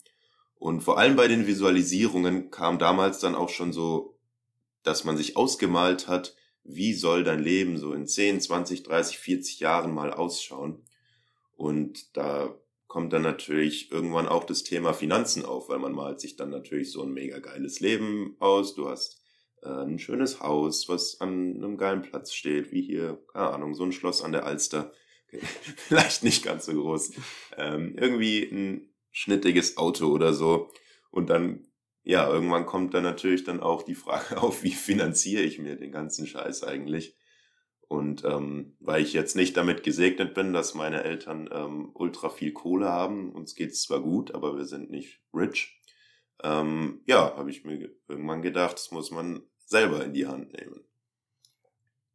Und 0.58 0.80
vor 0.82 0.98
allem 0.98 1.16
bei 1.16 1.28
den 1.28 1.46
Visualisierungen 1.46 2.50
kam 2.50 2.78
damals 2.78 3.20
dann 3.20 3.34
auch 3.34 3.48
schon 3.48 3.72
so, 3.72 4.18
dass 4.82 5.04
man 5.04 5.16
sich 5.16 5.36
ausgemalt 5.36 6.08
hat, 6.08 6.34
wie 6.64 6.94
soll 6.94 7.24
dein 7.24 7.42
Leben 7.42 7.78
so 7.78 7.92
in 7.92 8.06
10, 8.06 8.40
20, 8.40 8.82
30, 8.82 9.18
40 9.18 9.60
Jahren 9.60 9.94
mal 9.94 10.12
ausschauen. 10.12 10.82
Und 11.56 12.16
da 12.16 12.54
kommt 12.86 13.12
dann 13.12 13.22
natürlich 13.22 13.92
irgendwann 13.92 14.28
auch 14.28 14.44
das 14.44 14.64
Thema 14.64 14.92
Finanzen 14.92 15.44
auf, 15.44 15.68
weil 15.68 15.78
man 15.78 15.92
malt 15.92 16.20
sich 16.20 16.36
dann 16.36 16.50
natürlich 16.50 16.90
so 16.90 17.02
ein 17.02 17.12
mega 17.12 17.38
geiles 17.38 17.80
Leben 17.80 18.36
aus. 18.38 18.74
Du 18.74 18.88
hast 18.88 19.20
äh, 19.62 19.68
ein 19.68 19.98
schönes 19.98 20.40
Haus, 20.40 20.88
was 20.88 21.20
an 21.20 21.56
einem 21.56 21.76
geilen 21.76 22.02
Platz 22.02 22.32
steht, 22.32 22.72
wie 22.72 22.82
hier, 22.82 23.22
keine 23.32 23.50
Ahnung, 23.50 23.74
so 23.74 23.84
ein 23.84 23.92
Schloss 23.92 24.22
an 24.22 24.32
der 24.32 24.44
Alster. 24.44 24.92
Okay. 25.28 25.40
Vielleicht 25.76 26.24
nicht 26.24 26.44
ganz 26.44 26.66
so 26.66 26.72
groß. 26.72 27.12
Ähm, 27.56 27.94
irgendwie 27.96 28.42
ein 28.42 28.90
schnittiges 29.18 29.76
Auto 29.76 30.06
oder 30.06 30.32
so. 30.32 30.70
Und 31.10 31.28
dann, 31.30 31.66
ja, 32.04 32.28
irgendwann 32.30 32.66
kommt 32.66 32.94
dann 32.94 33.02
natürlich 33.02 33.44
dann 33.44 33.60
auch 33.60 33.82
die 33.82 33.96
Frage 33.96 34.40
auf, 34.42 34.62
wie 34.62 34.72
finanziere 34.72 35.42
ich 35.42 35.58
mir 35.58 35.76
den 35.76 35.92
ganzen 35.92 36.26
Scheiß 36.26 36.62
eigentlich? 36.62 37.16
Und 37.88 38.22
ähm, 38.24 38.76
weil 38.80 39.02
ich 39.02 39.14
jetzt 39.14 39.34
nicht 39.34 39.56
damit 39.56 39.82
gesegnet 39.82 40.34
bin, 40.34 40.52
dass 40.52 40.74
meine 40.74 41.04
Eltern 41.04 41.48
ähm, 41.50 41.90
ultra 41.94 42.28
viel 42.28 42.52
Kohle 42.52 42.88
haben, 42.90 43.32
uns 43.32 43.54
geht's 43.54 43.82
zwar 43.82 44.00
gut, 44.00 44.34
aber 44.34 44.56
wir 44.56 44.66
sind 44.66 44.90
nicht 44.90 45.22
rich, 45.32 45.80
ähm, 46.42 47.00
ja, 47.06 47.34
habe 47.36 47.50
ich 47.50 47.64
mir 47.64 47.90
irgendwann 48.06 48.42
gedacht, 48.42 48.74
das 48.74 48.90
muss 48.90 49.10
man 49.10 49.42
selber 49.64 50.04
in 50.04 50.12
die 50.12 50.26
Hand 50.26 50.52
nehmen. 50.52 50.87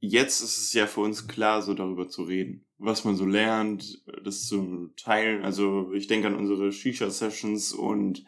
Jetzt 0.05 0.41
ist 0.41 0.57
es 0.57 0.73
ja 0.73 0.85
für 0.85 0.99
uns 0.99 1.29
klar, 1.29 1.61
so 1.61 1.73
darüber 1.73 2.09
zu 2.09 2.23
reden, 2.23 2.65
was 2.77 3.05
man 3.05 3.15
so 3.15 3.25
lernt, 3.25 4.03
das 4.25 4.45
zu 4.47 4.89
teilen. 4.97 5.45
Also 5.45 5.93
ich 5.93 6.07
denke 6.07 6.27
an 6.27 6.35
unsere 6.35 6.73
Shisha-Sessions 6.73 7.71
und 7.71 8.25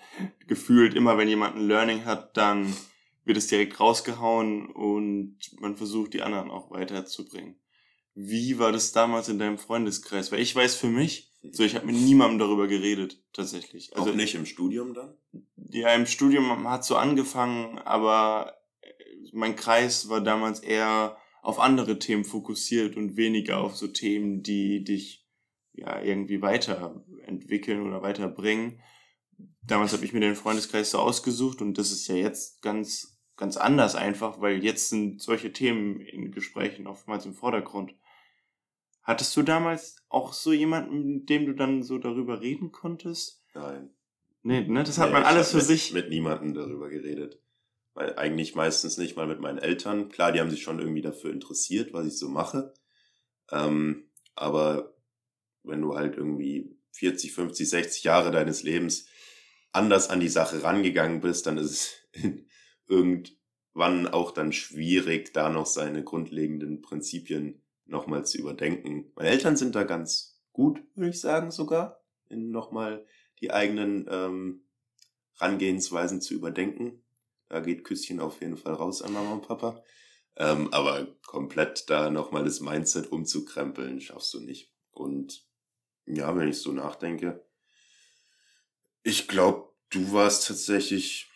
gefühlt 0.47 0.93
immer, 0.93 1.17
wenn 1.17 1.27
jemand 1.27 1.57
ein 1.57 1.67
Learning 1.67 2.05
hat, 2.05 2.37
dann 2.37 2.73
wird 3.25 3.37
es 3.37 3.47
direkt 3.47 3.77
rausgehauen 3.77 4.67
und 4.67 5.37
man 5.59 5.75
versucht, 5.75 6.13
die 6.13 6.21
anderen 6.21 6.49
auch 6.49 6.71
weiterzubringen. 6.71 7.59
Wie 8.13 8.57
war 8.57 8.71
das 8.71 8.93
damals 8.93 9.27
in 9.27 9.37
deinem 9.37 9.57
Freundeskreis? 9.57 10.31
Weil 10.31 10.39
ich 10.39 10.55
weiß 10.55 10.77
für 10.77 10.87
mich, 10.87 11.33
so 11.51 11.63
ich 11.63 11.75
habe 11.75 11.87
mit 11.87 11.97
niemandem 11.97 12.39
darüber 12.39 12.67
geredet, 12.67 13.21
tatsächlich. 13.33 13.93
Also 13.97 14.11
auch 14.11 14.15
nicht 14.15 14.35
im 14.35 14.45
Studium 14.45 14.93
dann? 14.93 15.17
Ja, 15.57 15.93
im 15.93 16.05
Studium 16.05 16.69
hat 16.69 16.85
so 16.85 16.95
angefangen, 16.95 17.79
aber 17.79 18.53
mein 19.33 19.57
Kreis 19.57 20.07
war 20.07 20.21
damals 20.21 20.61
eher 20.61 21.17
auf 21.45 21.59
andere 21.59 21.99
Themen 21.99 22.25
fokussiert 22.25 22.97
und 22.97 23.17
weniger 23.17 23.59
auf 23.59 23.75
so 23.75 23.87
Themen, 23.87 24.41
die 24.41 24.83
dich 24.83 25.27
ja 25.73 26.01
irgendwie 26.01 26.41
weiterentwickeln 26.41 27.85
oder 27.85 28.01
weiterbringen. 28.01 28.79
Damals 29.61 29.93
habe 29.93 30.05
ich 30.05 30.13
mir 30.13 30.21
den 30.21 30.35
Freundeskreis 30.35 30.91
so 30.91 30.99
ausgesucht 30.99 31.61
und 31.61 31.77
das 31.77 31.91
ist 31.91 32.07
ja 32.07 32.15
jetzt 32.15 32.61
ganz 32.63 33.19
ganz 33.37 33.57
anders 33.57 33.95
einfach, 33.95 34.41
weil 34.41 34.63
jetzt 34.63 34.89
sind 34.89 35.21
solche 35.21 35.51
Themen 35.51 35.99
in 35.99 36.31
Gesprächen 36.31 36.87
oftmals 36.87 37.25
im 37.25 37.33
Vordergrund. 37.33 37.93
Hattest 39.03 39.35
du 39.37 39.43
damals 39.43 39.97
auch 40.09 40.33
so 40.33 40.51
jemanden, 40.51 41.05
mit 41.05 41.29
dem 41.29 41.45
du 41.45 41.53
dann 41.53 41.83
so 41.83 41.99
darüber 41.99 42.41
reden 42.41 42.71
konntest? 42.71 43.43
Nein. 43.53 43.91
Nee, 44.41 44.61
ne, 44.61 44.83
das 44.83 44.97
hat 44.97 45.07
nee, 45.07 45.13
man 45.13 45.23
alles 45.23 45.51
für 45.51 45.57
mit, 45.57 45.65
sich. 45.65 45.93
Mit 45.93 46.09
niemandem 46.09 46.53
darüber 46.53 46.89
geredet. 46.89 47.39
Weil 47.95 48.15
eigentlich 48.17 48.53
meistens 48.53 48.97
nicht 48.97 49.15
mal 49.15 49.25
mit 49.25 49.39
meinen 49.39 49.57
Eltern. 49.57 50.09
Klar, 50.09 50.31
die 50.31 50.39
haben 50.39 50.51
sich 50.51 50.61
schon 50.61 50.79
irgendwie 50.79 51.01
dafür 51.01 51.31
interessiert, 51.31 51.93
was 51.93 52.05
ich 52.05 52.19
so 52.19 52.29
mache. 52.29 52.73
Ähm, 53.51 54.11
aber 54.35 54.95
wenn 55.63 55.81
du 55.81 55.95
halt 55.95 56.15
irgendwie 56.15 56.77
40, 56.91 57.33
50, 57.33 57.69
60 57.69 58.03
Jahre 58.03 58.31
deines 58.31 58.63
Lebens 58.63 59.07
anders 59.71 60.09
an 60.09 60.19
die 60.19 60.29
Sache 60.29 60.61
rangegangen 60.63 61.21
bist, 61.21 61.47
dann 61.47 61.57
ist 61.57 61.71
es 62.13 62.23
irgendwann 62.87 64.07
auch 64.07 64.31
dann 64.31 64.51
schwierig, 64.51 65.33
da 65.33 65.49
noch 65.49 65.65
seine 65.65 66.03
grundlegenden 66.03 66.81
Prinzipien 66.81 67.61
nochmal 67.85 68.25
zu 68.25 68.37
überdenken. 68.37 69.11
Meine 69.15 69.29
Eltern 69.29 69.55
sind 69.55 69.75
da 69.75 69.83
ganz 69.83 70.41
gut, 70.51 70.81
würde 70.95 71.11
ich 71.11 71.19
sagen, 71.19 71.51
sogar, 71.51 72.01
in 72.29 72.51
nochmal 72.51 73.05
die 73.41 73.51
eigenen 73.51 74.07
ähm, 74.09 74.65
Rangehensweisen 75.37 76.21
zu 76.21 76.33
überdenken. 76.33 77.03
Da 77.49 77.59
geht 77.59 77.83
Küsschen 77.83 78.19
auf 78.19 78.41
jeden 78.41 78.57
Fall 78.57 78.73
raus 78.73 79.01
an 79.01 79.13
Mama 79.13 79.33
und 79.33 79.47
Papa. 79.47 79.83
Ähm, 80.37 80.73
aber 80.73 81.07
komplett 81.25 81.89
da 81.89 82.09
nochmal 82.09 82.43
das 82.43 82.59
Mindset 82.59 83.11
umzukrempeln, 83.11 84.01
schaffst 84.01 84.33
du 84.33 84.39
nicht. 84.39 84.73
Und 84.91 85.45
ja, 86.05 86.35
wenn 86.35 86.49
ich 86.49 86.57
so 86.57 86.71
nachdenke, 86.71 87.45
ich 89.03 89.27
glaube, 89.27 89.69
du 89.89 90.11
warst 90.11 90.47
tatsächlich 90.47 91.29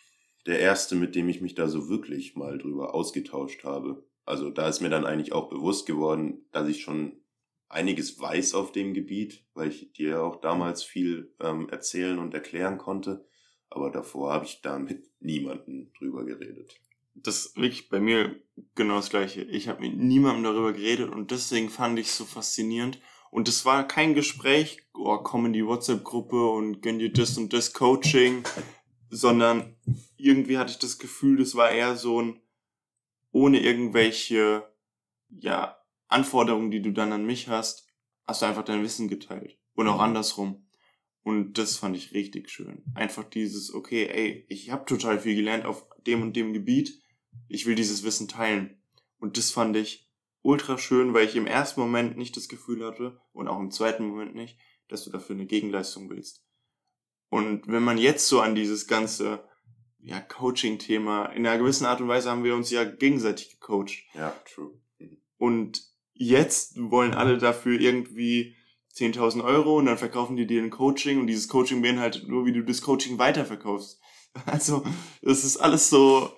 der 0.46 0.60
erste, 0.60 0.96
mit 0.96 1.14
dem 1.14 1.28
ich 1.28 1.40
mich 1.40 1.54
da 1.54 1.68
so 1.68 1.88
wirklich 1.88 2.34
mal 2.34 2.58
drüber 2.58 2.94
ausgetauscht 2.94 3.64
habe. 3.64 4.04
Also 4.24 4.50
da 4.50 4.68
ist 4.68 4.80
mir 4.80 4.90
dann 4.90 5.06
eigentlich 5.06 5.32
auch 5.32 5.48
bewusst 5.48 5.86
geworden, 5.86 6.46
dass 6.52 6.68
ich 6.68 6.82
schon 6.82 7.20
einiges 7.68 8.18
weiß 8.18 8.54
auf 8.54 8.72
dem 8.72 8.94
Gebiet, 8.94 9.44
weil 9.54 9.68
ich 9.68 9.92
dir 9.92 10.10
ja 10.10 10.20
auch 10.22 10.40
damals 10.40 10.82
viel 10.82 11.34
ähm, 11.40 11.68
erzählen 11.68 12.18
und 12.18 12.34
erklären 12.34 12.78
konnte. 12.78 13.24
Aber 13.70 13.90
davor 13.90 14.32
habe 14.32 14.44
ich 14.44 14.60
da 14.62 14.78
mit 15.20 15.30
niemandem 15.30 15.92
drüber 15.98 16.24
geredet. 16.24 16.80
Das 17.14 17.46
ist 17.46 17.56
wirklich 17.56 17.88
bei 17.88 18.00
mir 18.00 18.40
genau 18.74 18.96
das 18.96 19.10
gleiche. 19.10 19.42
Ich 19.42 19.68
habe 19.68 19.82
mit 19.82 19.96
niemandem 19.96 20.44
darüber 20.44 20.72
geredet 20.72 21.10
und 21.10 21.30
deswegen 21.30 21.68
fand 21.68 21.98
ich 21.98 22.08
es 22.08 22.16
so 22.16 22.24
faszinierend. 22.24 23.00
Und 23.30 23.48
es 23.48 23.64
war 23.64 23.86
kein 23.86 24.14
Gespräch, 24.14 24.82
oh, 24.94 25.18
komm 25.18 25.46
in 25.46 25.52
die 25.52 25.64
WhatsApp-Gruppe 25.64 26.50
und 26.50 26.82
gönn 26.82 26.98
dir 26.98 27.12
das 27.12 27.38
und 27.38 27.52
das 27.52 27.72
Coaching, 27.72 28.42
sondern 29.08 29.76
irgendwie 30.16 30.58
hatte 30.58 30.72
ich 30.72 30.78
das 30.78 30.98
Gefühl, 30.98 31.38
das 31.38 31.54
war 31.54 31.70
eher 31.70 31.96
so 31.96 32.20
ein, 32.20 32.40
ohne 33.30 33.60
irgendwelche, 33.60 34.68
ja, 35.28 35.76
Anforderungen, 36.08 36.72
die 36.72 36.82
du 36.82 36.92
dann 36.92 37.12
an 37.12 37.24
mich 37.24 37.46
hast, 37.48 37.86
hast 38.26 38.42
du 38.42 38.46
einfach 38.46 38.64
dein 38.64 38.82
Wissen 38.82 39.08
geteilt. 39.08 39.56
Und 39.74 39.86
auch 39.86 39.96
mhm. 39.96 40.00
andersrum. 40.00 40.66
Und 41.22 41.58
das 41.58 41.76
fand 41.76 41.96
ich 41.96 42.12
richtig 42.12 42.48
schön. 42.50 42.82
Einfach 42.94 43.24
dieses, 43.24 43.74
okay, 43.74 44.06
ey, 44.06 44.46
ich 44.48 44.70
habe 44.70 44.86
total 44.86 45.20
viel 45.20 45.34
gelernt 45.34 45.66
auf 45.66 45.86
dem 46.06 46.22
und 46.22 46.34
dem 46.34 46.52
Gebiet. 46.52 47.02
Ich 47.48 47.66
will 47.66 47.74
dieses 47.74 48.02
Wissen 48.04 48.26
teilen. 48.26 48.82
Und 49.18 49.36
das 49.36 49.50
fand 49.50 49.76
ich 49.76 50.10
ultra 50.42 50.78
schön, 50.78 51.12
weil 51.12 51.26
ich 51.26 51.36
im 51.36 51.46
ersten 51.46 51.80
Moment 51.80 52.16
nicht 52.16 52.36
das 52.36 52.48
Gefühl 52.48 52.84
hatte 52.86 53.20
und 53.32 53.48
auch 53.48 53.60
im 53.60 53.70
zweiten 53.70 54.06
Moment 54.06 54.34
nicht, 54.34 54.58
dass 54.88 55.04
du 55.04 55.10
dafür 55.10 55.36
eine 55.36 55.46
Gegenleistung 55.46 56.08
willst. 56.08 56.44
Und 57.28 57.68
wenn 57.68 57.82
man 57.82 57.98
jetzt 57.98 58.26
so 58.26 58.40
an 58.40 58.54
dieses 58.54 58.86
ganze 58.86 59.44
ja, 59.98 60.20
Coaching-Thema, 60.20 61.26
in 61.26 61.46
einer 61.46 61.58
gewissen 61.58 61.84
Art 61.84 62.00
und 62.00 62.08
Weise 62.08 62.30
haben 62.30 62.44
wir 62.44 62.54
uns 62.54 62.70
ja 62.70 62.84
gegenseitig 62.84 63.50
gecoacht. 63.50 64.04
Ja, 64.14 64.34
true. 64.52 64.72
Und 65.36 65.82
jetzt 66.14 66.76
wollen 66.90 67.14
alle 67.14 67.38
dafür 67.38 67.78
irgendwie 67.78 68.56
10.000 68.94 69.44
Euro 69.44 69.76
und 69.76 69.86
dann 69.86 69.98
verkaufen 69.98 70.36
die 70.36 70.46
dir 70.46 70.62
ein 70.62 70.70
Coaching 70.70 71.20
und 71.20 71.26
dieses 71.26 71.48
Coaching 71.48 71.82
beinhaltet 71.82 72.28
nur, 72.28 72.44
wie 72.46 72.52
du 72.52 72.62
das 72.62 72.82
Coaching 72.82 73.18
weiterverkaufst. 73.18 74.00
Also, 74.46 74.84
das 75.22 75.42
ist 75.42 75.56
alles 75.56 75.90
so, 75.90 76.30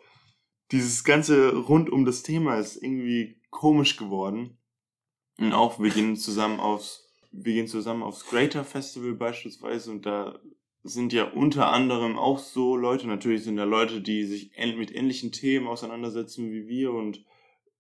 dieses 0.71 1.05
ganze 1.05 1.55
rund 1.55 1.91
um 1.91 2.07
das 2.07 2.23
Thema 2.23 2.57
ist 2.57 2.83
irgendwie 2.83 3.39
komisch 3.51 3.99
geworden. 3.99 4.57
Und 5.39 5.53
auch, 5.53 5.79
wir 5.79 5.91
gehen 5.91 6.17
zusammen 6.17 6.59
aufs, 6.59 7.07
wir 7.31 7.53
gehen 7.53 7.69
zusammen 7.69 8.03
aufs 8.03 8.25
Greater 8.25 8.65
Festival 8.65 9.13
beispielsweise 9.13 9.91
und 9.91 10.07
da 10.07 10.41
sind 10.85 11.13
ja 11.13 11.25
unter 11.25 11.69
anderem 11.69 12.19
auch 12.19 12.39
so 12.39 12.77
Leute, 12.77 13.07
natürlich 13.07 13.45
sind 13.45 13.57
da 13.57 13.65
Leute, 13.65 14.01
die 14.01 14.25
sich 14.25 14.53
mit 14.77 14.95
ähnlichen 14.95 15.31
Themen 15.31 15.69
auseinandersetzen 15.69 16.51
wie 16.51 16.67
wir 16.67 16.93
und 16.93 17.25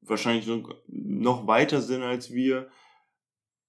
wahrscheinlich 0.00 0.48
noch 0.86 1.46
weiter 1.46 1.80
sind 1.80 2.02
als 2.02 2.32
wir. 2.32 2.68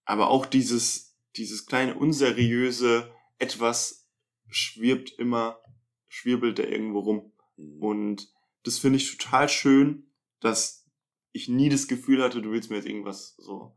Aber 0.05 0.29
auch 0.29 0.45
dieses, 0.45 1.17
dieses 1.35 1.65
kleine 1.65 1.95
unseriöse 1.95 3.11
etwas 3.37 4.09
schwirbt 4.49 5.11
immer, 5.11 5.59
schwirbelt 6.07 6.59
da 6.59 6.63
irgendwo 6.63 6.99
rum. 6.99 7.31
Mhm. 7.57 7.81
Und 7.81 8.33
das 8.63 8.79
finde 8.79 8.97
ich 8.97 9.17
total 9.17 9.49
schön, 9.49 10.11
dass 10.39 10.85
ich 11.31 11.49
nie 11.49 11.69
das 11.69 11.87
Gefühl 11.87 12.21
hatte, 12.23 12.41
du 12.41 12.51
willst 12.51 12.69
mir 12.69 12.77
jetzt 12.77 12.87
irgendwas 12.87 13.35
so, 13.37 13.75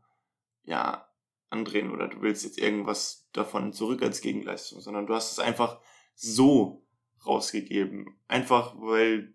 ja, 0.63 1.07
andrehen 1.49 1.91
oder 1.91 2.07
du 2.07 2.21
willst 2.21 2.43
jetzt 2.43 2.59
irgendwas 2.59 3.27
davon 3.31 3.73
zurück 3.73 4.03
als 4.03 4.21
Gegenleistung, 4.21 4.81
sondern 4.81 5.07
du 5.07 5.13
hast 5.13 5.31
es 5.31 5.39
einfach 5.39 5.79
so 6.13 6.85
rausgegeben. 7.25 8.19
Einfach 8.27 8.75
weil 8.79 9.33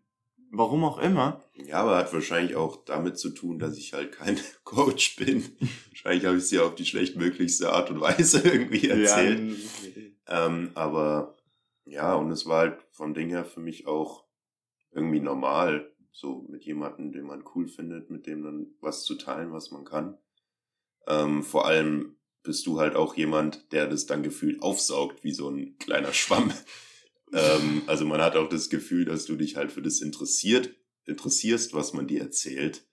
Warum 0.54 0.84
auch 0.84 0.98
immer. 0.98 1.42
Ja, 1.64 1.76
aber 1.76 1.96
hat 1.96 2.12
wahrscheinlich 2.12 2.56
auch 2.56 2.84
damit 2.84 3.18
zu 3.18 3.30
tun, 3.30 3.58
dass 3.58 3.78
ich 3.78 3.94
halt 3.94 4.12
kein 4.12 4.38
Coach 4.64 5.16
bin. 5.16 5.56
wahrscheinlich 5.88 6.26
habe 6.26 6.36
ich 6.36 6.42
es 6.42 6.50
dir 6.50 6.66
auf 6.66 6.74
die 6.74 6.84
schlechtmöglichste 6.84 7.72
Art 7.72 7.90
und 7.90 8.02
Weise 8.02 8.40
irgendwie 8.44 8.86
erzählt. 8.90 9.58
Ja. 10.28 10.46
Ähm, 10.46 10.70
aber 10.74 11.38
ja, 11.86 12.14
und 12.14 12.30
es 12.30 12.44
war 12.44 12.58
halt 12.58 12.82
vom 12.90 13.14
Ding 13.14 13.30
her 13.30 13.46
für 13.46 13.60
mich 13.60 13.86
auch 13.86 14.26
irgendwie 14.90 15.20
normal, 15.20 15.90
so 16.12 16.44
mit 16.50 16.64
jemandem, 16.66 17.12
den 17.12 17.24
man 17.24 17.44
cool 17.54 17.66
findet, 17.66 18.10
mit 18.10 18.26
dem 18.26 18.42
dann 18.42 18.74
was 18.82 19.04
zu 19.04 19.14
teilen, 19.14 19.52
was 19.52 19.70
man 19.70 19.86
kann. 19.86 20.18
Ähm, 21.06 21.42
vor 21.42 21.66
allem 21.66 22.16
bist 22.42 22.66
du 22.66 22.78
halt 22.78 22.94
auch 22.94 23.14
jemand, 23.14 23.72
der 23.72 23.86
das 23.86 24.04
dann 24.04 24.22
gefühlt 24.22 24.60
aufsaugt 24.62 25.24
wie 25.24 25.32
so 25.32 25.48
ein 25.48 25.78
kleiner 25.78 26.12
Schwamm. 26.12 26.52
Ähm, 27.32 27.82
also 27.86 28.04
man 28.04 28.20
hat 28.20 28.36
auch 28.36 28.48
das 28.48 28.70
Gefühl, 28.70 29.04
dass 29.04 29.24
du 29.24 29.36
dich 29.36 29.56
halt 29.56 29.72
für 29.72 29.82
das 29.82 30.00
interessiert, 30.00 30.74
interessierst, 31.06 31.74
was 31.74 31.92
man 31.92 32.06
dir 32.06 32.20
erzählt. 32.22 32.86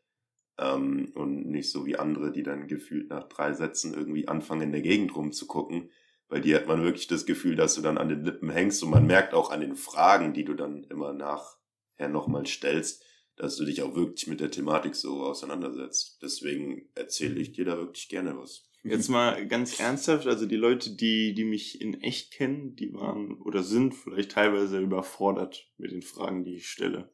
Ähm, 0.58 1.12
und 1.16 1.48
nicht 1.48 1.72
so 1.72 1.86
wie 1.86 1.98
andere, 1.98 2.32
die 2.32 2.44
dann 2.44 2.68
gefühlt 2.68 3.10
nach 3.10 3.28
drei 3.28 3.54
Sätzen 3.54 3.94
irgendwie 3.94 4.28
anfangen, 4.28 4.64
in 4.64 4.72
der 4.72 4.82
Gegend 4.82 5.16
rumzugucken. 5.16 5.90
Weil 6.28 6.42
dir 6.42 6.58
hat 6.58 6.68
man 6.68 6.84
wirklich 6.84 7.08
das 7.08 7.26
Gefühl, 7.26 7.56
dass 7.56 7.76
du 7.76 7.82
dann 7.82 7.98
an 7.98 8.10
den 8.10 8.24
Lippen 8.24 8.50
hängst 8.50 8.84
und 8.84 8.92
man 8.92 9.08
merkt 9.08 9.34
auch 9.34 9.50
an 9.52 9.62
den 9.62 9.76
Fragen, 9.76 10.34
die 10.34 10.46
du 10.46 10.54
dann 10.54 10.84
immer 10.84 11.12
nachher 11.14 12.10
nochmal 12.10 12.46
stellst, 12.46 13.04
dass 13.36 13.56
du 13.56 13.66
dich 13.66 13.82
auch 13.82 13.96
wirklich 13.96 14.28
mit 14.28 14.40
der 14.40 14.52
Thematik 14.52 14.96
so 14.96 15.24
auseinandersetzt. 15.24 16.20
Deswegen 16.22 16.90
erzähle 16.94 17.40
ich 17.40 17.54
dir 17.54 17.66
da 17.66 17.78
wirklich 17.78 18.10
gerne 18.10 18.38
was. 18.38 18.69
Jetzt 18.84 19.10
mal 19.10 19.46
ganz 19.48 19.80
ernsthaft, 19.80 20.26
also 20.26 20.46
die 20.46 20.56
Leute, 20.56 20.92
die, 20.92 21.34
die 21.34 21.44
mich 21.44 21.82
in 21.82 22.02
echt 22.02 22.32
kennen, 22.32 22.76
die 22.76 22.94
waren 22.94 23.34
oder 23.42 23.62
sind 23.62 23.94
vielleicht 23.94 24.32
teilweise 24.32 24.80
überfordert 24.80 25.70
mit 25.78 25.92
den 25.92 26.02
Fragen, 26.02 26.46
die 26.46 26.56
ich 26.56 26.70
stelle. 26.70 27.12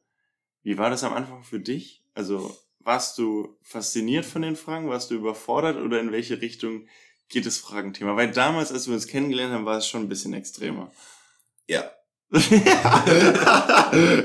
Wie 0.62 0.78
war 0.78 0.90
das 0.90 1.02
am 1.02 1.12
Anfang 1.12 1.42
für 1.42 1.58
dich? 1.58 2.04
Also 2.14 2.56
warst 2.78 3.18
du 3.18 3.56
fasziniert 3.62 4.24
von 4.24 4.42
den 4.42 4.54
Fragen? 4.54 4.88
Warst 4.88 5.10
du 5.10 5.16
überfordert 5.16 5.76
oder 5.76 6.00
in 6.00 6.12
welche 6.12 6.40
Richtung 6.40 6.86
geht 7.28 7.46
das 7.46 7.58
Fragenthema? 7.58 8.14
Weil 8.14 8.30
damals, 8.30 8.70
als 8.70 8.86
wir 8.86 8.94
uns 8.94 9.08
kennengelernt 9.08 9.52
haben, 9.52 9.66
war 9.66 9.78
es 9.78 9.88
schon 9.88 10.02
ein 10.02 10.08
bisschen 10.08 10.34
extremer. 10.34 10.92
Ja, 11.66 11.90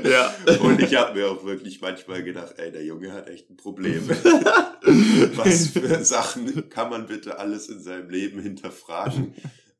ja. 0.04 0.34
Und 0.60 0.82
ich 0.82 0.94
habe 0.96 1.14
mir 1.14 1.30
auch 1.30 1.44
wirklich 1.44 1.80
manchmal 1.80 2.24
gedacht, 2.24 2.54
ey, 2.58 2.72
der 2.72 2.84
Junge 2.84 3.12
hat 3.12 3.28
echt 3.28 3.48
ein 3.50 3.56
Problem. 3.56 4.08
Was 5.36 5.68
für 5.68 6.04
Sachen 6.04 6.68
kann 6.68 6.90
man 6.90 7.06
bitte 7.06 7.38
alles 7.38 7.68
in 7.68 7.80
seinem 7.80 8.10
Leben 8.10 8.40
hinterfragen? 8.40 9.34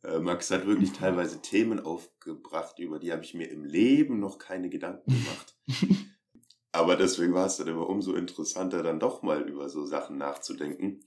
Äh, 0.05 0.21
Max 0.21 0.51
hat 0.51 0.67
wirklich 0.67 0.93
teilweise 0.93 1.43
Themen 1.43 1.81
aufgebracht, 1.81 2.79
über 2.79 2.99
die 3.01 3.13
habe 3.13 3.25
ich 3.25 3.35
mir 3.35 3.51
im 3.51 3.65
Leben 3.65 4.21
noch 4.21 4.39
keine 4.39 4.69
Gedanken 4.69 5.11
gemacht. 5.11 5.57
Aber 6.71 6.97
deswegen 6.97 7.35
war 7.35 7.47
es 7.47 7.57
dann 7.57 7.69
immer 7.69 7.89
umso 7.89 8.15
interessanter, 8.15 8.83
dann 8.83 9.01
doch 9.01 9.23
mal 9.23 9.43
über 9.43 9.69
so 9.69 9.85
Sachen 9.85 10.17
nachzudenken 10.17 11.05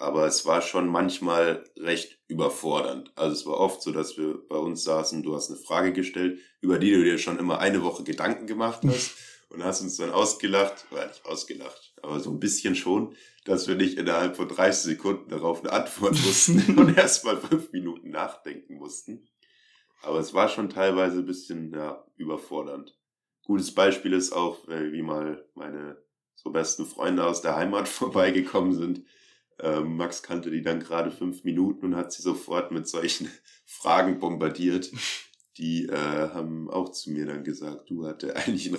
aber 0.00 0.26
es 0.26 0.46
war 0.46 0.62
schon 0.62 0.88
manchmal 0.88 1.64
recht 1.76 2.18
überfordernd. 2.26 3.12
Also 3.16 3.34
es 3.34 3.46
war 3.46 3.58
oft 3.58 3.82
so, 3.82 3.92
dass 3.92 4.16
wir 4.16 4.38
bei 4.48 4.56
uns 4.56 4.82
saßen, 4.82 5.22
du 5.22 5.34
hast 5.34 5.50
eine 5.50 5.58
Frage 5.58 5.92
gestellt, 5.92 6.40
über 6.60 6.78
die 6.78 6.90
du 6.90 7.04
dir 7.04 7.18
schon 7.18 7.38
immer 7.38 7.58
eine 7.58 7.82
Woche 7.82 8.02
Gedanken 8.02 8.46
gemacht 8.46 8.80
hast 8.86 9.12
und 9.50 9.62
hast 9.62 9.82
uns 9.82 9.96
dann 9.96 10.10
ausgelacht, 10.10 10.86
oder 10.90 11.06
nicht 11.06 11.26
ausgelacht, 11.26 11.94
aber 12.02 12.18
so 12.18 12.30
ein 12.30 12.40
bisschen 12.40 12.74
schon, 12.74 13.14
dass 13.44 13.68
wir 13.68 13.74
nicht 13.74 13.98
innerhalb 13.98 14.36
von 14.36 14.48
30 14.48 14.84
Sekunden 14.84 15.28
darauf 15.28 15.60
eine 15.60 15.72
Antwort 15.72 16.12
mussten 16.24 16.78
und 16.78 16.96
erst 16.96 17.24
mal 17.26 17.36
fünf 17.36 17.70
Minuten 17.72 18.10
nachdenken 18.10 18.76
mussten. 18.76 19.28
Aber 20.02 20.18
es 20.18 20.32
war 20.32 20.48
schon 20.48 20.70
teilweise 20.70 21.18
ein 21.18 21.26
bisschen 21.26 21.74
ja, 21.74 22.06
überfordernd. 22.16 22.96
Gutes 23.44 23.74
Beispiel 23.74 24.14
ist 24.14 24.32
auch, 24.32 24.66
wie 24.66 25.02
mal 25.02 25.46
meine 25.54 26.02
so 26.36 26.50
besten 26.50 26.86
Freunde 26.86 27.26
aus 27.26 27.42
der 27.42 27.56
Heimat 27.56 27.86
vorbeigekommen 27.88 28.72
sind 28.72 29.04
ähm, 29.62 29.96
Max 29.96 30.22
kannte 30.22 30.50
die 30.50 30.62
dann 30.62 30.80
gerade 30.80 31.10
fünf 31.10 31.44
Minuten 31.44 31.86
und 31.86 31.96
hat 31.96 32.12
sie 32.12 32.22
sofort 32.22 32.72
mit 32.72 32.88
solchen 32.88 33.28
Fragen 33.66 34.18
bombardiert. 34.18 34.90
Die 35.58 35.86
äh, 35.86 35.96
haben 35.96 36.70
auch 36.70 36.90
zu 36.90 37.10
mir 37.10 37.26
dann 37.26 37.44
gesagt, 37.44 37.90
du 37.90 38.06
hatte 38.06 38.34
eigentlich 38.36 38.66
einen 38.66 38.76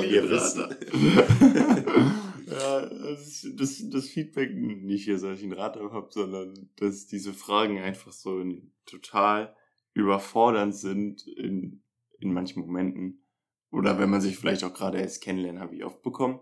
mir 0.00 0.28
wissen. 0.30 0.74
ja, 2.50 2.86
das, 2.86 3.46
das, 3.54 3.90
das 3.90 4.08
Feedback, 4.08 4.54
nicht 4.54 5.04
hier, 5.04 5.18
dass 5.18 5.38
ich 5.38 5.44
einen 5.44 5.52
Rat 5.52 5.76
habe, 5.76 6.08
sondern 6.10 6.70
dass 6.76 7.06
diese 7.06 7.32
Fragen 7.32 7.78
einfach 7.78 8.12
so 8.12 8.42
total 8.86 9.54
überfordernd 9.94 10.74
sind 10.74 11.26
in, 11.26 11.82
in 12.18 12.32
manchen 12.32 12.60
Momenten. 12.60 13.24
Oder 13.70 13.98
wenn 13.98 14.10
man 14.10 14.20
sich 14.20 14.38
vielleicht 14.38 14.64
auch 14.64 14.74
gerade 14.74 14.98
erst 14.98 15.22
kennenlernt, 15.22 15.60
habe 15.60 15.76
ich 15.76 15.84
oft 15.84 16.02
bekommen. 16.02 16.40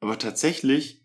Aber 0.00 0.18
tatsächlich 0.18 1.01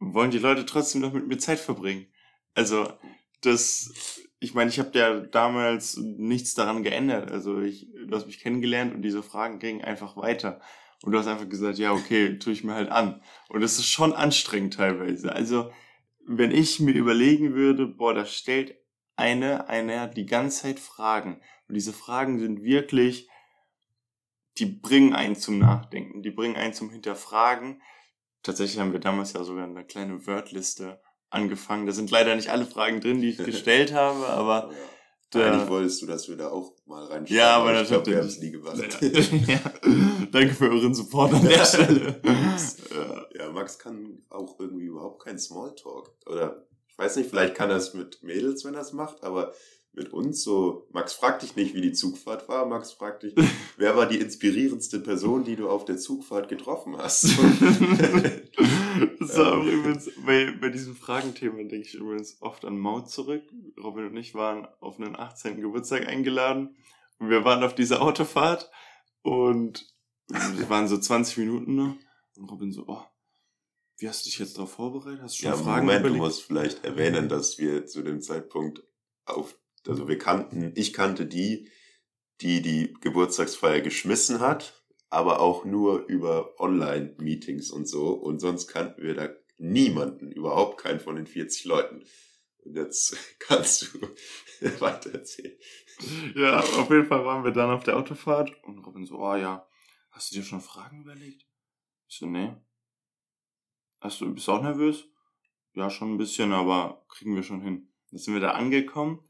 wollen 0.00 0.30
die 0.30 0.38
Leute 0.38 0.66
trotzdem 0.66 1.00
noch 1.00 1.12
mit 1.12 1.26
mir 1.26 1.38
Zeit 1.38 1.58
verbringen. 1.58 2.06
Also, 2.54 2.92
das, 3.40 4.20
ich 4.40 4.54
meine, 4.54 4.70
ich 4.70 4.78
habe 4.78 4.98
ja 4.98 5.20
damals 5.20 5.96
nichts 5.96 6.54
daran 6.54 6.82
geändert. 6.82 7.30
Also, 7.30 7.60
ich, 7.60 7.88
du 8.06 8.14
hast 8.14 8.26
mich 8.26 8.40
kennengelernt 8.40 8.94
und 8.94 9.02
diese 9.02 9.22
Fragen 9.22 9.58
gingen 9.58 9.82
einfach 9.82 10.16
weiter. 10.16 10.60
Und 11.02 11.12
du 11.12 11.18
hast 11.18 11.26
einfach 11.26 11.48
gesagt, 11.48 11.78
ja, 11.78 11.92
okay, 11.92 12.38
tue 12.38 12.52
ich 12.52 12.64
mir 12.64 12.74
halt 12.74 12.90
an. 12.90 13.22
Und 13.48 13.60
das 13.60 13.78
ist 13.78 13.86
schon 13.86 14.12
anstrengend 14.12 14.74
teilweise. 14.74 15.32
Also, 15.32 15.70
wenn 16.26 16.50
ich 16.50 16.80
mir 16.80 16.92
überlegen 16.92 17.54
würde, 17.54 17.86
boah, 17.86 18.14
da 18.14 18.26
stellt 18.26 18.76
eine, 19.16 19.68
eine 19.68 20.08
die 20.08 20.26
ganze 20.26 20.62
Zeit 20.62 20.78
Fragen. 20.78 21.40
Und 21.68 21.74
diese 21.74 21.92
Fragen 21.92 22.38
sind 22.38 22.62
wirklich, 22.62 23.28
die 24.58 24.66
bringen 24.66 25.14
einen 25.14 25.36
zum 25.36 25.58
Nachdenken, 25.58 26.22
die 26.22 26.30
bringen 26.30 26.56
einen 26.56 26.74
zum 26.74 26.90
Hinterfragen 26.90 27.80
tatsächlich 28.48 28.80
haben 28.80 28.92
wir 28.92 29.00
damals 29.00 29.34
ja 29.34 29.44
sogar 29.44 29.64
eine 29.64 29.84
kleine 29.84 30.26
Wordliste 30.26 30.98
angefangen. 31.28 31.86
Da 31.86 31.92
sind 31.92 32.10
leider 32.10 32.34
nicht 32.34 32.48
alle 32.48 32.64
Fragen 32.64 33.00
drin, 33.00 33.20
die 33.20 33.30
ich 33.30 33.38
gestellt 33.44 33.92
habe, 33.92 34.26
aber. 34.26 34.70
Da, 35.30 35.52
Eigentlich 35.52 35.68
wolltest 35.68 36.00
du, 36.00 36.06
dass 36.06 36.26
wir 36.30 36.36
da 36.38 36.48
auch 36.48 36.72
mal 36.86 37.04
reinschauen. 37.04 37.36
Ja, 37.36 37.56
aber, 37.56 37.68
aber 37.68 37.82
ich 37.82 37.88
glaube, 37.88 38.06
wir 38.06 38.16
haben 38.16 38.28
es 38.28 38.38
nie 38.38 38.50
gemacht. 38.50 38.78
ja. 39.02 39.60
Danke 40.32 40.54
für 40.54 40.70
euren 40.70 40.94
Support 40.94 41.34
an 41.34 41.46
der 41.46 41.66
Stelle. 41.66 42.18
ja, 43.38 43.52
Max 43.52 43.78
kann 43.78 44.22
auch 44.30 44.58
irgendwie 44.58 44.86
überhaupt 44.86 45.22
keinen 45.22 45.38
Smalltalk. 45.38 46.10
Oder 46.24 46.66
ich 46.86 46.96
weiß 46.96 47.16
nicht, 47.16 47.28
vielleicht 47.28 47.54
kann 47.54 47.68
er 47.68 47.76
es 47.76 47.92
mit 47.92 48.22
Mädels, 48.22 48.64
wenn 48.64 48.72
er 48.72 48.80
es 48.80 48.94
macht, 48.94 49.22
aber 49.22 49.52
mit 49.98 50.12
uns 50.12 50.42
so, 50.42 50.86
Max 50.92 51.12
fragt 51.12 51.42
dich 51.42 51.56
nicht, 51.56 51.74
wie 51.74 51.80
die 51.80 51.92
Zugfahrt 51.92 52.48
war, 52.48 52.64
Max 52.66 52.92
fragt 52.92 53.24
dich, 53.24 53.34
wer 53.76 53.96
war 53.96 54.06
die 54.06 54.18
inspirierendste 54.18 55.00
Person, 55.00 55.44
die 55.44 55.56
du 55.56 55.68
auf 55.68 55.84
der 55.84 55.98
Zugfahrt 55.98 56.48
getroffen 56.48 56.96
hast? 56.96 57.24
das 59.18 59.36
war 59.36 59.62
übrigens, 59.64 60.10
bei, 60.24 60.52
bei 60.60 60.70
diesem 60.70 60.96
Fragenthema 60.96 61.56
denke 61.56 61.86
ich 61.86 61.94
übrigens 61.94 62.40
oft 62.40 62.64
an 62.64 62.78
Maut 62.78 63.10
zurück. 63.10 63.42
Robin 63.82 64.06
und 64.06 64.16
ich 64.16 64.34
waren 64.34 64.66
auf 64.80 64.98
einen 64.98 65.16
18. 65.16 65.60
Geburtstag 65.60 66.06
eingeladen 66.06 66.76
und 67.18 67.28
wir 67.28 67.44
waren 67.44 67.62
auf 67.62 67.74
dieser 67.74 68.00
Autofahrt 68.00 68.70
und 69.22 69.86
es 70.32 70.70
waren 70.70 70.88
so 70.88 70.98
20 70.98 71.38
Minuten 71.38 71.74
noch 71.74 71.94
und 72.36 72.50
Robin 72.50 72.72
so, 72.72 72.84
oh, 72.86 73.02
wie 73.98 74.08
hast 74.08 74.24
du 74.24 74.30
dich 74.30 74.38
jetzt 74.38 74.56
darauf 74.56 74.72
vorbereitet? 74.72 75.22
Hast 75.22 75.38
du 75.38 75.42
schon 75.42 75.50
ja, 75.50 75.56
Fragen 75.56 75.86
Moment, 75.86 76.00
überlegt? 76.00 76.20
du 76.20 76.24
musst 76.24 76.42
vielleicht 76.42 76.84
erwähnen, 76.84 77.28
dass 77.28 77.58
wir 77.58 77.86
zu 77.86 78.02
dem 78.02 78.20
Zeitpunkt 78.20 78.82
auf 79.24 79.58
also 79.86 80.08
wir 80.08 80.18
kannten, 80.18 80.72
ich 80.74 80.92
kannte 80.92 81.26
die, 81.26 81.70
die 82.40 82.62
die 82.62 82.94
Geburtstagsfeier 83.00 83.80
geschmissen 83.80 84.40
hat, 84.40 84.84
aber 85.10 85.40
auch 85.40 85.64
nur 85.64 86.06
über 86.06 86.58
Online-Meetings 86.60 87.70
und 87.70 87.88
so. 87.88 88.12
Und 88.12 88.40
sonst 88.40 88.68
kannten 88.68 89.02
wir 89.02 89.14
da 89.14 89.28
niemanden, 89.56 90.30
überhaupt 90.30 90.80
keinen 90.80 91.00
von 91.00 91.16
den 91.16 91.26
40 91.26 91.64
Leuten. 91.64 92.04
Und 92.64 92.76
jetzt 92.76 93.16
kannst 93.38 93.94
du 93.94 94.00
weiter 94.80 95.12
erzählen. 95.12 95.56
Ja, 96.34 96.60
auf 96.60 96.90
jeden 96.90 97.06
Fall 97.06 97.24
waren 97.24 97.44
wir 97.44 97.50
dann 97.50 97.70
auf 97.70 97.84
der 97.84 97.96
Autofahrt 97.96 98.52
und 98.64 98.78
Robin 98.78 99.04
so, 99.04 99.18
oh 99.18 99.34
ja, 99.34 99.68
hast 100.10 100.30
du 100.30 100.36
dir 100.36 100.44
schon 100.44 100.60
Fragen 100.60 101.02
überlegt? 101.02 101.44
Ich 102.08 102.18
so, 102.18 102.26
nee. 102.26 102.54
Hast 104.00 104.20
du, 104.20 104.32
bist 104.32 104.46
du 104.46 104.52
auch 104.52 104.62
nervös? 104.62 105.08
Ja, 105.74 105.90
schon 105.90 106.14
ein 106.14 106.18
bisschen, 106.18 106.52
aber 106.52 107.04
kriegen 107.08 107.34
wir 107.34 107.42
schon 107.42 107.60
hin. 107.60 107.92
Dann 108.10 108.18
sind 108.18 108.34
wir 108.34 108.40
da 108.40 108.52
angekommen 108.52 109.27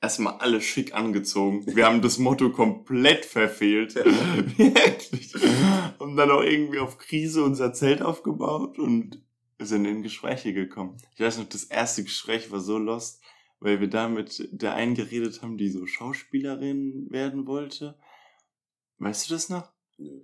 erstmal 0.00 0.34
alle 0.38 0.60
schick 0.60 0.94
angezogen. 0.94 1.64
Wir 1.74 1.86
haben 1.86 2.02
das 2.02 2.18
Motto 2.18 2.50
komplett 2.50 3.24
verfehlt. 3.24 3.94
Wirklich. 4.56 5.34
Und 5.98 6.16
dann 6.16 6.30
auch 6.30 6.42
irgendwie 6.42 6.78
auf 6.78 6.98
Krise 6.98 7.42
unser 7.42 7.72
Zelt 7.72 8.02
aufgebaut 8.02 8.78
und 8.78 9.22
sind 9.58 9.84
in 9.84 10.02
Gespräche 10.02 10.52
gekommen. 10.52 10.96
Ich 11.14 11.20
weiß 11.20 11.38
noch, 11.38 11.48
das 11.48 11.64
erste 11.64 12.04
Gespräch 12.04 12.50
war 12.50 12.60
so 12.60 12.78
lost, 12.78 13.20
weil 13.60 13.80
wir 13.80 13.88
da 13.88 14.08
mit 14.08 14.48
der 14.52 14.74
einen 14.74 14.94
geredet 14.94 15.42
haben, 15.42 15.56
die 15.56 15.68
so 15.68 15.86
Schauspielerin 15.86 17.06
werden 17.10 17.46
wollte. 17.46 17.98
Weißt 18.98 19.28
du 19.28 19.34
das 19.34 19.48
noch? 19.48 19.72
Nö. 19.96 20.20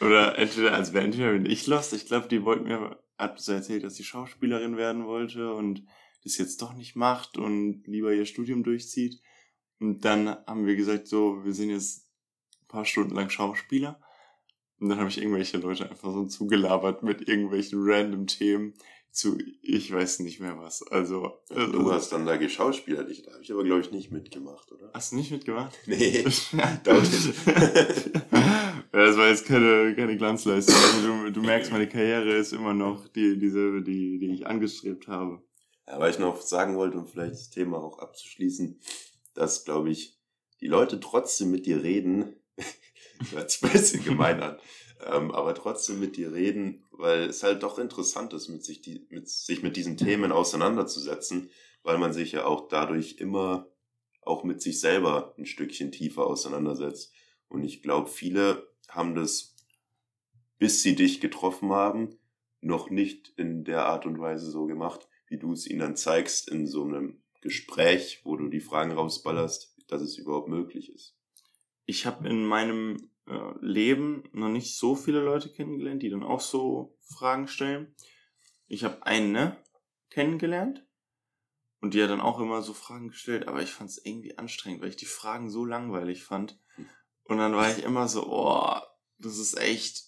Oder 0.00 0.38
entweder, 0.38 0.72
also 0.72 0.96
entweder 0.96 1.32
bin 1.32 1.46
ich 1.46 1.66
lost. 1.66 1.92
Ich 1.92 2.06
glaube, 2.06 2.28
die 2.28 2.44
wollten 2.44 2.64
mir, 2.64 2.96
hat 3.18 3.40
so 3.40 3.52
erzählt, 3.52 3.82
dass 3.82 3.96
sie 3.96 4.04
Schauspielerin 4.04 4.76
werden 4.76 5.04
wollte 5.04 5.52
und 5.52 5.84
das 6.24 6.38
jetzt 6.38 6.60
doch 6.62 6.74
nicht 6.74 6.96
macht 6.96 7.36
und 7.38 7.86
lieber 7.86 8.12
ihr 8.12 8.26
Studium 8.26 8.62
durchzieht. 8.62 9.20
Und 9.78 10.04
dann 10.04 10.28
haben 10.46 10.66
wir 10.66 10.76
gesagt, 10.76 11.06
so, 11.06 11.44
wir 11.44 11.52
sind 11.52 11.70
jetzt 11.70 12.08
ein 12.62 12.68
paar 12.68 12.84
Stunden 12.84 13.14
lang 13.14 13.30
Schauspieler. 13.30 14.00
Und 14.80 14.88
dann 14.88 14.98
habe 14.98 15.08
ich 15.08 15.18
irgendwelche 15.18 15.58
Leute 15.58 15.88
einfach 15.88 16.12
so 16.12 16.26
zugelabert 16.26 17.02
mit 17.02 17.28
irgendwelchen 17.28 17.78
random 17.82 18.26
Themen 18.26 18.74
zu, 19.14 19.38
ich 19.62 19.92
weiß 19.92 20.18
nicht 20.20 20.40
mehr 20.40 20.58
was. 20.58 20.82
Also. 20.82 21.38
Ja, 21.50 21.66
du 21.66 21.78
also, 21.78 21.92
hast 21.92 22.10
dann 22.10 22.26
da 22.26 22.36
geschauspielert. 22.36 23.08
Ich, 23.08 23.22
da 23.22 23.32
habe 23.32 23.42
ich 23.42 23.52
aber, 23.52 23.62
glaube 23.62 23.80
ich, 23.80 23.92
nicht 23.92 24.10
mitgemacht, 24.10 24.72
oder? 24.72 24.90
Hast 24.92 25.12
du 25.12 25.16
nicht 25.16 25.30
mitgemacht? 25.30 25.78
Nee, 25.86 26.24
das 26.24 26.52
war 29.16 29.28
jetzt 29.28 29.46
keine, 29.46 29.94
keine 29.94 30.16
Glanzleistung. 30.16 30.74
Also 30.74 31.06
du, 31.06 31.30
du 31.30 31.42
merkst, 31.42 31.70
meine 31.70 31.88
Karriere 31.88 32.32
ist 32.32 32.52
immer 32.52 32.74
noch 32.74 33.06
die, 33.06 33.38
dieselbe, 33.38 33.82
die, 33.82 34.18
die 34.18 34.32
ich 34.34 34.48
angestrebt 34.48 35.06
habe. 35.06 35.40
Ja, 35.86 35.98
weil 35.98 36.10
ich 36.10 36.18
noch 36.18 36.40
sagen 36.40 36.76
wollte, 36.76 36.98
um 36.98 37.06
vielleicht 37.06 37.34
das 37.34 37.50
Thema 37.50 37.78
auch 37.78 37.98
abzuschließen, 37.98 38.80
dass, 39.34 39.64
glaube 39.64 39.90
ich, 39.90 40.18
die 40.60 40.66
Leute 40.66 40.98
trotzdem 40.98 41.50
mit 41.50 41.66
dir 41.66 41.82
reden, 41.82 42.36
hört 43.30 43.50
sich 43.50 43.62
ein 43.62 43.72
bisschen 43.72 44.04
gemein 44.04 44.42
an, 44.42 44.58
ähm, 45.04 45.30
aber 45.30 45.54
trotzdem 45.54 46.00
mit 46.00 46.16
dir 46.16 46.32
reden, 46.32 46.84
weil 46.90 47.24
es 47.24 47.42
halt 47.42 47.62
doch 47.62 47.78
interessant 47.78 48.32
ist, 48.32 48.48
mit 48.48 48.64
sich, 48.64 48.80
die, 48.80 49.06
mit, 49.10 49.28
sich 49.28 49.62
mit 49.62 49.76
diesen 49.76 49.96
Themen 49.96 50.32
auseinanderzusetzen, 50.32 51.50
weil 51.82 51.98
man 51.98 52.12
sich 52.14 52.32
ja 52.32 52.46
auch 52.46 52.68
dadurch 52.68 53.16
immer 53.18 53.68
auch 54.22 54.42
mit 54.42 54.62
sich 54.62 54.80
selber 54.80 55.34
ein 55.36 55.44
Stückchen 55.44 55.92
tiefer 55.92 56.26
auseinandersetzt. 56.26 57.12
Und 57.48 57.62
ich 57.62 57.82
glaube, 57.82 58.08
viele 58.08 58.66
haben 58.88 59.14
das, 59.14 59.54
bis 60.58 60.82
sie 60.82 60.94
dich 60.94 61.20
getroffen 61.20 61.72
haben, 61.72 62.18
noch 62.62 62.88
nicht 62.88 63.34
in 63.36 63.64
der 63.64 63.84
Art 63.84 64.06
und 64.06 64.18
Weise 64.18 64.50
so 64.50 64.64
gemacht, 64.64 65.06
wie 65.34 65.38
du 65.38 65.52
es 65.52 65.66
ihnen 65.66 65.80
dann 65.80 65.96
zeigst 65.96 66.48
in 66.48 66.68
so 66.68 66.84
einem 66.84 67.20
Gespräch, 67.40 68.20
wo 68.22 68.36
du 68.36 68.48
die 68.48 68.60
Fragen 68.60 68.92
rausballerst, 68.92 69.74
dass 69.88 70.00
es 70.00 70.16
überhaupt 70.16 70.48
möglich 70.48 70.94
ist. 70.94 71.16
Ich 71.86 72.06
habe 72.06 72.28
in 72.28 72.46
meinem 72.46 73.10
äh, 73.26 73.52
Leben 73.60 74.22
noch 74.32 74.48
nicht 74.48 74.76
so 74.76 74.94
viele 74.94 75.20
Leute 75.20 75.50
kennengelernt, 75.50 76.04
die 76.04 76.10
dann 76.10 76.22
auch 76.22 76.40
so 76.40 76.96
Fragen 77.00 77.48
stellen. 77.48 77.92
Ich 78.68 78.84
habe 78.84 79.04
eine 79.04 79.28
ne, 79.28 79.56
kennengelernt 80.08 80.86
und 81.80 81.94
die 81.94 82.02
hat 82.02 82.10
dann 82.10 82.20
auch 82.20 82.38
immer 82.38 82.62
so 82.62 82.72
Fragen 82.72 83.08
gestellt, 83.08 83.48
aber 83.48 83.60
ich 83.60 83.72
fand 83.72 83.90
es 83.90 83.98
irgendwie 84.06 84.38
anstrengend, 84.38 84.82
weil 84.82 84.90
ich 84.90 84.96
die 84.96 85.04
Fragen 85.04 85.50
so 85.50 85.64
langweilig 85.64 86.22
fand. 86.22 86.60
Und 87.24 87.38
dann 87.38 87.54
war 87.54 87.76
ich 87.76 87.82
immer 87.82 88.06
so, 88.06 88.24
oh, 88.28 88.76
das 89.18 89.38
ist 89.38 89.58
echt 89.58 90.04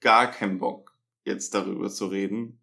gar 0.00 0.28
kein 0.28 0.58
Bock, 0.58 0.96
jetzt 1.24 1.54
darüber 1.54 1.90
zu 1.90 2.08
reden. 2.08 2.60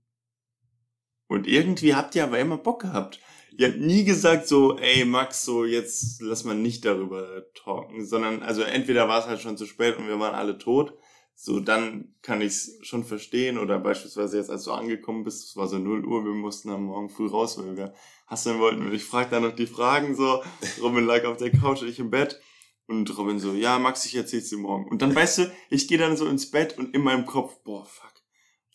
Und 1.27 1.47
irgendwie 1.47 1.95
habt 1.95 2.15
ihr 2.15 2.23
aber 2.23 2.39
immer 2.39 2.57
Bock 2.57 2.81
gehabt. 2.81 3.19
Ihr 3.57 3.69
habt 3.69 3.79
nie 3.79 4.03
gesagt 4.03 4.47
so, 4.47 4.77
ey 4.77 5.05
Max, 5.05 5.45
so 5.45 5.63
jetzt 5.65 6.21
lass 6.21 6.43
mal 6.43 6.55
nicht 6.55 6.83
darüber 6.83 7.45
talken, 7.53 8.05
sondern 8.05 8.43
also 8.43 8.63
entweder 8.63 9.07
war 9.07 9.19
es 9.19 9.27
halt 9.27 9.39
schon 9.39 9.57
zu 9.57 9.65
spät 9.65 9.97
und 9.97 10.07
wir 10.07 10.19
waren 10.19 10.35
alle 10.35 10.57
tot, 10.57 10.93
so 11.35 11.59
dann 11.59 12.15
kann 12.21 12.41
ich 12.41 12.47
es 12.47 12.79
schon 12.81 13.03
verstehen. 13.03 13.57
Oder 13.57 13.79
beispielsweise 13.79 14.37
jetzt 14.37 14.49
als 14.49 14.63
du 14.63 14.71
angekommen 14.71 15.23
bist, 15.23 15.43
es 15.43 15.55
war 15.55 15.67
so 15.67 15.77
0 15.77 16.05
Uhr, 16.05 16.25
wir 16.25 16.33
mussten 16.33 16.69
am 16.69 16.83
Morgen 16.83 17.09
früh 17.09 17.27
raus, 17.27 17.57
weil 17.57 17.77
wir 17.77 17.93
hasseln 18.27 18.59
wollten. 18.59 18.85
Und 18.85 18.93
ich 18.93 19.03
frag 19.03 19.29
dann 19.29 19.43
noch 19.43 19.55
die 19.55 19.67
Fragen 19.67 20.15
so, 20.15 20.43
Robin 20.81 21.05
lag 21.05 21.25
auf 21.25 21.37
der 21.37 21.51
Couch, 21.51 21.81
ich 21.83 21.99
im 21.99 22.09
Bett. 22.09 22.41
Und 22.87 23.17
Robin 23.17 23.39
so, 23.39 23.53
ja 23.53 23.79
Max, 23.79 24.05
ich 24.05 24.15
erzähl's 24.15 24.49
dir 24.49 24.57
morgen. 24.57 24.87
Und 24.87 25.01
dann 25.01 25.15
weißt 25.15 25.39
du, 25.39 25.51
ich 25.69 25.87
gehe 25.87 25.97
dann 25.97 26.17
so 26.17 26.27
ins 26.27 26.51
Bett 26.51 26.77
und 26.77 26.93
in 26.93 27.01
meinem 27.01 27.25
Kopf, 27.25 27.57
boah 27.63 27.85
fuck, 27.85 28.13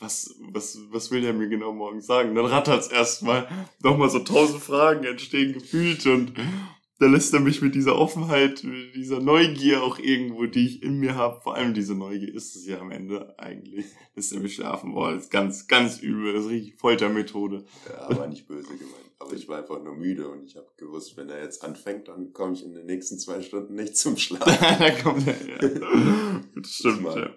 was, 0.00 0.34
was, 0.52 0.78
was 0.90 1.10
will 1.10 1.20
der 1.20 1.34
mir 1.34 1.48
genau 1.48 1.72
morgen 1.72 2.00
sagen? 2.00 2.34
Dann 2.34 2.46
rattert's 2.46 2.88
erstmal, 2.88 3.46
nochmal 3.82 4.10
so 4.10 4.20
tausend 4.20 4.62
Fragen 4.62 5.04
entstehen 5.04 5.52
gefühlt 5.52 6.06
und 6.06 6.32
da 7.00 7.06
lässt 7.06 7.32
er 7.32 7.40
mich 7.40 7.62
mit 7.62 7.74
dieser 7.74 7.96
Offenheit, 7.96 8.62
mit 8.62 8.94
dieser 8.94 9.20
Neugier 9.20 9.82
auch 9.82 9.98
irgendwo, 9.98 10.44
die 10.44 10.66
ich 10.66 10.82
in 10.82 10.98
mir 10.98 11.14
habe, 11.14 11.40
vor 11.40 11.54
allem 11.54 11.72
diese 11.72 11.94
Neugier 11.94 12.34
ist 12.34 12.56
es 12.56 12.66
ja 12.66 12.78
am 12.78 12.90
Ende 12.90 13.38
eigentlich, 13.38 13.86
lässt 14.14 14.32
er 14.32 14.40
mich 14.40 14.54
schlafen. 14.54 14.92
Boah, 14.92 15.12
das 15.12 15.24
ist 15.24 15.30
ganz, 15.30 15.66
ganz 15.66 15.98
übel, 15.98 16.34
das 16.34 16.44
ist 16.44 16.50
richtig 16.50 16.76
Foltermethode. 16.76 17.64
Ja, 17.88 18.10
aber 18.10 18.26
nicht 18.26 18.46
böse 18.46 18.68
gemeint. 18.68 19.10
Aber 19.18 19.32
ich 19.32 19.48
war 19.48 19.58
einfach 19.58 19.82
nur 19.82 19.94
müde 19.94 20.28
und 20.28 20.44
ich 20.44 20.56
habe 20.56 20.68
gewusst, 20.76 21.16
wenn 21.16 21.28
er 21.30 21.42
jetzt 21.42 21.64
anfängt, 21.64 22.08
dann 22.08 22.32
komme 22.32 22.54
ich 22.54 22.64
in 22.64 22.74
den 22.74 22.86
nächsten 22.86 23.18
zwei 23.18 23.40
Stunden 23.40 23.74
nicht 23.74 23.96
zum 23.96 24.16
Schlafen. 24.18 24.56
da 24.78 24.90
kommt 24.90 25.26
er, 25.26 25.46
ja. 25.46 26.40
Das 26.54 26.70
stimmt, 26.70 27.04
ja. 27.04 27.30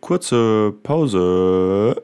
Kurze 0.00 0.78
Pause. 0.82 2.02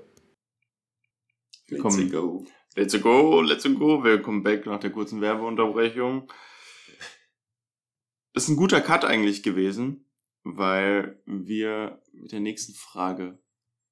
Let's 1.69 2.11
go. 2.11 2.45
Let's 2.77 3.01
go, 3.01 3.41
let's 3.41 3.65
go. 3.65 4.03
Willkommen 4.03 4.43
back 4.43 4.67
nach 4.67 4.81
der 4.81 4.91
kurzen 4.91 5.21
Werbeunterbrechung. 5.21 6.31
Das 8.33 8.45
ist 8.45 8.49
ein 8.49 8.57
guter 8.57 8.81
Cut 8.81 9.05
eigentlich 9.05 9.45
gewesen, 9.45 10.07
weil 10.43 11.23
wir 11.25 12.03
mit 12.13 12.33
der 12.33 12.41
nächsten 12.41 12.75
Frage 12.75 13.39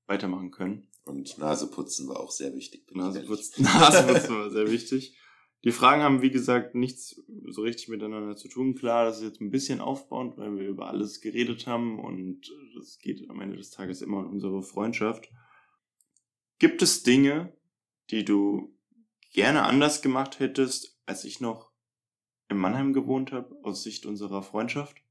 weitermachen 0.07 0.51
können. 0.51 0.89
Und 1.05 1.39
Naseputzen 1.39 2.09
war 2.09 2.19
auch 2.21 2.33
sehr 2.33 2.55
wichtig. 2.55 2.85
Naseputzen, 2.93 3.65
Naseputzen 3.65 4.37
war 4.37 4.51
sehr 4.51 4.71
wichtig. 4.71 5.17
Die 5.65 5.71
Fragen 5.71 6.03
haben, 6.03 6.23
wie 6.23 6.31
gesagt, 6.31 6.75
nichts 6.75 7.23
so 7.47 7.63
richtig 7.63 7.89
miteinander 7.89 8.35
zu 8.35 8.49
tun. 8.49 8.75
Klar, 8.75 9.05
das 9.05 9.19
ist 9.19 9.25
jetzt 9.25 9.41
ein 9.41 9.51
bisschen 9.51 9.81
aufbauend, 9.81 10.37
weil 10.37 10.57
wir 10.57 10.67
über 10.67 10.89
alles 10.89 11.21
geredet 11.21 11.69
haben 11.69 12.01
und 12.01 12.53
es 12.81 12.99
geht 12.99 13.31
am 13.31 13.41
Ende 13.41 13.57
des 13.57 13.71
Tages 13.71 14.03
immer 14.03 14.19
um 14.19 14.33
unsere 14.33 14.63
Freundschaft. 14.63 15.31
Gibt 16.59 16.83
es 16.83 17.05
Dinge, 17.05 17.57
die 18.11 18.25
du 18.25 18.77
gerne 19.33 19.63
anders 19.63 20.03
gemacht 20.03 20.41
hättest, 20.41 21.01
als 21.07 21.25
ich 21.25 21.41
noch 21.41 21.71
in 22.49 22.57
Mannheim 22.57 22.93
gewohnt 22.93 23.31
habe, 23.31 23.57
aus 23.63 23.85
Sicht 23.85 24.05
unserer 24.05 24.43
Freundschaft? 24.43 25.03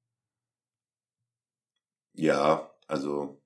Ja, 2.14 2.74
also 2.88 3.42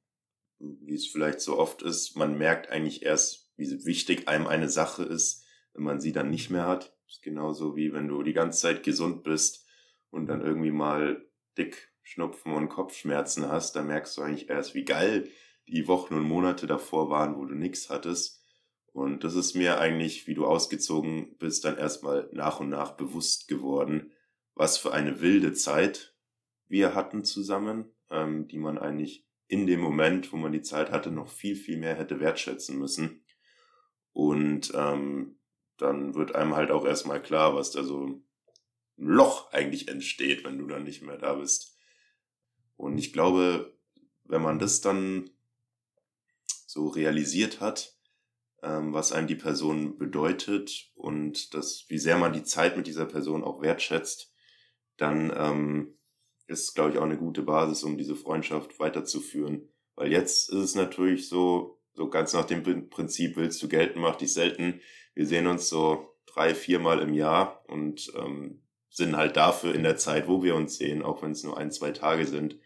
wie 0.60 0.96
es 0.96 1.08
vielleicht 1.08 1.42
so 1.42 1.58
oft 1.58 1.82
ist, 1.82 2.16
man 2.16 2.38
merkt 2.38 2.70
eigentlich 2.70 3.04
erst, 3.04 3.52
wie 3.58 3.86
wichtig 3.86 4.28
einem 4.28 4.48
eine 4.48 4.70
Sache 4.70 5.04
ist, 5.04 5.46
wenn 5.74 5.84
man 5.84 6.02
sie 6.02 6.12
dann 6.12 6.30
nicht 6.30 6.50
mehr 6.50 6.66
hat. 6.66 6.95
Das 7.06 7.16
ist 7.16 7.24
genauso 7.24 7.76
wie 7.76 7.94
wenn 7.94 8.08
du 8.08 8.24
die 8.24 8.34
ganze 8.34 8.62
Zeit 8.62 8.84
gesund 8.84 9.24
bist 9.24 9.66
und 10.10 10.28
dann 10.28 10.42
irgendwie 10.42 10.72
mal 10.72 11.26
dick 11.58 11.92
Schnupfen 12.02 12.54
und 12.54 12.70
Kopfschmerzen 12.70 13.48
hast, 13.50 13.76
dann 13.76 13.88
merkst 13.88 14.18
du 14.18 14.22
eigentlich 14.22 14.50
erst, 14.50 14.76
wie 14.76 14.86
geil 14.86 15.30
die 15.68 15.88
Wochen 15.88 16.14
und 16.14 16.24
Monate 16.24 16.68
davor 16.68 17.10
waren, 17.10 17.36
wo 17.36 17.46
du 17.46 17.56
nichts 17.56 17.90
hattest. 17.90 18.44
Und 18.92 19.24
das 19.24 19.36
ist 19.36 19.56
mir 19.56 19.80
eigentlich, 19.80 20.28
wie 20.28 20.36
du 20.36 20.46
ausgezogen 20.46 21.36
bist, 21.38 21.66
dann 21.66 21.78
erstmal 21.78 22.30
nach 22.32 22.60
und 22.60 22.70
nach 22.70 22.92
bewusst 22.92 23.48
geworden, 23.48 24.14
was 24.54 24.78
für 24.78 24.94
eine 24.94 25.20
wilde 25.20 25.54
Zeit 25.54 26.16
wir 26.68 26.96
hatten 26.96 27.24
zusammen, 27.24 27.92
ähm, 28.10 28.48
die 28.48 28.58
man 28.58 28.78
eigentlich 28.78 29.26
in 29.48 29.68
dem 29.68 29.80
Moment, 29.80 30.32
wo 30.32 30.38
man 30.38 30.52
die 30.52 30.62
Zeit 30.62 30.92
hatte, 30.92 31.12
noch 31.12 31.30
viel, 31.30 31.56
viel 31.56 31.78
mehr 31.78 31.96
hätte 31.96 32.20
wertschätzen 32.20 32.80
müssen. 32.80 33.26
Und 34.14 34.72
ähm, 34.76 35.40
dann 35.78 36.16
wird 36.16 36.36
einem 36.36 36.56
halt 36.56 36.72
auch 36.72 36.86
erstmal 36.86 37.22
klar, 37.22 37.56
was 37.56 37.72
da 37.72 37.84
so 37.84 38.06
ein 38.06 38.26
Loch 38.98 39.52
eigentlich 39.52 39.88
entsteht, 39.88 40.44
wenn 40.44 40.58
du 40.58 40.68
dann 40.68 40.84
nicht 40.84 41.02
mehr 41.02 41.18
da 41.18 41.34
bist. 41.36 41.78
Und 42.78 42.98
ich 42.98 43.14
glaube, 43.14 43.78
wenn 44.24 44.42
man 44.42 44.60
das 44.60 44.82
dann 44.82 45.30
so 46.66 46.88
realisiert 46.88 47.62
hat, 47.62 47.96
ähm, 48.64 48.94
was 48.94 49.12
einem 49.12 49.28
die 49.28 49.36
Person 49.36 49.98
bedeutet 49.98 50.92
und 50.96 51.54
das, 51.54 51.86
wie 51.88 51.98
sehr 51.98 52.18
man 52.18 52.34
die 52.34 52.44
Zeit 52.44 52.78
mit 52.78 52.88
dieser 52.88 53.06
Person 53.06 53.44
auch 53.44 53.62
wertschätzt, 53.62 54.34
dann 54.98 55.32
ähm, 55.36 55.98
ist, 56.48 56.74
glaube 56.76 56.92
ich, 56.92 56.98
auch 56.98 57.04
eine 57.04 57.18
gute 57.18 57.44
Basis, 57.44 57.84
um 57.84 57.98
diese 57.98 58.16
Freundschaft 58.16 58.80
weiterzuführen. 58.80 59.70
Weil 59.96 60.12
jetzt 60.12 60.50
ist 60.50 60.60
es 60.60 60.76
natürlich 60.76 61.30
so, 61.30 61.80
so 61.94 62.10
ganz 62.10 62.34
nach 62.34 62.46
dem 62.46 62.90
Prinzip 62.90 63.38
willst 63.38 63.62
du 63.64 63.68
gelten, 63.68 64.00
mach 64.00 64.16
dich 64.16 64.34
selten. 64.34 64.82
Wir 65.16 65.26
sehen 65.26 65.48
uns 65.48 65.70
so 65.70 66.16
drei, 66.28 66.54
viermal 66.54 67.00
im 67.00 67.14
Jahr 67.14 67.64
und 67.68 68.12
ähm, 68.16 68.62
sind 68.90 69.18
halt 69.18 69.36
dafür 69.36 69.74
in 69.74 69.84
der 69.84 69.98
Zeit, 69.98 70.28
wo 70.28 70.44
wir 70.44 70.56
uns 70.56 70.78
sehen, 70.78 71.02
auch 71.02 71.22
wenn 71.22 71.32
es 71.32 71.44
nur 71.44 71.58
ein, 71.58 71.72
zwei 71.72 71.92
Tage 71.92 72.28
sind, 72.28 72.60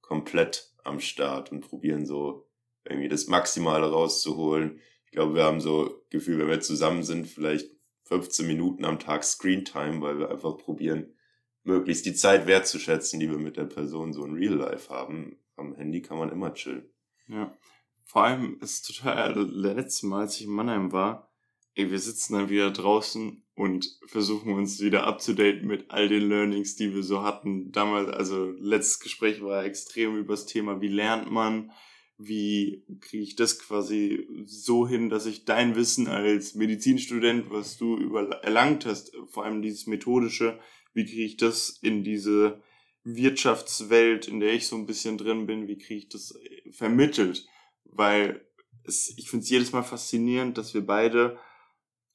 komplett 0.00 0.72
am 0.84 1.00
Start 1.00 1.50
und 1.50 1.62
probieren 1.62 2.06
so 2.06 2.46
irgendwie 2.84 3.08
das 3.08 3.26
Maximale 3.26 3.90
rauszuholen. 3.90 4.80
Ich 5.06 5.12
glaube, 5.12 5.34
wir 5.34 5.44
haben 5.44 5.60
so 5.60 6.04
Gefühl, 6.10 6.38
wenn 6.38 6.48
wir 6.48 6.60
zusammen 6.60 7.02
sind, 7.02 7.26
vielleicht 7.26 7.70
15 8.04 8.46
Minuten 8.46 8.84
am 8.84 8.98
Tag 8.98 9.24
Screentime, 9.24 10.00
weil 10.00 10.18
wir 10.18 10.30
einfach 10.30 10.56
probieren, 10.58 11.14
möglichst 11.62 12.04
die 12.04 12.14
Zeit 12.14 12.46
wertzuschätzen, 12.46 13.18
die 13.20 13.30
wir 13.30 13.38
mit 13.38 13.56
der 13.56 13.64
Person 13.64 14.12
so 14.12 14.24
in 14.24 14.34
Real 14.34 14.54
Life 14.54 14.92
haben. 14.92 15.38
Am 15.56 15.74
Handy 15.74 16.02
kann 16.02 16.18
man 16.18 16.30
immer 16.30 16.52
chillen. 16.52 16.90
Ja. 17.28 17.56
Vor 18.04 18.24
allem 18.24 18.58
ist 18.60 18.86
total, 18.86 19.38
letztes 19.38 20.02
Mal, 20.02 20.22
als 20.22 20.36
ich 20.36 20.44
in 20.44 20.52
Mannheim 20.52 20.92
war, 20.92 21.33
ey, 21.74 21.90
wir 21.90 21.98
sitzen 21.98 22.34
dann 22.34 22.48
wieder 22.48 22.70
draußen 22.70 23.42
und 23.54 23.98
versuchen 24.06 24.52
uns 24.52 24.80
wieder 24.80 25.04
abzudaten 25.04 25.66
mit 25.66 25.90
all 25.90 26.08
den 26.08 26.28
Learnings, 26.28 26.76
die 26.76 26.94
wir 26.94 27.02
so 27.02 27.22
hatten. 27.22 27.72
Damals, 27.72 28.08
also 28.10 28.50
letztes 28.58 29.00
Gespräch 29.00 29.42
war 29.42 29.64
extrem 29.64 30.16
über 30.16 30.34
das 30.34 30.46
Thema, 30.46 30.80
wie 30.80 30.88
lernt 30.88 31.30
man, 31.30 31.70
wie 32.16 32.84
kriege 33.00 33.24
ich 33.24 33.36
das 33.36 33.58
quasi 33.58 34.26
so 34.44 34.86
hin, 34.86 35.08
dass 35.08 35.26
ich 35.26 35.44
dein 35.44 35.74
Wissen 35.74 36.06
als 36.06 36.54
Medizinstudent, 36.54 37.50
was 37.50 37.76
du 37.76 37.96
über 37.96 38.28
erlangt 38.42 38.86
hast, 38.86 39.12
vor 39.26 39.44
allem 39.44 39.62
dieses 39.62 39.86
methodische, 39.86 40.58
wie 40.92 41.04
kriege 41.04 41.24
ich 41.24 41.36
das 41.36 41.70
in 41.82 42.04
diese 42.04 42.62
Wirtschaftswelt, 43.02 44.28
in 44.28 44.40
der 44.40 44.54
ich 44.54 44.66
so 44.66 44.76
ein 44.76 44.86
bisschen 44.86 45.18
drin 45.18 45.46
bin, 45.46 45.66
wie 45.66 45.76
kriege 45.76 45.98
ich 45.98 46.08
das 46.08 46.38
vermittelt? 46.70 47.46
Weil 47.84 48.46
es, 48.84 49.12
ich 49.16 49.28
finde 49.28 49.44
es 49.44 49.50
jedes 49.50 49.72
Mal 49.72 49.82
faszinierend, 49.82 50.56
dass 50.56 50.72
wir 50.72 50.86
beide 50.86 51.38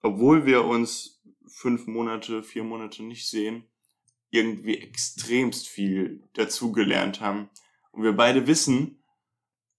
obwohl 0.02 0.46
wir 0.46 0.66
uns 0.66 1.22
fünf 1.48 1.88
Monate, 1.88 2.44
vier 2.44 2.64
Monate 2.64 3.04
nicht 3.04 3.28
sehen, 3.28 3.66
irgendwie 4.30 4.78
extremst 4.78 5.68
viel 5.68 6.24
dazugelernt 6.34 7.22
haben. 7.22 7.50
Und 7.92 8.04
wir 8.04 8.14
beide 8.14 8.48
wissen, 8.48 9.04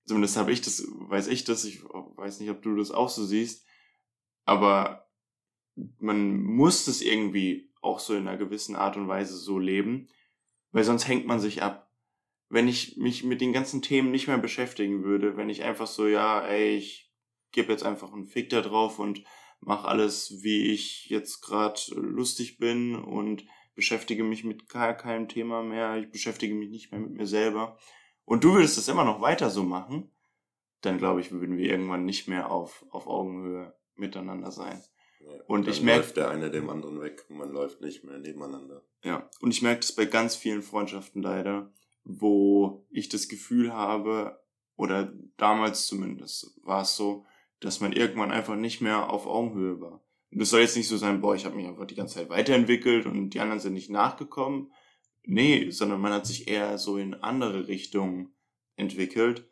zumindest 0.07 0.37
habe 0.37 0.53
ich 0.53 0.61
das, 0.61 0.85
weiß 0.89 1.29
ich 1.29 1.45
das, 1.45 1.65
ich 1.65 1.83
weiß 1.85 2.41
nicht, 2.41 2.51
ob 2.51 2.63
du 2.63 2.77
das 2.77 2.91
auch 2.91 3.09
so 3.09 3.25
siehst, 3.25 3.65
aber 4.45 5.09
man 5.99 6.43
muss 6.43 6.85
das 6.85 7.01
irgendwie 7.01 7.71
auch 7.81 8.01
so 8.01 8.15
in 8.15 8.27
einer 8.27 8.37
gewissen 8.37 8.77
Art 8.77 8.97
und 8.97 9.09
Weise 9.09 9.37
so 9.37 9.59
leben, 9.59 10.09
weil 10.73 10.85
sonst 10.85 11.09
hängt 11.09 11.27
man 11.27 11.41
sich 11.41 11.63
ab. 11.63 11.91
Wenn 12.49 12.67
ich 12.67 12.97
mich 12.97 13.23
mit 13.23 13.41
den 13.41 13.53
ganzen 13.53 13.81
Themen 13.81 14.11
nicht 14.11 14.27
mehr 14.27 14.39
beschäftigen 14.39 15.05
würde, 15.05 15.37
wenn 15.37 15.49
ich 15.49 15.63
einfach 15.63 15.87
so, 15.87 16.09
ja, 16.09 16.45
ey, 16.45 16.77
ich 16.77 17.13
gebe 17.53 17.71
jetzt 17.71 17.85
einfach 17.85 18.13
einen 18.13 18.27
Fick 18.27 18.51
da 18.51 18.61
drauf 18.61 18.99
und 18.99 19.23
mache 19.61 19.89
alles, 19.89 20.43
wie 20.43 20.73
ich 20.73 21.07
jetzt 21.09 21.41
gerade 21.43 21.81
lustig 21.95 22.59
bin 22.59 22.97
und 22.97 23.45
beschäftige 23.75 24.25
mich 24.25 24.45
mit 24.45 24.69
gar 24.69 24.95
keinem 24.95 25.29
Thema 25.29 25.63
mehr. 25.63 25.97
Ich 25.97 26.11
beschäftige 26.11 26.55
mich 26.55 26.71
nicht 26.71 26.93
mehr 26.93 27.01
mit 27.01 27.13
mir 27.13 27.27
selber. 27.27 27.79
Und 28.25 28.45
du 28.45 28.55
würdest 28.55 28.79
das 28.79 28.89
immer 28.89 29.05
noch 29.05 29.21
weiter 29.21 29.51
so 29.51 29.63
machen, 29.63 30.11
dann 30.83 30.99
glaube 30.99 31.21
ich, 31.21 31.31
würden 31.31 31.57
wir 31.57 31.71
irgendwann 31.71 32.05
nicht 32.05 32.29
mehr 32.29 32.51
auf, 32.51 32.85
auf 32.91 33.07
Augenhöhe 33.07 33.75
miteinander 33.95 34.51
sein. 34.51 34.83
Ja, 35.21 35.43
und 35.47 35.69
ich 35.69 35.83
merke. 35.83 36.01
läuft 36.01 36.17
der 36.17 36.31
eine 36.31 36.51
dem 36.51 36.71
anderen 36.71 37.01
weg 37.01 37.27
und 37.29 37.37
man 37.37 37.51
läuft 37.51 37.81
nicht 37.81 38.05
mehr 38.05 38.19
nebeneinander. 38.19 38.83
Ja, 39.05 39.29
und 39.41 39.51
ich 39.51 39.63
merke 39.63 39.81
das 39.81 39.93
bei 39.93 40.07
ganz 40.07 40.37
vielen 40.37 40.63
Freundschaften 40.63 41.23
leider, 41.23 41.73
wo 42.05 42.87
ich 42.91 43.09
das 43.09 43.29
Gefühl 43.29 43.73
habe, 43.73 44.41
oder 44.77 45.13
damals 45.37 45.87
zumindest 45.87 46.59
war 46.63 46.83
es 46.83 46.97
so, 46.97 47.27
dass 47.61 47.81
man 47.81 47.93
irgendwann 47.93 48.31
einfach 48.31 48.57
nicht 48.57 48.81
mehr 48.81 49.11
auf 49.11 49.27
Augenhöhe 49.27 49.81
war. 49.81 50.03
Und 50.31 50.41
das 50.41 50.51
soll 50.51 50.61
jetzt 50.61 50.77
nicht 50.77 50.89
so 50.89 50.97
sein, 50.97 51.21
boah, 51.21 51.35
ich 51.35 51.45
habe 51.45 51.57
mich 51.57 51.67
einfach 51.67 51.87
die 51.87 51.95
ganze 51.95 52.17
Zeit 52.17 52.31
weiterentwickelt 52.31 53.07
und 53.07 53.31
die 53.31 53.41
anderen 53.41 53.61
sind 53.61 53.75
nicht 53.75 53.91
nachgekommen. 53.91 54.73
Nee, 55.25 55.71
sondern 55.71 56.01
man 56.01 56.13
hat 56.13 56.27
sich 56.27 56.49
eher 56.49 56.79
so 56.79 56.97
in 56.97 57.15
andere 57.15 57.69
Richtungen 57.69 58.35
entwickelt. 58.77 59.47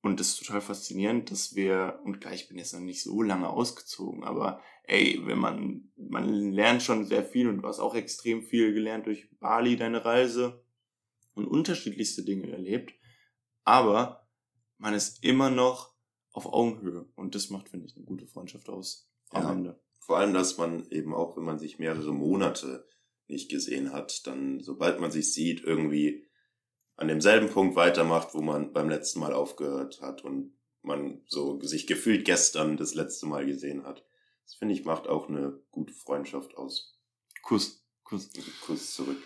Und 0.00 0.20
das 0.20 0.28
ist 0.28 0.46
total 0.46 0.60
faszinierend, 0.60 1.30
dass 1.30 1.56
wir, 1.56 2.00
und 2.04 2.20
klar, 2.20 2.32
ich 2.32 2.48
bin 2.48 2.56
jetzt 2.56 2.72
noch 2.72 2.80
nicht 2.80 3.02
so 3.02 3.20
lange 3.20 3.48
ausgezogen, 3.50 4.22
aber 4.22 4.62
ey, 4.84 5.20
wenn 5.24 5.38
man, 5.38 5.90
man 5.96 6.52
lernt 6.52 6.82
schon 6.82 7.04
sehr 7.04 7.24
viel 7.24 7.48
und 7.48 7.58
du 7.58 7.68
hast 7.68 7.80
auch 7.80 7.94
extrem 7.96 8.42
viel 8.42 8.72
gelernt 8.72 9.06
durch 9.06 9.28
Bali, 9.40 9.76
deine 9.76 10.04
Reise 10.04 10.64
und 11.34 11.46
unterschiedlichste 11.46 12.24
Dinge 12.24 12.50
erlebt. 12.50 12.94
Aber 13.64 14.28
man 14.78 14.94
ist 14.94 15.24
immer 15.24 15.50
noch 15.50 15.97
auf 16.38 16.52
Augenhöhe. 16.52 17.06
Und 17.16 17.34
das 17.34 17.50
macht, 17.50 17.68
finde 17.68 17.86
ich, 17.86 17.96
eine 17.96 18.04
gute 18.04 18.26
Freundschaft 18.26 18.68
aus 18.68 19.10
am 19.30 19.42
ja. 19.42 19.52
Ende. 19.52 19.80
Vor 19.98 20.18
allem, 20.18 20.32
dass 20.32 20.56
man 20.56 20.88
eben 20.90 21.12
auch, 21.12 21.36
wenn 21.36 21.44
man 21.44 21.58
sich 21.58 21.78
mehrere 21.78 22.12
Monate 22.12 22.86
nicht 23.26 23.50
gesehen 23.50 23.92
hat, 23.92 24.26
dann, 24.26 24.60
sobald 24.60 25.00
man 25.00 25.10
sich 25.10 25.32
sieht, 25.32 25.62
irgendwie 25.62 26.24
an 26.96 27.08
demselben 27.08 27.48
Punkt 27.48 27.76
weitermacht, 27.76 28.34
wo 28.34 28.40
man 28.40 28.72
beim 28.72 28.88
letzten 28.88 29.20
Mal 29.20 29.32
aufgehört 29.32 30.00
hat 30.00 30.24
und 30.24 30.54
man 30.82 31.22
so 31.26 31.60
sich 31.60 31.86
gefühlt 31.86 32.24
gestern 32.24 32.76
das 32.76 32.94
letzte 32.94 33.26
Mal 33.26 33.44
gesehen 33.44 33.84
hat. 33.84 34.04
Das 34.44 34.54
finde 34.54 34.74
ich 34.74 34.84
macht 34.84 35.08
auch 35.08 35.28
eine 35.28 35.60
gute 35.70 35.92
Freundschaft 35.92 36.56
aus. 36.56 36.98
Kuss, 37.42 37.84
Kuss. 38.04 38.30
Kuss 38.64 38.94
zurück. 38.94 39.18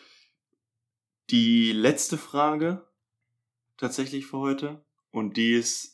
Die 1.31 1.73
letzte 1.73 2.19
Frage 2.19 2.89
tatsächlich 3.77 4.27
für 4.27 4.39
heute 4.39 4.85
und 5.11 5.37
die 5.37 5.53
ist 5.53 5.92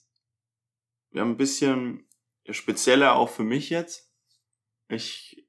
ein 1.15 1.37
bisschen 1.37 2.07
spezieller 2.49 3.17
auch 3.17 3.31
für 3.31 3.45
mich 3.45 3.71
jetzt. 3.71 4.13
Ich 4.89 5.47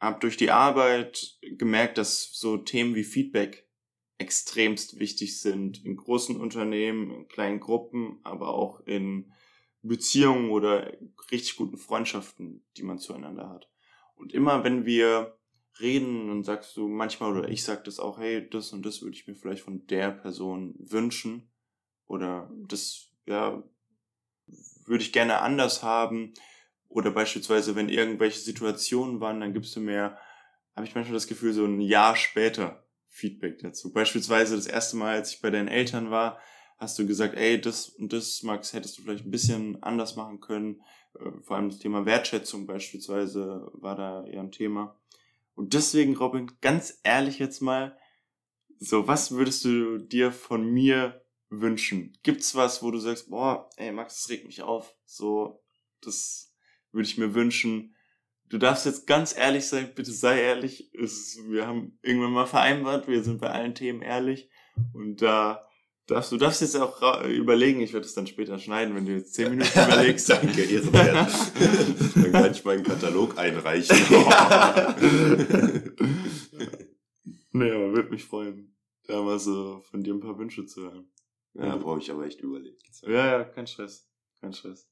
habe 0.00 0.20
durch 0.20 0.36
die 0.36 0.50
Arbeit 0.50 1.38
gemerkt, 1.42 1.98
dass 1.98 2.32
so 2.32 2.56
Themen 2.56 2.94
wie 2.94 3.04
Feedback 3.04 3.68
extremst 4.18 4.98
wichtig 4.98 5.40
sind 5.40 5.84
in 5.84 5.96
großen 5.96 6.38
Unternehmen, 6.38 7.10
in 7.10 7.28
kleinen 7.28 7.60
Gruppen, 7.60 8.20
aber 8.22 8.54
auch 8.54 8.80
in 8.86 9.32
Beziehungen 9.82 10.50
oder 10.50 10.92
richtig 11.30 11.56
guten 11.56 11.78
Freundschaften, 11.78 12.62
die 12.76 12.82
man 12.82 12.98
zueinander 12.98 13.48
hat. 13.48 13.70
Und 14.14 14.34
immer 14.34 14.62
wenn 14.62 14.84
wir 14.84 15.38
reden, 15.80 16.28
dann 16.28 16.44
sagst 16.44 16.76
du 16.76 16.86
manchmal 16.88 17.34
oder 17.34 17.48
ich 17.48 17.62
sag 17.62 17.84
das 17.84 17.98
auch, 17.98 18.18
hey, 18.18 18.48
das 18.48 18.72
und 18.72 18.84
das 18.84 19.00
würde 19.00 19.16
ich 19.16 19.26
mir 19.26 19.34
vielleicht 19.34 19.62
von 19.62 19.86
der 19.86 20.10
Person 20.10 20.74
wünschen 20.78 21.50
oder 22.06 22.50
das 22.68 23.10
ja 23.26 23.62
würde 24.90 25.04
ich 25.04 25.12
gerne 25.12 25.40
anders 25.40 25.82
haben. 25.82 26.34
Oder 26.88 27.12
beispielsweise, 27.12 27.76
wenn 27.76 27.88
irgendwelche 27.88 28.40
Situationen 28.40 29.20
waren, 29.20 29.40
dann 29.40 29.54
gibst 29.54 29.74
du 29.76 29.80
mir, 29.80 30.18
habe 30.74 30.86
ich 30.86 30.94
manchmal 30.94 31.14
das 31.14 31.28
Gefühl, 31.28 31.52
so 31.52 31.64
ein 31.64 31.80
Jahr 31.80 32.16
später 32.16 32.84
Feedback 33.08 33.60
dazu. 33.60 33.92
Beispielsweise 33.92 34.56
das 34.56 34.66
erste 34.66 34.96
Mal, 34.96 35.14
als 35.14 35.32
ich 35.32 35.40
bei 35.40 35.50
deinen 35.50 35.68
Eltern 35.68 36.10
war, 36.10 36.38
hast 36.78 36.98
du 36.98 37.06
gesagt, 37.06 37.36
ey, 37.36 37.60
das 37.60 37.88
und 37.88 38.12
das, 38.12 38.42
Max, 38.42 38.72
hättest 38.72 38.98
du 38.98 39.02
vielleicht 39.02 39.24
ein 39.24 39.30
bisschen 39.30 39.82
anders 39.82 40.16
machen 40.16 40.40
können. 40.40 40.80
Äh, 41.14 41.30
vor 41.42 41.56
allem 41.56 41.68
das 41.68 41.78
Thema 41.78 42.06
Wertschätzung 42.06 42.66
beispielsweise 42.66 43.70
war 43.74 43.94
da 43.94 44.24
eher 44.26 44.40
ein 44.40 44.52
Thema. 44.52 44.98
Und 45.54 45.74
deswegen, 45.74 46.16
Robin, 46.16 46.50
ganz 46.60 46.98
ehrlich 47.04 47.38
jetzt 47.38 47.60
mal, 47.60 47.96
so, 48.78 49.06
was 49.06 49.32
würdest 49.32 49.64
du 49.64 49.98
dir 49.98 50.32
von 50.32 50.64
mir 50.64 51.22
wünschen? 51.50 52.16
Gibt's 52.22 52.54
was, 52.54 52.82
wo 52.82 52.90
du 52.90 52.98
sagst, 52.98 53.28
boah, 53.28 53.68
ey 53.76 53.92
Max, 53.92 54.22
das 54.22 54.30
regt 54.30 54.46
mich 54.46 54.62
auf. 54.62 54.94
So, 55.04 55.62
das 56.00 56.54
würde 56.92 57.08
ich 57.08 57.18
mir 57.18 57.34
wünschen. 57.34 57.94
Du 58.48 58.58
darfst 58.58 58.86
jetzt 58.86 59.06
ganz 59.06 59.36
ehrlich 59.36 59.66
sein, 59.66 59.92
bitte 59.94 60.12
sei 60.12 60.40
ehrlich. 60.40 60.90
Es, 60.94 61.38
wir 61.46 61.66
haben 61.66 61.98
irgendwann 62.02 62.32
mal 62.32 62.46
vereinbart, 62.46 63.06
wir 63.06 63.22
sind 63.22 63.40
bei 63.40 63.50
allen 63.50 63.74
Themen 63.74 64.02
ehrlich. 64.02 64.48
Und 64.92 65.22
da 65.22 65.68
darfst 66.06 66.32
du 66.32 66.36
darfst 66.36 66.60
jetzt 66.60 66.76
auch 66.76 67.22
überlegen, 67.24 67.80
ich 67.80 67.92
werde 67.92 68.06
es 68.06 68.14
dann 68.14 68.26
später 68.26 68.58
schneiden, 68.58 68.96
wenn 68.96 69.06
du 69.06 69.12
jetzt 69.12 69.34
zehn 69.34 69.50
Minuten 69.50 69.70
überlegst. 69.86 70.30
Danke, 70.30 70.62
ehrenwert. 70.62 71.28
dann 72.14 72.32
kann 72.32 72.50
ich 72.50 72.64
meinen 72.64 72.82
Katalog 72.82 73.38
einreichen. 73.38 73.96
aber 77.52 77.94
würde 77.94 78.10
mich 78.10 78.24
freuen, 78.24 78.74
da 79.06 79.22
mal 79.22 79.38
so 79.38 79.80
von 79.90 80.02
dir 80.02 80.14
ein 80.14 80.20
paar 80.20 80.38
Wünsche 80.38 80.66
zu 80.66 80.82
hören. 80.82 81.08
Ja, 81.54 81.76
brauche 81.76 81.98
ich 81.98 82.10
aber 82.10 82.24
echt 82.24 82.40
überlegt. 82.40 82.82
Ja, 83.02 83.38
ja, 83.38 83.44
kein 83.44 83.66
Stress. 83.66 84.08
Kein 84.40 84.52
Stress. 84.52 84.88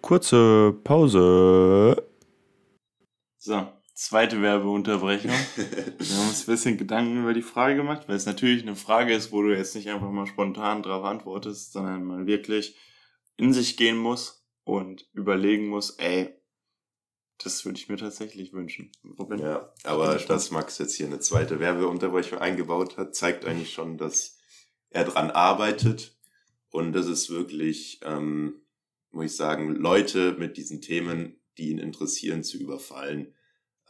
Kurze 0.00 0.72
Pause. 0.84 2.06
So, 3.38 3.68
zweite 3.94 4.40
Werbeunterbrechung. 4.42 5.30
Wir 5.30 6.16
haben 6.16 6.28
uns 6.28 6.42
ein 6.42 6.46
bisschen 6.46 6.76
Gedanken 6.76 7.22
über 7.22 7.34
die 7.34 7.42
Frage 7.42 7.76
gemacht, 7.76 8.08
weil 8.08 8.16
es 8.16 8.26
natürlich 8.26 8.62
eine 8.62 8.76
Frage 8.76 9.14
ist, 9.14 9.32
wo 9.32 9.42
du 9.42 9.56
jetzt 9.56 9.74
nicht 9.74 9.88
einfach 9.88 10.10
mal 10.10 10.26
spontan 10.26 10.82
drauf 10.82 11.04
antwortest, 11.04 11.72
sondern 11.72 12.04
mal 12.04 12.26
wirklich 12.26 12.76
in 13.36 13.52
sich 13.52 13.76
gehen 13.76 13.96
muss 13.96 14.46
und 14.64 15.08
überlegen 15.12 15.68
muss, 15.68 15.90
ey, 15.98 16.34
das 17.42 17.64
würde 17.64 17.78
ich 17.78 17.88
mir 17.88 17.96
tatsächlich 17.96 18.52
wünschen. 18.52 18.92
Robin? 19.18 19.38
Ja, 19.38 19.72
aber 19.84 20.16
dass 20.16 20.50
Max 20.50 20.78
jetzt 20.78 20.94
hier 20.94 21.06
eine 21.06 21.20
zweite 21.20 21.58
Werbeunterbrechung 21.58 22.38
eingebaut 22.38 22.98
hat, 22.98 23.14
zeigt 23.14 23.46
eigentlich 23.46 23.72
schon, 23.72 23.96
dass 23.96 24.39
er 24.90 25.04
dran 25.04 25.30
arbeitet 25.30 26.16
Und 26.70 26.92
das 26.92 27.06
ist 27.06 27.30
wirklich, 27.30 28.00
ähm, 28.04 28.62
muss 29.10 29.26
ich 29.26 29.36
sagen, 29.36 29.74
Leute 29.74 30.36
mit 30.38 30.56
diesen 30.56 30.80
Themen, 30.80 31.40
die 31.58 31.70
ihn 31.70 31.78
interessieren, 31.78 32.44
zu 32.44 32.58
überfallen. 32.58 33.34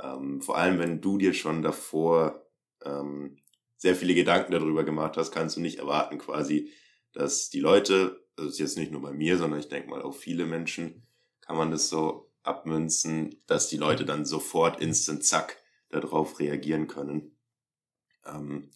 Ähm, 0.02 0.40
vor 0.40 0.56
allem, 0.56 0.78
wenn 0.78 1.00
du 1.00 1.18
dir 1.18 1.34
schon 1.34 1.62
davor 1.62 2.46
ähm, 2.84 3.36
sehr 3.76 3.96
viele 3.96 4.14
Gedanken 4.14 4.52
darüber 4.52 4.84
gemacht 4.84 5.16
hast, 5.16 5.30
kannst 5.30 5.56
du 5.56 5.60
nicht 5.60 5.78
erwarten 5.78 6.18
quasi, 6.18 6.70
dass 7.12 7.50
die 7.50 7.60
Leute, 7.60 8.24
das 8.36 8.46
ist 8.52 8.58
jetzt 8.58 8.78
nicht 8.78 8.92
nur 8.92 9.02
bei 9.02 9.12
mir, 9.12 9.36
sondern 9.36 9.60
ich 9.60 9.68
denke 9.68 9.90
mal 9.90 10.02
auch 10.02 10.14
viele 10.14 10.46
Menschen, 10.46 11.02
kann 11.40 11.56
man 11.56 11.70
das 11.70 11.88
so 11.90 12.30
abmünzen, 12.42 13.42
dass 13.46 13.68
die 13.68 13.76
Leute 13.76 14.06
dann 14.06 14.24
sofort 14.24 14.80
instant 14.80 15.24
zack 15.24 15.58
darauf 15.90 16.38
reagieren 16.38 16.86
können. 16.86 17.36
Ähm, 18.24 18.70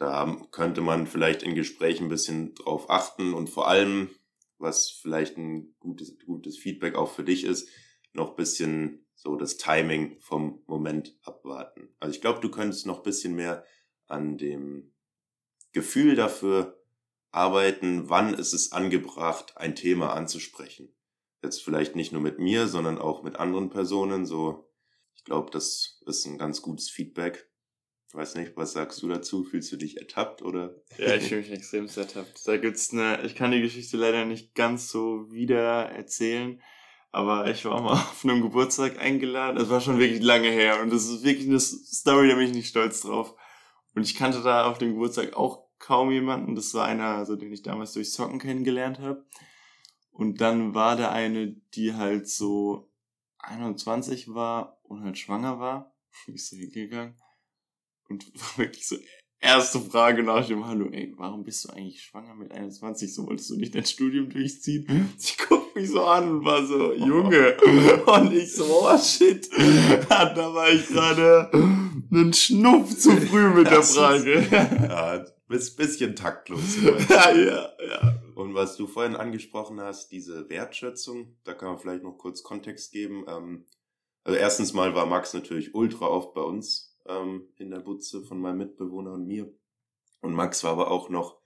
da 0.00 0.34
könnte 0.50 0.80
man 0.80 1.06
vielleicht 1.06 1.42
in 1.42 1.54
Gesprächen 1.54 2.04
ein 2.04 2.08
bisschen 2.08 2.54
drauf 2.54 2.88
achten 2.88 3.34
und 3.34 3.50
vor 3.50 3.68
allem, 3.68 4.08
was 4.56 4.88
vielleicht 4.88 5.36
ein 5.36 5.74
gutes, 5.78 6.18
gutes 6.24 6.56
Feedback 6.56 6.94
auch 6.94 7.10
für 7.10 7.22
dich 7.22 7.44
ist, 7.44 7.68
noch 8.14 8.30
ein 8.30 8.36
bisschen 8.36 9.06
so 9.14 9.36
das 9.36 9.58
Timing 9.58 10.18
vom 10.20 10.62
Moment 10.66 11.18
abwarten. 11.22 11.94
Also 12.00 12.14
ich 12.14 12.22
glaube, 12.22 12.40
du 12.40 12.50
könntest 12.50 12.86
noch 12.86 12.98
ein 12.98 13.02
bisschen 13.02 13.34
mehr 13.34 13.66
an 14.06 14.38
dem 14.38 14.94
Gefühl 15.72 16.14
dafür 16.14 16.82
arbeiten, 17.30 18.08
wann 18.08 18.32
ist 18.32 18.54
es 18.54 18.72
angebracht, 18.72 19.58
ein 19.58 19.76
Thema 19.76 20.14
anzusprechen. 20.14 20.94
Jetzt 21.42 21.62
vielleicht 21.62 21.94
nicht 21.94 22.12
nur 22.12 22.22
mit 22.22 22.38
mir, 22.38 22.68
sondern 22.68 22.98
auch 22.98 23.22
mit 23.22 23.36
anderen 23.36 23.68
Personen. 23.68 24.24
So, 24.24 24.66
ich 25.14 25.24
glaube, 25.24 25.50
das 25.50 26.00
ist 26.06 26.24
ein 26.24 26.38
ganz 26.38 26.62
gutes 26.62 26.88
Feedback. 26.88 27.49
Weiß 28.12 28.34
nicht, 28.34 28.56
was 28.56 28.72
sagst 28.72 29.02
du 29.02 29.08
dazu? 29.08 29.44
Fühlst 29.44 29.70
du 29.70 29.76
dich 29.76 29.96
ertappt 29.98 30.42
oder? 30.42 30.74
Ja, 30.98 31.14
ich 31.14 31.28
fühle 31.28 31.42
mich 31.42 31.52
extrem 31.52 31.86
ertappt. 31.86 32.46
Da 32.46 32.56
gibt's 32.56 32.92
eine, 32.92 33.22
ich 33.22 33.36
kann 33.36 33.52
die 33.52 33.60
Geschichte 33.60 33.96
leider 33.96 34.24
nicht 34.24 34.54
ganz 34.56 34.90
so 34.90 35.30
wieder 35.30 35.90
erzählen, 35.90 36.60
aber 37.12 37.48
ich 37.48 37.64
war 37.64 37.80
mal 37.80 37.92
auf 37.92 38.24
einem 38.24 38.42
Geburtstag 38.42 38.98
eingeladen. 38.98 39.56
Das 39.56 39.70
war 39.70 39.80
schon 39.80 40.00
wirklich 40.00 40.22
lange 40.22 40.50
her 40.50 40.82
und 40.82 40.92
das 40.92 41.08
ist 41.08 41.22
wirklich 41.22 41.46
eine 41.46 41.60
Story, 41.60 42.28
da 42.28 42.34
bin 42.34 42.46
ich 42.46 42.54
nicht 42.54 42.68
stolz 42.68 43.02
drauf. 43.02 43.36
Und 43.94 44.02
ich 44.02 44.16
kannte 44.16 44.42
da 44.42 44.68
auf 44.68 44.78
dem 44.78 44.94
Geburtstag 44.94 45.34
auch 45.34 45.68
kaum 45.78 46.10
jemanden. 46.10 46.56
Das 46.56 46.74
war 46.74 46.86
einer, 46.86 47.16
also 47.16 47.36
den 47.36 47.52
ich 47.52 47.62
damals 47.62 47.92
durch 47.92 48.12
Socken 48.12 48.40
kennengelernt 48.40 48.98
habe. 48.98 49.24
Und 50.10 50.40
dann 50.40 50.74
war 50.74 50.96
da 50.96 51.12
eine, 51.12 51.52
die 51.74 51.94
halt 51.94 52.28
so 52.28 52.90
21 53.38 54.34
war 54.34 54.80
und 54.82 55.04
halt 55.04 55.16
schwanger 55.16 55.60
war. 55.60 55.94
Ich 56.26 56.48
so 56.48 56.56
hingegangen 56.56 57.16
und 58.10 58.26
wirklich 58.58 58.86
so, 58.86 58.96
erste 59.40 59.80
Frage 59.80 60.22
nach 60.22 60.46
dem 60.46 60.66
Hallo, 60.66 60.88
ey, 60.90 61.14
warum 61.16 61.44
bist 61.44 61.64
du 61.64 61.70
eigentlich 61.70 62.02
schwanger 62.02 62.34
mit 62.34 62.52
21? 62.52 63.14
So 63.14 63.26
wolltest 63.26 63.50
du 63.50 63.56
nicht 63.56 63.74
dein 63.74 63.86
Studium 63.86 64.28
durchziehen? 64.28 65.12
Sie 65.16 65.34
guckt 65.48 65.74
mich 65.74 65.88
so 65.88 66.04
an 66.04 66.30
und 66.30 66.44
war 66.44 66.64
so, 66.66 66.92
Junge. 66.92 67.56
Und 68.06 68.32
ich 68.32 68.54
so, 68.54 68.64
oh 68.64 68.98
shit. 68.98 69.48
Da 70.08 70.54
war 70.54 70.68
ich 70.70 70.86
gerade 70.88 71.50
einen 71.52 72.32
Schnupf 72.32 72.98
zu 72.98 73.12
früh 73.12 73.48
mit 73.50 73.70
der 73.70 73.82
Frage. 73.82 74.46
ja, 74.50 75.24
bist 75.48 75.76
bisschen 75.76 76.14
taktlos. 76.16 76.76
ja, 77.08 77.30
ja, 77.30 77.68
ja. 77.88 78.22
Und 78.34 78.54
was 78.54 78.76
du 78.76 78.86
vorhin 78.86 79.16
angesprochen 79.16 79.80
hast, 79.80 80.10
diese 80.12 80.48
Wertschätzung, 80.48 81.36
da 81.44 81.54
kann 81.54 81.68
man 81.68 81.78
vielleicht 81.78 82.02
noch 82.02 82.18
kurz 82.18 82.42
Kontext 82.42 82.92
geben. 82.92 83.24
Ähm, 83.28 83.66
also 84.24 84.38
erstens 84.38 84.72
mal 84.72 84.94
war 84.94 85.06
Max 85.06 85.34
natürlich 85.34 85.74
ultra 85.74 86.06
oft 86.06 86.34
bei 86.34 86.42
uns 86.42 86.89
ähm, 87.06 87.48
in 87.56 87.70
der 87.70 87.80
Butze 87.80 88.22
von 88.22 88.40
meinem 88.40 88.58
Mitbewohner 88.58 89.12
und 89.12 89.26
mir. 89.26 89.52
Und 90.20 90.34
Max 90.34 90.64
war 90.64 90.72
aber 90.72 90.90
auch 90.90 91.08
noch 91.08 91.40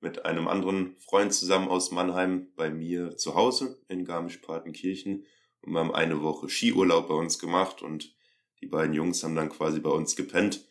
mit 0.00 0.24
einem 0.24 0.48
anderen 0.48 0.96
Freund 0.98 1.32
zusammen 1.34 1.68
aus 1.68 1.90
Mannheim 1.90 2.52
bei 2.56 2.70
mir 2.70 3.16
zu 3.16 3.34
Hause 3.34 3.82
in 3.88 4.04
Garmisch-Partenkirchen 4.04 5.26
und 5.62 5.72
wir 5.72 5.80
haben 5.80 5.94
eine 5.94 6.22
Woche 6.22 6.48
Skiurlaub 6.48 7.08
bei 7.08 7.14
uns 7.14 7.38
gemacht 7.38 7.82
und 7.82 8.14
die 8.60 8.66
beiden 8.66 8.94
Jungs 8.94 9.22
haben 9.22 9.34
dann 9.34 9.50
quasi 9.50 9.80
bei 9.80 9.90
uns 9.90 10.16
gepennt. 10.16 10.66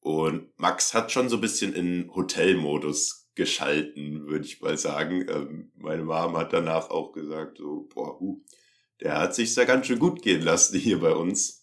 Und 0.00 0.56
Max 0.58 0.94
hat 0.94 1.10
schon 1.10 1.28
so 1.28 1.36
ein 1.36 1.40
bisschen 1.40 1.74
in 1.74 2.14
Hotelmodus 2.14 3.28
geschalten, 3.34 4.26
würde 4.26 4.44
ich 4.44 4.60
mal 4.60 4.78
sagen. 4.78 5.26
Ähm, 5.28 5.72
meine 5.76 6.04
Mom 6.04 6.36
hat 6.36 6.52
danach 6.52 6.90
auch 6.90 7.12
gesagt, 7.12 7.58
so, 7.58 7.88
boah, 7.92 8.18
hu, 8.20 8.42
der 9.00 9.18
hat 9.18 9.34
sich 9.34 9.54
da 9.54 9.64
ganz 9.64 9.86
schön 9.86 9.98
gut 9.98 10.22
gehen 10.22 10.42
lassen 10.42 10.78
hier 10.78 11.00
bei 11.00 11.12
uns. 11.12 11.55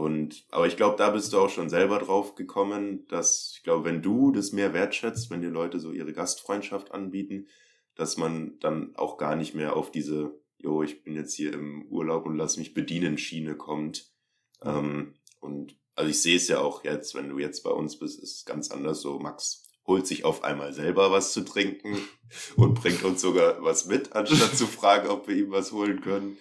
Und, 0.00 0.46
aber 0.48 0.66
ich 0.66 0.78
glaube, 0.78 0.96
da 0.96 1.10
bist 1.10 1.30
du 1.30 1.38
auch 1.38 1.50
schon 1.50 1.68
selber 1.68 1.98
drauf 1.98 2.34
gekommen, 2.34 3.06
dass, 3.08 3.52
ich 3.54 3.62
glaube, 3.64 3.84
wenn 3.84 4.00
du 4.00 4.32
das 4.32 4.50
mehr 4.50 4.72
wertschätzt, 4.72 5.28
wenn 5.28 5.42
dir 5.42 5.50
Leute 5.50 5.78
so 5.78 5.92
ihre 5.92 6.14
Gastfreundschaft 6.14 6.92
anbieten, 6.92 7.48
dass 7.96 8.16
man 8.16 8.58
dann 8.60 8.96
auch 8.96 9.18
gar 9.18 9.36
nicht 9.36 9.54
mehr 9.54 9.76
auf 9.76 9.90
diese, 9.90 10.40
jo, 10.56 10.82
ich 10.82 11.04
bin 11.04 11.16
jetzt 11.16 11.34
hier 11.34 11.52
im 11.52 11.86
Urlaub 11.90 12.24
und 12.24 12.38
lass 12.38 12.56
mich 12.56 12.72
bedienen 12.72 13.18
Schiene 13.18 13.56
kommt. 13.56 14.10
Ähm, 14.62 15.16
und 15.38 15.76
also 15.96 16.08
ich 16.08 16.22
sehe 16.22 16.36
es 16.36 16.48
ja 16.48 16.60
auch 16.60 16.82
jetzt, 16.82 17.14
wenn 17.14 17.28
du 17.28 17.38
jetzt 17.38 17.62
bei 17.62 17.70
uns 17.70 17.98
bist, 17.98 18.22
ist 18.22 18.36
es 18.36 18.44
ganz 18.46 18.70
anders 18.70 19.02
so. 19.02 19.18
Max 19.18 19.68
holt 19.86 20.06
sich 20.06 20.24
auf 20.24 20.44
einmal 20.44 20.72
selber 20.72 21.12
was 21.12 21.34
zu 21.34 21.42
trinken 21.42 21.98
und 22.56 22.72
bringt 22.72 23.04
uns 23.04 23.20
sogar 23.20 23.62
was 23.62 23.84
mit, 23.84 24.14
anstatt 24.14 24.56
zu 24.56 24.66
fragen, 24.66 25.10
ob 25.10 25.28
wir 25.28 25.36
ihm 25.36 25.50
was 25.50 25.72
holen 25.72 26.00
können. 26.00 26.38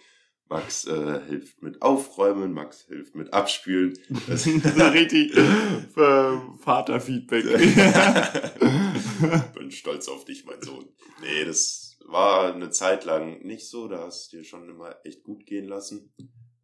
Max 0.49 0.85
äh, 0.85 1.21
hilft 1.27 1.61
mit 1.61 1.83
Aufräumen, 1.83 2.53
Max 2.53 2.85
hilft 2.87 3.13
mit 3.15 3.33
Abspülen. 3.33 3.97
Das 4.27 4.47
ist 4.47 4.65
richtig 4.65 5.37
äh, 5.37 5.43
Vaterfeedback. 6.57 7.45
Bin 9.53 9.71
stolz 9.71 10.07
auf 10.07 10.25
dich, 10.25 10.45
mein 10.45 10.63
Sohn. 10.63 10.89
Nee, 11.21 11.45
das 11.45 11.99
war 12.05 12.51
eine 12.53 12.71
Zeit 12.71 13.05
lang 13.05 13.43
nicht 13.43 13.69
so. 13.69 13.87
Da 13.87 14.05
hast 14.05 14.33
du 14.33 14.37
dir 14.37 14.43
schon 14.43 14.67
immer 14.67 14.95
echt 15.03 15.23
gut 15.23 15.45
gehen 15.45 15.67
lassen. 15.67 16.11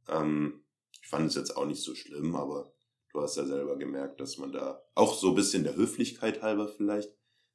Ähm, 0.09 0.63
ich 1.01 1.07
fand 1.07 1.27
es 1.27 1.35
jetzt 1.35 1.55
auch 1.55 1.67
nicht 1.67 1.83
so 1.83 1.93
schlimm, 1.93 2.35
aber 2.35 2.73
du 3.13 3.21
hast 3.21 3.37
ja 3.37 3.45
selber 3.45 3.77
gemerkt, 3.77 4.19
dass 4.19 4.39
man 4.39 4.51
da 4.51 4.81
auch 4.95 5.13
so 5.13 5.29
ein 5.29 5.35
bisschen 5.35 5.63
der 5.63 5.75
Höflichkeit 5.75 6.41
halber 6.41 6.67
vielleicht 6.67 7.11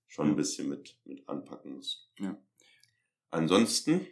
schon 0.07 0.29
ein 0.29 0.37
bisschen 0.37 0.69
mit, 0.69 0.97
mit 1.05 1.29
anpacken 1.29 1.75
muss. 1.75 2.09
Ja. 2.19 2.41
Ansonsten 3.31 4.07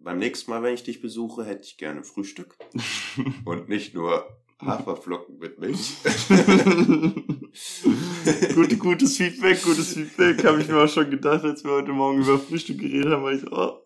beim 0.00 0.18
nächsten 0.18 0.50
Mal, 0.50 0.62
wenn 0.62 0.74
ich 0.74 0.82
dich 0.82 1.00
besuche, 1.00 1.44
hätte 1.44 1.64
ich 1.64 1.76
gerne 1.76 2.02
Frühstück. 2.02 2.56
Und 3.44 3.68
nicht 3.68 3.94
nur 3.94 4.24
Haferflocken 4.60 5.38
mit 5.38 5.58
Milch. 5.58 5.96
Gut, 8.54 8.78
gutes 8.78 9.16
Feedback, 9.16 9.62
gutes 9.62 9.94
Feedback. 9.94 10.44
Habe 10.44 10.60
ich 10.60 10.68
mir 10.68 10.82
auch 10.82 10.88
schon 10.88 11.10
gedacht, 11.10 11.44
als 11.44 11.64
wir 11.64 11.72
heute 11.72 11.92
Morgen 11.92 12.22
über 12.22 12.38
Frühstück 12.38 12.78
geredet 12.78 13.12
haben, 13.12 13.22
weil 13.22 13.38
ich, 13.38 13.50
oh, 13.50 13.78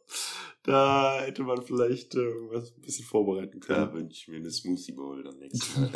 da 0.65 1.21
hätte 1.21 1.45
man 1.45 1.63
vielleicht 1.63 2.15
äh, 2.15 2.33
was 2.51 2.75
ein 2.75 2.83
bisschen 2.83 3.05
vorbereiten 3.05 3.61
können. 3.61 3.81
Da 3.81 3.93
wünsche 3.93 4.17
ich 4.17 4.29
mir 4.29 4.37
eine 4.37 4.51
Smoothie 4.51 4.93
Bowl 4.93 5.23
dann 5.23 5.39
nächstes 5.39 5.77
Mal. 5.77 5.91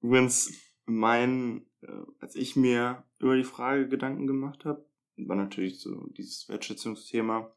Übrigens, 0.00 0.52
mein, 0.86 1.66
äh, 1.80 1.88
als 2.20 2.36
ich 2.36 2.56
mir 2.56 3.04
über 3.18 3.36
die 3.36 3.44
Frage 3.44 3.88
Gedanken 3.88 4.26
gemacht 4.26 4.64
habe, 4.64 4.86
war 5.16 5.36
natürlich 5.36 5.80
so 5.80 6.06
dieses 6.16 6.48
Wertschätzungsthema 6.48 7.52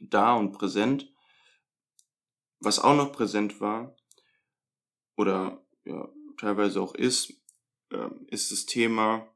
da 0.00 0.34
und 0.34 0.52
präsent. 0.52 1.12
Was 2.60 2.78
auch 2.78 2.96
noch 2.96 3.12
präsent 3.12 3.60
war 3.60 3.96
oder 5.16 5.64
ja, 5.84 6.08
teilweise 6.36 6.80
auch 6.80 6.94
ist, 6.94 7.42
äh, 7.90 8.08
ist 8.28 8.50
das 8.50 8.66
Thema, 8.66 9.28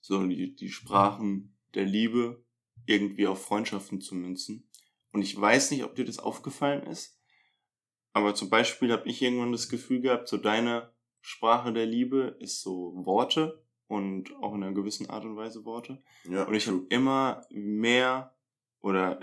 so 0.00 0.24
die, 0.26 0.54
die 0.54 0.70
Sprachen 0.70 1.56
der 1.74 1.84
Liebe 1.84 2.44
irgendwie 2.86 3.26
auf 3.26 3.44
Freundschaften 3.44 4.00
zu 4.00 4.14
münzen. 4.14 4.70
Und 5.12 5.22
ich 5.22 5.38
weiß 5.38 5.70
nicht, 5.70 5.84
ob 5.84 5.94
dir 5.94 6.04
das 6.04 6.18
aufgefallen 6.18 6.86
ist, 6.86 7.18
aber 8.12 8.34
zum 8.34 8.50
Beispiel 8.50 8.92
habe 8.92 9.08
ich 9.08 9.22
irgendwann 9.22 9.52
das 9.52 9.68
Gefühl 9.68 10.00
gehabt, 10.00 10.28
so 10.28 10.36
deine 10.38 10.92
Sprache 11.20 11.72
der 11.72 11.86
Liebe 11.86 12.36
ist 12.40 12.62
so 12.62 12.92
Worte 13.04 13.64
und 13.86 14.34
auch 14.36 14.54
in 14.54 14.62
einer 14.62 14.74
gewissen 14.74 15.08
Art 15.10 15.24
und 15.24 15.36
Weise 15.36 15.64
Worte. 15.64 16.02
Ja, 16.28 16.44
und 16.44 16.54
ich 16.54 16.66
habe 16.66 16.86
immer 16.88 17.46
mehr 17.50 18.37
oder 18.80 19.20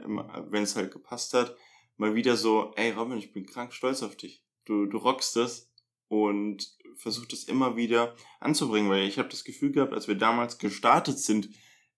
wenn 0.50 0.64
es 0.64 0.76
halt 0.76 0.92
gepasst 0.92 1.34
hat, 1.34 1.56
mal 1.98 2.16
wieder 2.16 2.36
so, 2.36 2.74
ey 2.76 2.92
Robin, 2.92 3.18
ich 3.18 3.32
bin 3.32 3.46
krank 3.46 3.74
stolz 3.74 4.04
auf 4.04 4.16
dich. 4.16 4.44
Du, 4.66 4.86
du 4.86 4.98
rockst 4.98 5.36
das 5.36 5.72
und 6.08 6.76
versucht 6.96 7.34
es 7.34 7.44
immer 7.44 7.76
wieder 7.76 8.16
anzubringen, 8.40 8.90
weil 8.90 9.08
ich 9.08 9.18
habe 9.18 9.30
das 9.30 9.44
Gefühl 9.44 9.72
gehabt, 9.72 9.94
als 9.94 10.08
wir 10.08 10.16
damals 10.16 10.58
gestartet 10.58 11.20
sind 11.20 11.50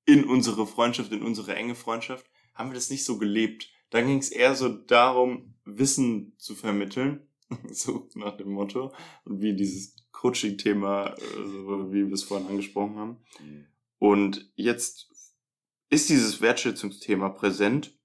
in 0.05 0.23
unsere 0.25 0.65
Freundschaft, 0.65 1.11
in 1.11 1.21
unsere 1.21 1.55
enge 1.55 1.75
Freundschaft, 1.75 2.25
haben 2.53 2.69
wir 2.69 2.75
das 2.75 2.89
nicht 2.89 3.05
so 3.05 3.17
gelebt. 3.17 3.69
Da 3.89 4.01
ging 4.01 4.17
es 4.17 4.29
eher 4.29 4.55
so 4.55 4.69
darum, 4.69 5.53
Wissen 5.65 6.33
zu 6.37 6.55
vermitteln, 6.55 7.27
so 7.71 8.09
nach 8.15 8.37
dem 8.37 8.51
Motto, 8.51 8.93
und 9.25 9.41
wie 9.41 9.55
dieses 9.55 9.95
Coaching-Thema, 10.11 11.15
so 11.19 11.91
wie 11.91 12.05
wir 12.05 12.13
es 12.13 12.23
vorhin 12.23 12.47
angesprochen 12.47 12.95
haben. 12.95 13.17
Mhm. 13.39 13.65
Und 13.99 14.51
jetzt 14.55 15.09
ist 15.89 16.09
dieses 16.09 16.41
Wertschätzungsthema 16.41 17.29
präsent 17.29 17.97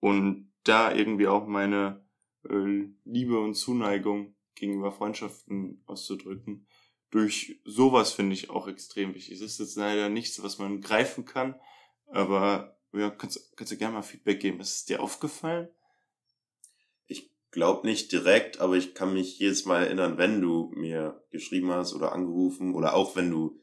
und 0.00 0.52
da 0.64 0.92
irgendwie 0.92 1.26
auch 1.26 1.46
meine 1.46 2.04
äh, 2.48 2.88
Liebe 3.04 3.38
und 3.38 3.54
Zuneigung 3.54 4.34
gegenüber 4.54 4.92
Freundschaften 4.92 5.82
auszudrücken, 5.86 6.66
durch 7.10 7.60
sowas 7.64 8.12
finde 8.12 8.34
ich 8.34 8.50
auch 8.50 8.68
extrem 8.68 9.14
wichtig. 9.14 9.34
Es 9.34 9.40
ist 9.40 9.58
jetzt 9.58 9.76
leider 9.76 10.08
nichts, 10.08 10.42
was 10.42 10.58
man 10.58 10.80
greifen 10.80 11.24
kann, 11.24 11.58
aber 12.06 12.78
ja, 12.92 13.10
kannst, 13.10 13.56
kannst 13.56 13.72
du 13.72 13.76
gerne 13.76 13.94
mal 13.94 14.02
Feedback 14.02 14.40
geben. 14.40 14.60
Ist 14.60 14.76
es 14.76 14.84
dir 14.84 15.00
aufgefallen? 15.00 15.68
Ich 17.06 17.32
glaube 17.50 17.86
nicht 17.86 18.12
direkt, 18.12 18.60
aber 18.60 18.76
ich 18.76 18.94
kann 18.94 19.14
mich 19.14 19.38
jedes 19.38 19.64
Mal 19.64 19.84
erinnern, 19.84 20.18
wenn 20.18 20.40
du 20.40 20.70
mir 20.74 21.24
geschrieben 21.30 21.70
hast 21.70 21.94
oder 21.94 22.12
angerufen 22.12 22.74
oder 22.74 22.94
auch 22.94 23.16
wenn 23.16 23.30
du, 23.30 23.60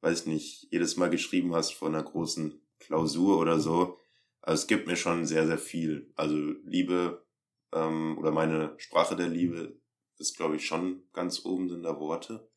weiß 0.00 0.26
nicht, 0.26 0.68
jedes 0.70 0.96
Mal 0.96 1.10
geschrieben 1.10 1.54
hast 1.54 1.72
vor 1.72 1.88
einer 1.88 2.02
großen 2.02 2.65
Klausur 2.86 3.38
oder 3.38 3.60
so. 3.60 3.98
Also 4.40 4.62
es 4.62 4.66
gibt 4.66 4.86
mir 4.86 4.96
schon 4.96 5.26
sehr, 5.26 5.46
sehr 5.46 5.58
viel. 5.58 6.12
Also 6.16 6.36
Liebe 6.64 7.26
ähm, 7.72 8.16
oder 8.18 8.30
meine 8.30 8.74
Sprache 8.78 9.16
der 9.16 9.28
Liebe 9.28 9.80
ist, 10.18 10.36
glaube 10.36 10.56
ich, 10.56 10.66
schon 10.66 11.02
ganz 11.12 11.44
oben 11.44 11.68
sind 11.68 11.82
da 11.82 11.98
Worte. 11.98 12.48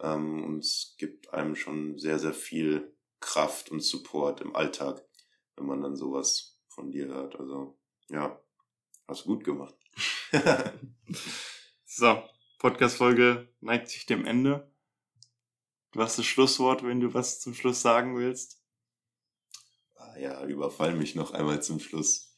Ähm, 0.00 0.44
und 0.44 0.58
es 0.58 0.94
gibt 0.98 1.32
einem 1.32 1.56
schon 1.56 1.98
sehr, 1.98 2.18
sehr 2.18 2.34
viel 2.34 2.94
Kraft 3.20 3.70
und 3.70 3.80
Support 3.80 4.42
im 4.42 4.54
Alltag, 4.54 5.02
wenn 5.56 5.66
man 5.66 5.80
dann 5.80 5.96
sowas 5.96 6.60
von 6.68 6.90
dir 6.90 7.06
hört. 7.06 7.38
Also 7.40 7.78
ja, 8.08 8.38
hast 9.08 9.24
du 9.24 9.28
gut 9.28 9.44
gemacht. 9.44 9.74
so, 11.86 12.22
Podcast-Folge 12.58 13.48
neigt 13.60 13.88
sich 13.88 14.04
dem 14.04 14.26
Ende. 14.26 14.70
Du 15.92 16.00
hast 16.00 16.18
das 16.18 16.26
Schlusswort, 16.26 16.82
wenn 16.82 17.00
du 17.00 17.14
was 17.14 17.40
zum 17.40 17.54
Schluss 17.54 17.80
sagen 17.80 18.16
willst. 18.16 18.63
Ja, 20.18 20.44
überfall 20.44 20.94
mich 20.94 21.14
noch 21.14 21.32
einmal 21.32 21.62
zum 21.62 21.80
Schluss. 21.80 22.34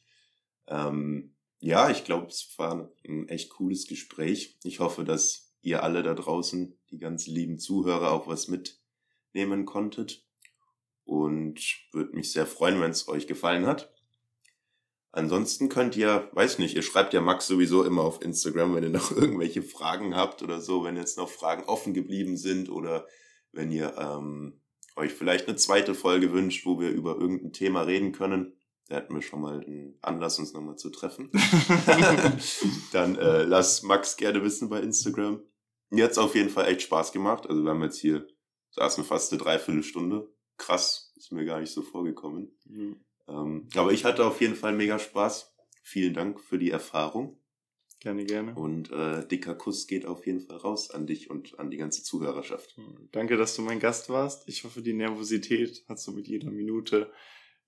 Ähm, 0.66 1.34
ja, 1.60 1.90
ich 1.90 2.04
glaube, 2.04 2.26
es 2.28 2.54
war 2.56 2.90
ein 3.06 3.28
echt 3.28 3.50
cooles 3.50 3.86
Gespräch. 3.86 4.58
Ich 4.62 4.80
hoffe, 4.80 5.04
dass 5.04 5.54
ihr 5.62 5.82
alle 5.82 6.02
da 6.02 6.14
draußen, 6.14 6.78
die 6.90 6.98
ganz 6.98 7.26
lieben 7.26 7.58
Zuhörer, 7.58 8.12
auch 8.12 8.28
was 8.28 8.48
mitnehmen 8.48 9.64
konntet. 9.64 10.24
Und 11.04 11.60
würde 11.92 12.14
mich 12.14 12.32
sehr 12.32 12.46
freuen, 12.46 12.80
wenn 12.80 12.90
es 12.90 13.08
euch 13.08 13.26
gefallen 13.26 13.66
hat. 13.66 13.92
Ansonsten 15.12 15.68
könnt 15.70 15.96
ihr, 15.96 16.28
weiß 16.32 16.58
nicht, 16.58 16.76
ihr 16.76 16.82
schreibt 16.82 17.14
ja 17.14 17.22
Max 17.22 17.46
sowieso 17.46 17.84
immer 17.84 18.02
auf 18.02 18.20
Instagram, 18.20 18.74
wenn 18.74 18.84
ihr 18.84 18.90
noch 18.90 19.10
irgendwelche 19.16 19.62
Fragen 19.62 20.14
habt 20.14 20.42
oder 20.42 20.60
so, 20.60 20.84
wenn 20.84 20.96
jetzt 20.96 21.16
noch 21.16 21.30
Fragen 21.30 21.64
offen 21.64 21.94
geblieben 21.94 22.36
sind 22.36 22.68
oder 22.68 23.06
wenn 23.52 23.70
ihr 23.72 23.96
ähm, 23.96 24.60
euch 24.96 25.12
vielleicht 25.12 25.46
eine 25.46 25.56
zweite 25.56 25.94
Folge 25.94 26.32
wünscht, 26.32 26.66
wo 26.66 26.80
wir 26.80 26.90
über 26.90 27.16
irgendein 27.16 27.52
Thema 27.52 27.82
reden 27.82 28.12
können. 28.12 28.56
Da 28.88 28.96
hätten 28.96 29.14
wir 29.14 29.22
schon 29.22 29.40
mal 29.40 29.60
einen 29.60 29.98
Anlass, 30.00 30.38
uns 30.38 30.52
nochmal 30.52 30.76
zu 30.76 30.90
treffen. 30.90 31.30
Dann 32.92 33.16
äh, 33.16 33.42
lass 33.42 33.82
Max 33.82 34.16
gerne 34.16 34.42
wissen 34.42 34.68
bei 34.68 34.80
Instagram. 34.80 35.42
Mir 35.90 36.04
hat's 36.04 36.18
auf 36.18 36.34
jeden 36.34 36.50
Fall 36.50 36.66
echt 36.66 36.82
Spaß 36.82 37.12
gemacht. 37.12 37.48
Also 37.48 37.62
wir 37.62 37.70
haben 37.70 37.82
jetzt 37.82 37.98
hier, 37.98 38.26
saßen 38.70 39.04
fast 39.04 39.32
eine 39.32 39.42
Dreiviertelstunde. 39.42 40.28
Krass, 40.56 41.12
ist 41.16 41.32
mir 41.32 41.44
gar 41.44 41.60
nicht 41.60 41.72
so 41.72 41.82
vorgekommen. 41.82 42.56
Mhm. 42.64 43.04
Ähm, 43.28 43.68
aber 43.74 43.92
ich 43.92 44.04
hatte 44.04 44.24
auf 44.24 44.40
jeden 44.40 44.56
Fall 44.56 44.72
mega 44.72 44.98
Spaß. 44.98 45.54
Vielen 45.82 46.14
Dank 46.14 46.40
für 46.40 46.58
die 46.58 46.70
Erfahrung. 46.70 47.40
Gerne, 48.00 48.24
gerne. 48.24 48.54
Und 48.54 48.90
äh, 48.92 49.26
dicker 49.26 49.54
Kuss 49.54 49.86
geht 49.86 50.06
auf 50.06 50.26
jeden 50.26 50.40
Fall 50.40 50.58
raus 50.58 50.90
an 50.90 51.06
dich 51.06 51.30
und 51.30 51.58
an 51.58 51.70
die 51.70 51.78
ganze 51.78 52.02
Zuhörerschaft. 52.02 52.76
Hm, 52.76 53.08
danke, 53.12 53.36
dass 53.36 53.56
du 53.56 53.62
mein 53.62 53.80
Gast 53.80 54.10
warst. 54.10 54.48
Ich 54.48 54.64
hoffe, 54.64 54.82
die 54.82 54.92
Nervosität 54.92 55.84
hat 55.88 55.98
so 55.98 56.12
mit 56.12 56.28
jeder 56.28 56.50
Minute 56.50 57.10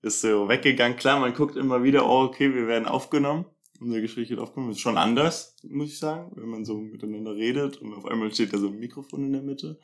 ist 0.01 0.21
so 0.21 0.47
weggegangen. 0.47 0.97
Klar, 0.97 1.19
man 1.19 1.33
guckt 1.33 1.55
immer 1.55 1.83
wieder, 1.83 2.05
oh, 2.05 2.23
okay, 2.23 2.53
wir 2.53 2.67
werden 2.67 2.87
aufgenommen. 2.87 3.45
Unser 3.79 4.01
Gespräch 4.01 4.29
wird 4.29 4.39
aufgenommen. 4.39 4.71
Ist 4.71 4.79
schon 4.79 4.97
anders, 4.97 5.55
muss 5.63 5.89
ich 5.89 5.99
sagen, 5.99 6.31
wenn 6.35 6.49
man 6.49 6.65
so 6.65 6.77
miteinander 6.79 7.35
redet 7.35 7.77
und 7.77 7.93
auf 7.93 8.05
einmal 8.05 8.31
steht 8.33 8.53
da 8.53 8.57
so 8.57 8.67
ein 8.67 8.79
Mikrofon 8.79 9.25
in 9.25 9.33
der 9.33 9.41
Mitte. 9.41 9.79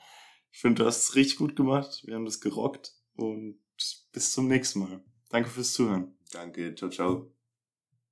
Ich 0.52 0.60
finde, 0.60 0.84
du 0.84 0.88
hast 0.88 1.10
es 1.10 1.16
richtig 1.16 1.38
gut 1.38 1.56
gemacht. 1.56 2.04
Wir 2.06 2.16
haben 2.16 2.26
das 2.26 2.40
gerockt 2.40 2.94
und 3.16 3.60
bis 4.12 4.32
zum 4.32 4.48
nächsten 4.48 4.80
Mal. 4.80 5.04
Danke 5.30 5.50
fürs 5.50 5.74
Zuhören. 5.74 6.16
Danke, 6.32 6.76
ciao, 6.76 6.90
ciao. 6.90 7.35